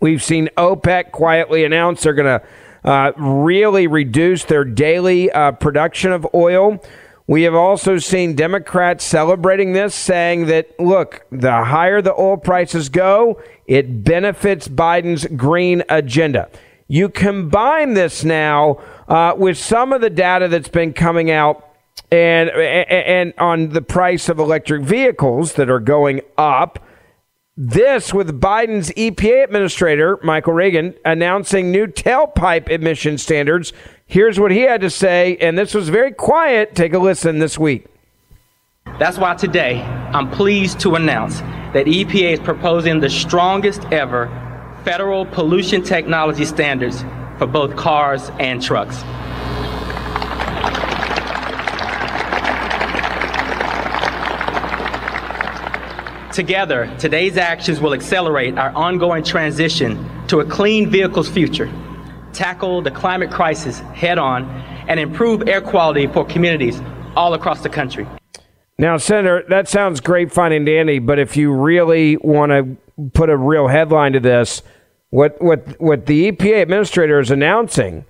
We've 0.00 0.22
seen 0.22 0.48
OPEC 0.56 1.12
quietly 1.12 1.64
announce 1.64 2.02
they're 2.02 2.14
going 2.14 2.40
to 2.40 2.46
uh, 2.84 3.12
really 3.16 3.86
reduce 3.86 4.44
their 4.44 4.64
daily 4.64 5.30
uh, 5.30 5.52
production 5.52 6.12
of 6.12 6.26
oil. 6.34 6.82
We 7.28 7.42
have 7.42 7.54
also 7.54 7.98
seen 7.98 8.34
Democrats 8.34 9.04
celebrating 9.04 9.74
this, 9.74 9.94
saying 9.94 10.46
that, 10.46 10.80
look, 10.80 11.26
the 11.30 11.62
higher 11.64 12.00
the 12.00 12.14
oil 12.14 12.38
prices 12.38 12.88
go, 12.88 13.38
it 13.66 14.02
benefits 14.02 14.66
Biden's 14.66 15.26
green 15.26 15.84
agenda. 15.90 16.48
You 16.88 17.10
combine 17.10 17.92
this 17.92 18.24
now 18.24 18.80
uh, 19.08 19.34
with 19.36 19.58
some 19.58 19.92
of 19.92 20.00
the 20.00 20.08
data 20.08 20.48
that's 20.48 20.70
been 20.70 20.94
coming 20.94 21.30
out 21.30 21.68
and, 22.10 22.48
and, 22.48 22.90
and 22.90 23.34
on 23.36 23.68
the 23.68 23.82
price 23.82 24.30
of 24.30 24.38
electric 24.38 24.80
vehicles 24.80 25.52
that 25.52 25.68
are 25.68 25.80
going 25.80 26.22
up. 26.38 26.78
This 27.60 28.14
with 28.14 28.40
Biden's 28.40 28.90
EPA 28.92 29.42
administrator, 29.42 30.20
Michael 30.22 30.52
Regan, 30.52 30.94
announcing 31.04 31.72
new 31.72 31.88
tailpipe 31.88 32.68
emission 32.68 33.18
standards 33.18 33.72
Here's 34.10 34.40
what 34.40 34.50
he 34.50 34.60
had 34.60 34.80
to 34.80 34.88
say, 34.88 35.36
and 35.36 35.58
this 35.58 35.74
was 35.74 35.90
very 35.90 36.12
quiet. 36.12 36.74
Take 36.74 36.94
a 36.94 36.98
listen 36.98 37.40
this 37.40 37.58
week. 37.58 37.86
That's 38.98 39.18
why 39.18 39.34
today 39.34 39.82
I'm 39.82 40.30
pleased 40.30 40.80
to 40.80 40.94
announce 40.94 41.40
that 41.74 41.84
EPA 41.84 42.32
is 42.32 42.40
proposing 42.40 43.00
the 43.00 43.10
strongest 43.10 43.84
ever 43.92 44.28
federal 44.82 45.26
pollution 45.26 45.82
technology 45.82 46.46
standards 46.46 47.02
for 47.36 47.46
both 47.46 47.76
cars 47.76 48.30
and 48.38 48.62
trucks. 48.62 49.02
Together, 56.38 56.88
today's 57.00 57.36
actions 57.36 57.80
will 57.80 57.92
accelerate 57.92 58.56
our 58.58 58.70
ongoing 58.70 59.24
transition 59.24 60.08
to 60.28 60.38
a 60.38 60.44
clean 60.44 60.88
vehicles 60.88 61.28
future 61.28 61.68
tackle 62.32 62.80
the 62.80 62.92
climate 62.92 63.28
crisis 63.28 63.80
head 63.80 64.18
on, 64.18 64.44
and 64.86 65.00
improve 65.00 65.48
air 65.48 65.60
quality 65.60 66.06
for 66.06 66.24
communities 66.24 66.80
all 67.16 67.34
across 67.34 67.64
the 67.64 67.68
country. 67.68 68.06
Now, 68.78 68.98
Senator, 68.98 69.42
that 69.48 69.66
sounds 69.66 69.98
great, 69.98 70.30
fine 70.30 70.52
and 70.52 70.64
dandy, 70.64 71.00
but 71.00 71.18
if 71.18 71.36
you 71.36 71.52
really 71.52 72.16
want 72.18 72.52
to 72.52 72.76
put 73.14 73.30
a 73.30 73.36
real 73.36 73.66
headline 73.66 74.12
to 74.12 74.20
this, 74.20 74.62
what, 75.10 75.42
what, 75.42 75.80
what 75.80 76.06
the 76.06 76.30
EPA 76.30 76.62
administrator 76.62 77.18
is 77.18 77.32
announcing 77.32 78.04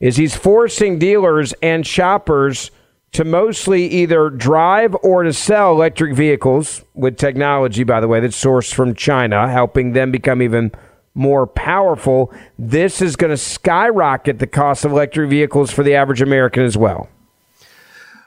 is 0.00 0.16
he's 0.16 0.34
forcing 0.34 0.98
dealers 0.98 1.52
and 1.60 1.86
shoppers 1.86 2.70
to 3.14 3.24
mostly 3.24 3.86
either 3.86 4.28
drive 4.28 4.94
or 5.02 5.22
to 5.22 5.32
sell 5.32 5.72
electric 5.72 6.14
vehicles 6.14 6.84
with 6.94 7.16
technology, 7.16 7.84
by 7.84 8.00
the 8.00 8.08
way, 8.08 8.20
that's 8.20 8.40
sourced 8.42 8.74
from 8.74 8.94
China, 8.94 9.48
helping 9.48 9.92
them 9.92 10.10
become 10.10 10.42
even 10.42 10.72
more 11.14 11.46
powerful, 11.46 12.32
this 12.58 13.00
is 13.00 13.14
going 13.14 13.30
to 13.30 13.36
skyrocket 13.36 14.40
the 14.40 14.46
cost 14.48 14.84
of 14.84 14.90
electric 14.90 15.30
vehicles 15.30 15.70
for 15.70 15.84
the 15.84 15.94
average 15.94 16.20
American 16.20 16.64
as 16.64 16.76
well. 16.76 17.08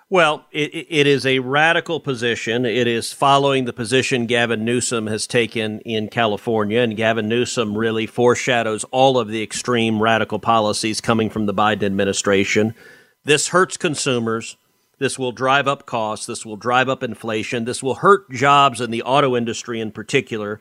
Well, 0.09 0.45
it, 0.53 0.87
it 0.89 1.05
is 1.05 1.25
a 1.25 1.39
radical 1.39 1.99
position. 1.99 2.65
It 2.65 2.87
is 2.87 3.11
following 3.11 3.65
the 3.65 3.73
position 3.73 4.25
Gavin 4.25 4.63
Newsom 4.63 5.07
has 5.07 5.27
taken 5.27 5.81
in 5.81 6.07
California, 6.07 6.79
and 6.79 6.95
Gavin 6.95 7.27
Newsom 7.27 7.77
really 7.77 8.07
foreshadows 8.07 8.85
all 8.85 9.19
of 9.19 9.27
the 9.27 9.43
extreme 9.43 10.01
radical 10.01 10.39
policies 10.39 11.01
coming 11.01 11.29
from 11.29 11.45
the 11.45 11.53
Biden 11.53 11.83
administration. 11.83 12.73
This 13.25 13.49
hurts 13.49 13.75
consumers. 13.75 14.55
This 14.99 15.19
will 15.19 15.31
drive 15.31 15.67
up 15.67 15.85
costs. 15.85 16.25
This 16.25 16.45
will 16.45 16.55
drive 16.55 16.89
up 16.89 17.03
inflation. 17.03 17.65
This 17.65 17.83
will 17.83 17.95
hurt 17.95 18.31
jobs 18.31 18.81
in 18.81 18.91
the 18.91 19.03
auto 19.03 19.35
industry 19.35 19.79
in 19.79 19.91
particular. 19.91 20.59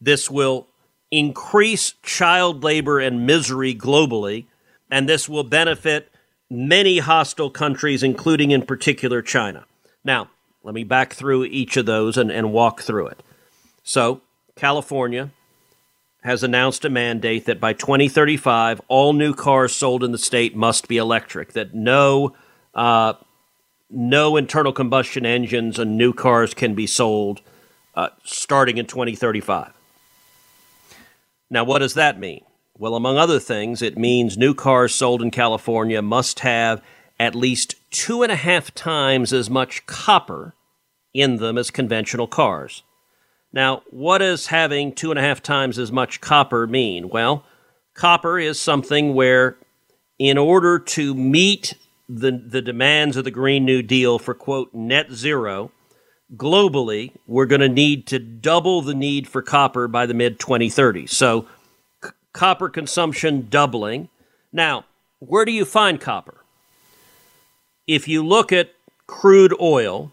This 0.00 0.30
will 0.30 0.66
increase 1.10 1.94
child 2.02 2.64
labor 2.64 2.98
and 2.98 3.26
misery 3.26 3.74
globally, 3.74 4.46
and 4.90 5.08
this 5.08 5.28
will 5.28 5.44
benefit 5.44 6.10
many 6.50 6.98
hostile 6.98 7.50
countries, 7.50 8.02
including 8.02 8.50
in 8.50 8.62
particular 8.62 9.22
China. 9.22 9.64
Now, 10.04 10.30
let 10.62 10.74
me 10.74 10.84
back 10.84 11.14
through 11.14 11.44
each 11.44 11.76
of 11.76 11.86
those 11.86 12.16
and, 12.16 12.30
and 12.30 12.52
walk 12.52 12.80
through 12.80 13.08
it. 13.08 13.22
So, 13.84 14.20
California 14.56 15.30
has 16.22 16.42
announced 16.42 16.84
a 16.84 16.90
mandate 16.90 17.46
that 17.46 17.60
by 17.60 17.72
2035, 17.72 18.80
all 18.88 19.12
new 19.12 19.32
cars 19.32 19.76
sold 19.76 20.02
in 20.02 20.10
the 20.10 20.18
state 20.18 20.56
must 20.56 20.88
be 20.88 20.96
electric, 20.96 21.52
that 21.52 21.72
no 21.72 22.34
uh, 22.74 23.12
no 23.90 24.36
internal 24.36 24.72
combustion 24.72 25.24
engines 25.24 25.78
and 25.78 25.96
new 25.96 26.12
cars 26.12 26.54
can 26.54 26.74
be 26.74 26.86
sold 26.86 27.40
uh, 27.94 28.08
starting 28.24 28.78
in 28.78 28.86
2035. 28.86 29.72
Now, 31.48 31.64
what 31.64 31.78
does 31.78 31.94
that 31.94 32.18
mean? 32.18 32.44
Well, 32.76 32.94
among 32.94 33.16
other 33.16 33.38
things, 33.38 33.80
it 33.80 33.96
means 33.96 34.36
new 34.36 34.54
cars 34.54 34.94
sold 34.94 35.22
in 35.22 35.30
California 35.30 36.02
must 36.02 36.40
have 36.40 36.82
at 37.18 37.34
least 37.34 37.76
two 37.90 38.22
and 38.22 38.30
a 38.30 38.36
half 38.36 38.74
times 38.74 39.32
as 39.32 39.48
much 39.48 39.86
copper 39.86 40.54
in 41.14 41.36
them 41.36 41.56
as 41.56 41.70
conventional 41.70 42.26
cars. 42.26 42.82
Now, 43.52 43.82
what 43.88 44.18
does 44.18 44.48
having 44.48 44.92
two 44.92 45.10
and 45.10 45.18
a 45.18 45.22
half 45.22 45.42
times 45.42 45.78
as 45.78 45.90
much 45.90 46.20
copper 46.20 46.66
mean? 46.66 47.08
Well, 47.08 47.44
copper 47.94 48.38
is 48.38 48.60
something 48.60 49.14
where, 49.14 49.56
in 50.18 50.36
order 50.36 50.78
to 50.78 51.14
meet 51.14 51.74
the, 52.08 52.30
the 52.30 52.62
demands 52.62 53.16
of 53.16 53.24
the 53.24 53.30
Green 53.30 53.64
New 53.64 53.82
Deal 53.82 54.18
for, 54.18 54.34
quote, 54.34 54.72
net 54.74 55.12
zero, 55.12 55.72
globally, 56.34 57.12
we're 57.26 57.46
going 57.46 57.60
to 57.60 57.68
need 57.68 58.06
to 58.08 58.18
double 58.18 58.82
the 58.82 58.94
need 58.94 59.28
for 59.28 59.42
copper 59.42 59.88
by 59.88 60.06
the 60.06 60.14
mid 60.14 60.38
2030s. 60.38 61.10
So, 61.10 61.46
c- 62.04 62.10
copper 62.32 62.68
consumption 62.68 63.46
doubling. 63.48 64.08
Now, 64.52 64.84
where 65.18 65.44
do 65.44 65.52
you 65.52 65.64
find 65.64 66.00
copper? 66.00 66.44
If 67.86 68.08
you 68.08 68.24
look 68.24 68.52
at 68.52 68.74
crude 69.06 69.54
oil, 69.60 70.12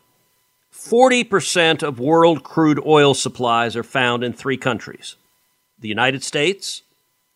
40% 0.74 1.84
of 1.84 2.00
world 2.00 2.44
crude 2.44 2.80
oil 2.86 3.14
supplies 3.14 3.76
are 3.76 3.84
found 3.84 4.24
in 4.24 4.34
three 4.34 4.58
countries 4.58 5.16
the 5.80 5.89
United 5.89 6.24
States, 6.24 6.82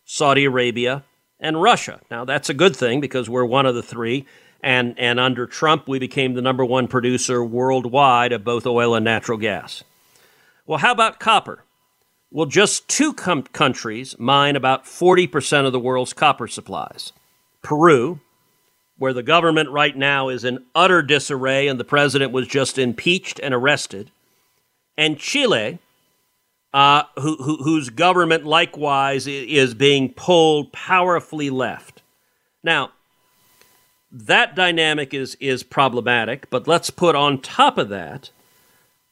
Saudi 0.04 0.44
Arabia, 0.46 1.04
and 1.38 1.60
Russia. 1.60 2.00
Now, 2.10 2.24
that's 2.24 2.48
a 2.48 2.54
good 2.54 2.74
thing 2.74 3.00
because 3.00 3.28
we're 3.28 3.44
one 3.44 3.66
of 3.66 3.74
the 3.74 3.82
three. 3.82 4.26
And, 4.60 4.98
and 4.98 5.20
under 5.20 5.46
Trump, 5.46 5.86
we 5.86 5.98
became 5.98 6.34
the 6.34 6.42
number 6.42 6.64
one 6.64 6.88
producer 6.88 7.44
worldwide 7.44 8.32
of 8.32 8.44
both 8.44 8.66
oil 8.66 8.94
and 8.94 9.04
natural 9.04 9.38
gas. 9.38 9.84
Well, 10.66 10.78
how 10.78 10.92
about 10.92 11.20
copper? 11.20 11.64
Well, 12.30 12.46
just 12.46 12.88
two 12.88 13.14
com- 13.14 13.44
countries 13.44 14.18
mine 14.18 14.56
about 14.56 14.84
40% 14.84 15.64
of 15.64 15.72
the 15.72 15.80
world's 15.80 16.12
copper 16.12 16.46
supplies 16.46 17.12
Peru, 17.62 18.20
where 18.98 19.12
the 19.12 19.22
government 19.22 19.70
right 19.70 19.96
now 19.96 20.28
is 20.28 20.44
in 20.44 20.64
utter 20.74 21.02
disarray 21.02 21.68
and 21.68 21.80
the 21.80 21.84
president 21.84 22.32
was 22.32 22.46
just 22.46 22.78
impeached 22.78 23.40
and 23.42 23.54
arrested, 23.54 24.10
and 24.96 25.18
Chile, 25.18 25.78
uh, 26.74 27.04
who, 27.16 27.36
who, 27.36 27.62
whose 27.62 27.88
government 27.88 28.44
likewise 28.44 29.26
is 29.26 29.72
being 29.72 30.12
pulled 30.12 30.72
powerfully 30.72 31.48
left. 31.48 32.02
Now, 32.62 32.90
that 34.10 34.54
dynamic 34.54 35.12
is 35.12 35.36
is 35.40 35.62
problematic. 35.62 36.48
But 36.50 36.66
let's 36.66 36.90
put 36.90 37.14
on 37.14 37.40
top 37.40 37.78
of 37.78 37.88
that 37.90 38.30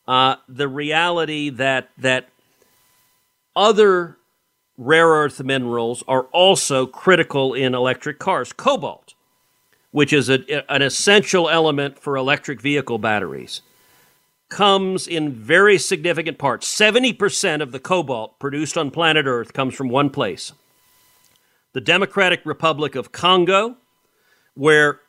uh, 0.07 0.37
the 0.49 0.69
reality 0.69 1.51
that 1.51 1.91
that 1.99 2.29
other 3.55 4.19
rare 4.77 5.09
earth 5.09 5.43
minerals 5.43 6.05
are 6.07 6.25
also 6.25 6.87
critical 6.87 7.55
in 7.55 7.75
electric 7.75 8.19
cars. 8.19 8.53
Cobalt, 8.53 9.15
which 9.91 10.13
is 10.13 10.29
a, 10.29 10.73
an 10.73 10.83
essential 10.83 11.49
element 11.49 11.99
for 11.99 12.17
electric 12.17 12.61
vehicle 12.61 12.99
batteries, 12.99 13.63
comes 14.49 15.09
in 15.09 15.33
very 15.33 15.79
significant 15.79 16.39
parts. 16.39 16.73
70% 16.73 17.63
of 17.63 17.73
the 17.73 17.81
cobalt 17.81 18.39
produced 18.39 18.77
on 18.79 18.91
planet 18.91 19.27
Earth 19.27 19.53
comes 19.53 19.75
from 19.75 19.89
one 19.89 20.11
place 20.11 20.53
the 21.73 21.81
Democratic 21.81 22.41
Republic 22.47 22.95
of 22.95 23.13
Congo 23.13 23.77
where 24.57 25.01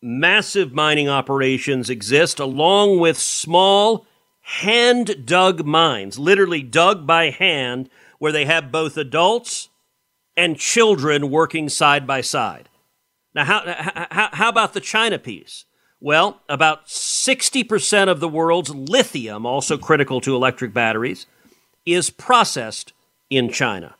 massive 0.00 0.72
mining 0.72 1.08
operations 1.08 1.90
exist, 1.90 2.38
along 2.38 3.00
with 3.00 3.18
small 3.18 4.06
hand 4.40 5.26
dug 5.26 5.64
mines, 5.64 6.18
literally 6.18 6.62
dug 6.62 7.06
by 7.06 7.30
hand, 7.30 7.90
where 8.18 8.32
they 8.32 8.44
have 8.44 8.72
both 8.72 8.96
adults 8.96 9.68
and 10.36 10.58
children 10.58 11.30
working 11.30 11.68
side 11.68 12.06
by 12.06 12.20
side. 12.20 12.68
Now, 13.34 13.44
how, 13.44 14.06
how, 14.10 14.28
how 14.32 14.48
about 14.48 14.74
the 14.74 14.80
China 14.80 15.18
piece? 15.18 15.64
Well, 16.00 16.42
about 16.48 16.86
60% 16.86 18.08
of 18.08 18.20
the 18.20 18.28
world's 18.28 18.74
lithium, 18.74 19.46
also 19.46 19.78
critical 19.78 20.20
to 20.20 20.34
electric 20.34 20.74
batteries, 20.74 21.26
is 21.86 22.10
processed 22.10 22.92
in 23.30 23.50
China. 23.50 23.94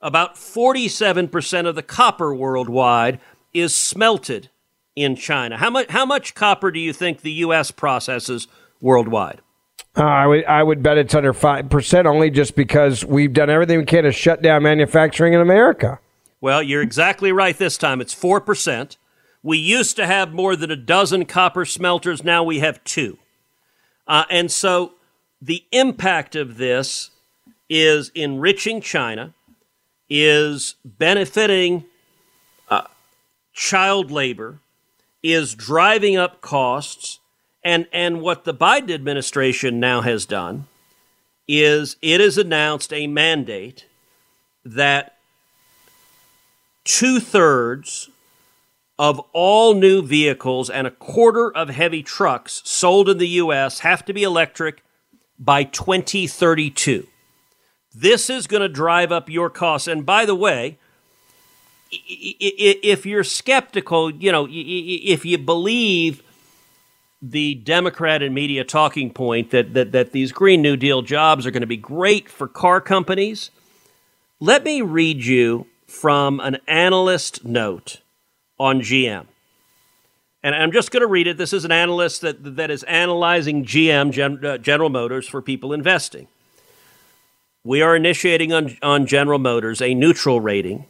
About 0.00 0.34
47% 0.34 1.66
of 1.66 1.74
the 1.74 1.82
copper 1.82 2.34
worldwide 2.34 3.20
is 3.54 3.74
smelted 3.74 4.50
in 4.96 5.16
China. 5.16 5.56
How 5.56 5.70
much 5.70 5.90
how 5.90 6.04
much 6.04 6.34
copper 6.34 6.70
do 6.70 6.80
you 6.80 6.92
think 6.92 7.20
the 7.20 7.32
U.S. 7.32 7.70
processes 7.70 8.48
worldwide? 8.80 9.40
Uh, 9.96 10.02
I 10.02 10.26
would 10.26 10.44
I 10.44 10.62
would 10.62 10.82
bet 10.82 10.98
it's 10.98 11.14
under 11.14 11.32
five 11.32 11.70
percent, 11.70 12.06
only 12.06 12.30
just 12.30 12.56
because 12.56 13.04
we've 13.04 13.32
done 13.32 13.50
everything 13.50 13.78
we 13.78 13.84
can 13.84 14.04
to 14.04 14.12
shut 14.12 14.42
down 14.42 14.62
manufacturing 14.62 15.34
in 15.34 15.40
America. 15.40 15.98
Well, 16.40 16.62
you're 16.62 16.82
exactly 16.82 17.32
right. 17.32 17.56
This 17.56 17.76
time 17.76 18.00
it's 18.00 18.14
four 18.14 18.40
percent. 18.40 18.96
We 19.42 19.58
used 19.58 19.96
to 19.96 20.06
have 20.06 20.32
more 20.32 20.56
than 20.56 20.70
a 20.70 20.76
dozen 20.76 21.24
copper 21.24 21.64
smelters. 21.64 22.24
Now 22.24 22.42
we 22.42 22.58
have 22.58 22.82
two, 22.84 23.18
uh, 24.06 24.24
and 24.30 24.50
so 24.50 24.94
the 25.40 25.64
impact 25.70 26.34
of 26.34 26.56
this 26.56 27.10
is 27.68 28.10
enriching 28.14 28.80
China, 28.80 29.34
is 30.08 30.74
benefiting 30.84 31.84
child 33.58 34.08
labor 34.12 34.60
is 35.20 35.56
driving 35.56 36.16
up 36.16 36.40
costs. 36.40 37.18
And, 37.64 37.88
and 37.92 38.20
what 38.20 38.44
the 38.44 38.54
Biden 38.54 38.92
administration 38.92 39.80
now 39.80 40.00
has 40.00 40.24
done 40.24 40.68
is 41.48 41.96
it 42.00 42.20
has 42.20 42.38
announced 42.38 42.92
a 42.92 43.08
mandate 43.08 43.86
that 44.64 45.16
two 46.84 47.18
thirds 47.18 48.08
of 48.96 49.18
all 49.32 49.74
new 49.74 50.02
vehicles 50.02 50.70
and 50.70 50.86
a 50.86 50.92
quarter 50.92 51.50
of 51.50 51.68
heavy 51.68 52.04
trucks 52.04 52.62
sold 52.64 53.08
in 53.08 53.18
the 53.18 53.28
U.S. 53.28 53.80
have 53.80 54.04
to 54.04 54.12
be 54.12 54.22
electric 54.22 54.84
by 55.36 55.64
2032. 55.64 57.08
This 57.92 58.30
is 58.30 58.46
going 58.46 58.62
to 58.62 58.68
drive 58.68 59.10
up 59.10 59.28
your 59.28 59.50
costs. 59.50 59.88
And 59.88 60.06
by 60.06 60.24
the 60.24 60.34
way, 60.36 60.78
if 61.90 63.06
you're 63.06 63.24
skeptical, 63.24 64.10
you 64.10 64.32
know, 64.32 64.46
if 64.50 65.24
you 65.24 65.38
believe 65.38 66.22
the 67.20 67.54
Democrat 67.56 68.22
and 68.22 68.34
media 68.34 68.64
talking 68.64 69.10
point 69.12 69.50
that, 69.50 69.74
that, 69.74 69.92
that 69.92 70.12
these 70.12 70.32
Green 70.32 70.62
New 70.62 70.76
Deal 70.76 71.02
jobs 71.02 71.46
are 71.46 71.50
going 71.50 71.62
to 71.62 71.66
be 71.66 71.76
great 71.76 72.28
for 72.28 72.46
car 72.46 72.80
companies, 72.80 73.50
let 74.40 74.64
me 74.64 74.82
read 74.82 75.24
you 75.24 75.66
from 75.86 76.38
an 76.40 76.58
analyst 76.68 77.44
note 77.44 78.00
on 78.58 78.80
GM. 78.80 79.26
And 80.42 80.54
I'm 80.54 80.70
just 80.70 80.92
going 80.92 81.00
to 81.00 81.08
read 81.08 81.26
it. 81.26 81.36
This 81.36 81.52
is 81.52 81.64
an 81.64 81.72
analyst 81.72 82.20
that, 82.20 82.56
that 82.56 82.70
is 82.70 82.84
analyzing 82.84 83.64
GM, 83.64 84.12
Gen, 84.12 84.44
uh, 84.44 84.58
General 84.58 84.88
Motors, 84.88 85.26
for 85.26 85.42
people 85.42 85.72
investing. 85.72 86.28
We 87.64 87.82
are 87.82 87.96
initiating 87.96 88.52
on, 88.52 88.76
on 88.80 89.06
General 89.06 89.40
Motors 89.40 89.82
a 89.82 89.94
neutral 89.94 90.40
rating 90.40 90.86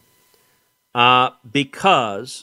uh, 0.98 1.30
because 1.48 2.42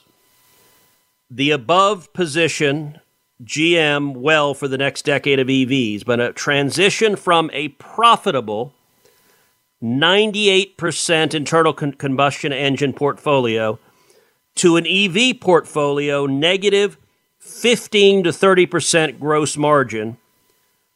the 1.29 1.51
above 1.51 2.13
position 2.13 3.01
GM 3.43 4.15
well 4.15 4.53
for 4.53 4.69
the 4.69 4.77
next 4.77 5.03
decade 5.03 5.39
of 5.39 5.47
EVs, 5.47 6.05
but 6.05 6.21
a 6.21 6.31
transition 6.31 7.17
from 7.17 7.51
a 7.51 7.67
profitable 7.67 8.73
98% 9.83 11.33
internal 11.33 11.73
con- 11.73 11.91
combustion 11.91 12.53
engine 12.53 12.93
portfolio 12.93 13.77
to 14.55 14.77
an 14.77 14.87
EV 14.87 15.37
portfolio 15.41 16.25
negative 16.25 16.97
15 17.39 18.23
to 18.23 18.29
30% 18.29 19.19
gross 19.19 19.57
margin 19.57 20.15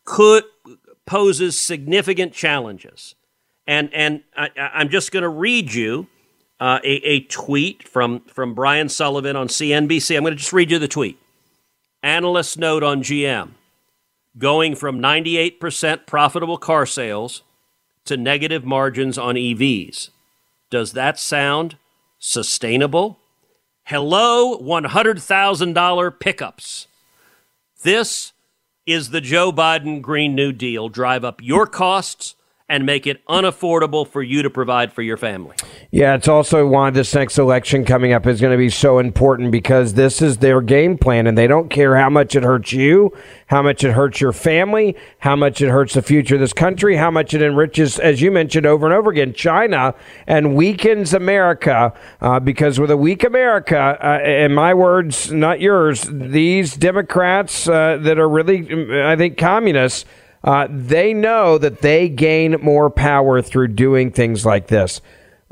could 0.06 0.46
poses 1.06 1.60
significant 1.60 2.32
challenges. 2.32 3.16
And 3.68 3.94
and 3.94 4.24
I, 4.38 4.50
am 4.56 4.88
just 4.88 5.12
going 5.12 5.24
to 5.24 5.30
read 5.30 5.74
you 5.74 6.08
uh, 6.60 6.80
a, 6.84 6.96
a 7.08 7.20
tweet 7.22 7.88
from 7.88 8.22
from 8.22 8.54
Brian 8.54 8.90
Sullivan 8.90 9.36
on 9.36 9.48
CNBC. 9.48 10.16
I'm 10.16 10.24
going 10.24 10.34
to 10.34 10.38
just 10.38 10.54
read 10.54 10.72
you 10.72 10.80
the 10.80 10.88
tweet. 10.88 11.20
Analyst 12.04 12.58
note 12.58 12.84
on 12.84 13.02
GM: 13.02 13.52
going 14.38 14.76
from 14.76 15.00
98% 15.00 16.06
profitable 16.06 16.58
car 16.58 16.86
sales 16.86 17.44
to 18.06 18.18
negative 18.18 18.66
margins 18.66 19.18
on 19.18 19.36
EVs. 19.36 20.10
Does 20.70 20.94
that 20.94 21.20
sound 21.20 21.78
sustainable? 22.20 23.20
Hello, 23.84 24.58
$100,000 24.60 26.20
pickups. 26.20 26.88
This 27.82 28.34
is 28.86 29.10
the 29.10 29.22
Joe 29.22 29.52
Biden 29.52 30.02
Green 30.02 30.36
New 30.36 30.52
Deal. 30.52 30.90
Drive 30.90 31.24
up 31.24 31.42
your 31.42 31.66
costs 31.66 32.36
and 32.70 32.86
make 32.86 33.08
it 33.08 33.26
unaffordable 33.26 34.08
for 34.08 34.22
you 34.22 34.44
to 34.44 34.50
provide 34.50 34.94
for 34.94 35.02
your 35.02 35.18
family. 35.18 35.56
Yeah, 35.90 36.14
it's 36.14 36.28
also 36.28 36.68
why 36.68 36.92
this 36.92 37.14
next 37.16 37.40
election 37.40 37.84
coming 37.84 38.14
up 38.14 38.28
is 38.28 38.40
going 38.40 38.52
to 38.52 38.58
be 38.58 38.70
so 38.70 39.00
important 39.00 39.52
because 39.52 39.96
this 39.96 40.22
is 40.22 40.38
their 40.38 40.62
game 40.62 40.96
plan 40.98 41.26
and 41.26 41.36
they 41.36 41.48
don't 41.48 41.70
care 41.70 41.98
how 41.98 42.12
much 42.12 42.36
it 42.36 42.44
hurts 42.44 42.72
you, 42.72 43.12
how 43.48 43.64
much 43.64 43.84
it 43.84 43.94
hurts 43.94 44.22
your 44.22 44.32
family, 44.32 44.96
how 45.18 45.36
much 45.36 45.62
it 45.62 45.70
hurts 45.70 45.96
the 45.96 46.04
future 46.04 46.36
of 46.36 46.42
this 46.42 46.54
country, 46.54 46.96
how 46.96 47.10
much 47.10 47.34
it 47.34 47.42
enriches, 47.42 47.98
as 47.98 48.22
you 48.22 48.30
mentioned 48.30 48.68
over 48.68 48.86
and 48.86 48.94
over 48.94 49.10
again, 49.10 49.34
China 49.34 49.96
and 50.28 50.56
weakens 50.56 51.14
America 51.14 51.92
uh, 52.22 52.40
because 52.40 52.80
with 52.80 52.92
a 52.92 52.98
weak 52.98 53.24
America, 53.24 53.98
uh, 54.00 54.24
in 54.24 54.54
my 54.54 54.76
words, 54.76 55.32
not 55.32 55.60
yours, 55.60 56.08
these 56.12 56.78
Democrats 56.78 57.68
uh, 57.68 57.98
that 58.02 58.20
are 58.20 58.30
really, 58.30 59.02
I 59.04 59.16
think, 59.16 59.38
communists 59.38 60.06
uh, 60.44 60.68
they 60.70 61.14
know 61.14 61.58
that 61.58 61.82
they 61.82 62.10
gain 62.10 62.52
more 62.62 62.90
power 62.90 63.42
through 63.42 63.68
doing 63.70 64.12
things 64.12 64.46
like 64.46 64.68
this. 64.68 65.02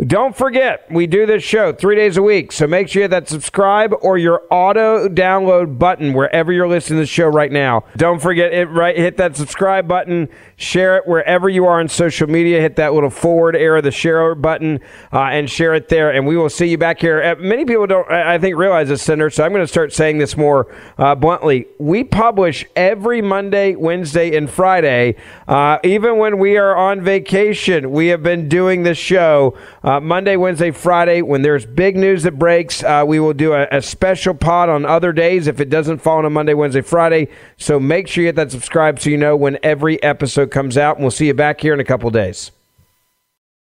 Don't 0.06 0.38
forget, 0.38 0.86
we 0.92 1.08
do 1.08 1.26
this 1.26 1.42
show 1.42 1.74
three 1.74 1.96
days 1.96 2.18
a 2.18 2.22
week. 2.22 2.52
So 2.52 2.68
make 2.68 2.88
sure 2.88 3.00
you 3.00 3.04
hit 3.06 3.10
that 3.10 3.28
subscribe 3.28 3.96
or 4.02 4.20
your 4.20 4.44
auto 4.52 5.10
download 5.10 5.80
button 5.80 6.14
wherever 6.14 6.54
you're 6.54 6.68
listening 6.68 6.98
to 6.98 7.02
the 7.02 7.08
show 7.08 7.26
right 7.26 7.52
now. 7.52 7.84
Don't 7.96 8.22
forget 8.22 8.54
it, 8.54 8.66
right? 8.66 8.96
Hit 8.96 9.18
that 9.18 9.36
subscribe 9.36 9.88
button, 9.88 10.30
share 10.56 10.98
it 10.98 11.08
wherever 11.08 11.50
you 11.50 11.66
are 11.66 11.80
on 11.80 11.88
social 11.88 12.28
media. 12.28 12.62
Hit 12.62 12.76
that 12.76 12.94
little 12.94 13.10
forward 13.10 13.56
arrow, 13.56 13.82
the 13.82 13.90
share 13.90 14.36
button, 14.36 14.82
uh, 15.12 15.20
and 15.20 15.50
share 15.50 15.74
it 15.74 15.90
there. 15.90 16.12
And 16.12 16.28
we 16.28 16.38
will 16.38 16.52
see 16.52 16.68
you 16.68 16.78
back 16.78 17.02
here. 17.02 17.24
Uh, 17.24 17.36
many 17.40 17.66
people 17.66 17.88
don't, 17.88 18.08
I 18.12 18.38
think, 18.38 18.56
realize 18.56 18.90
this, 18.90 19.02
Senator. 19.02 19.32
So 19.32 19.44
I'm 19.44 19.52
going 19.52 19.64
to 19.64 19.68
start 19.68 19.94
saying 19.94 20.20
this 20.20 20.38
more 20.38 20.72
uh, 21.00 21.16
bluntly. 21.16 21.66
We 21.80 22.04
publish 22.04 22.68
every 22.76 23.24
Monday, 23.24 23.74
Wednesday, 23.74 24.38
and 24.38 24.48
Friday. 24.48 25.16
Uh, 25.48 25.80
even 25.84 26.20
when 26.20 26.38
we 26.38 26.56
are 26.58 26.76
on 26.76 27.02
vacation, 27.02 27.90
we 27.90 28.08
have 28.08 28.22
been 28.22 28.48
doing 28.48 28.84
this 28.84 29.00
show 29.00 29.58
uh, 29.88 30.02
Monday, 30.02 30.36
Wednesday, 30.36 30.72
Friday. 30.72 31.22
When 31.22 31.44
there's 31.44 31.66
big 31.66 31.96
news 31.96 32.24
that 32.24 32.38
breaks, 32.38 32.84
uh, 32.84 33.06
we 33.08 33.22
will 33.22 33.34
do 33.34 33.54
a, 33.54 33.68
a, 33.72 33.82
special 33.82 34.34
pod 34.34 34.68
on 34.68 34.86
other 34.86 35.14
days 35.14 35.48
if 35.48 35.62
it 35.62 35.70
doesn't 35.70 36.00
fall 36.00 36.18
on 36.18 36.26
a 36.26 36.30
Monday, 36.30 36.54
Wednesday, 36.54 36.82
Friday. 36.82 37.30
So 37.56 37.80
make 37.80 38.10
sure 38.10 38.24
you 38.24 38.28
hit 38.28 38.36
that 38.36 38.52
subscribe 38.52 39.00
so 39.00 39.10
you 39.10 39.16
know 39.16 39.38
when 39.38 39.58
every 39.64 40.04
episode 40.04 40.52
comes 40.52 40.78
out. 40.78 40.98
And 40.98 41.06
we'll 41.06 41.12
see 41.12 41.28
you 41.28 41.34
back 41.34 41.62
here 41.62 41.74
in 41.74 41.80
a 41.80 41.86
couple 41.86 42.10
days. 42.10 42.52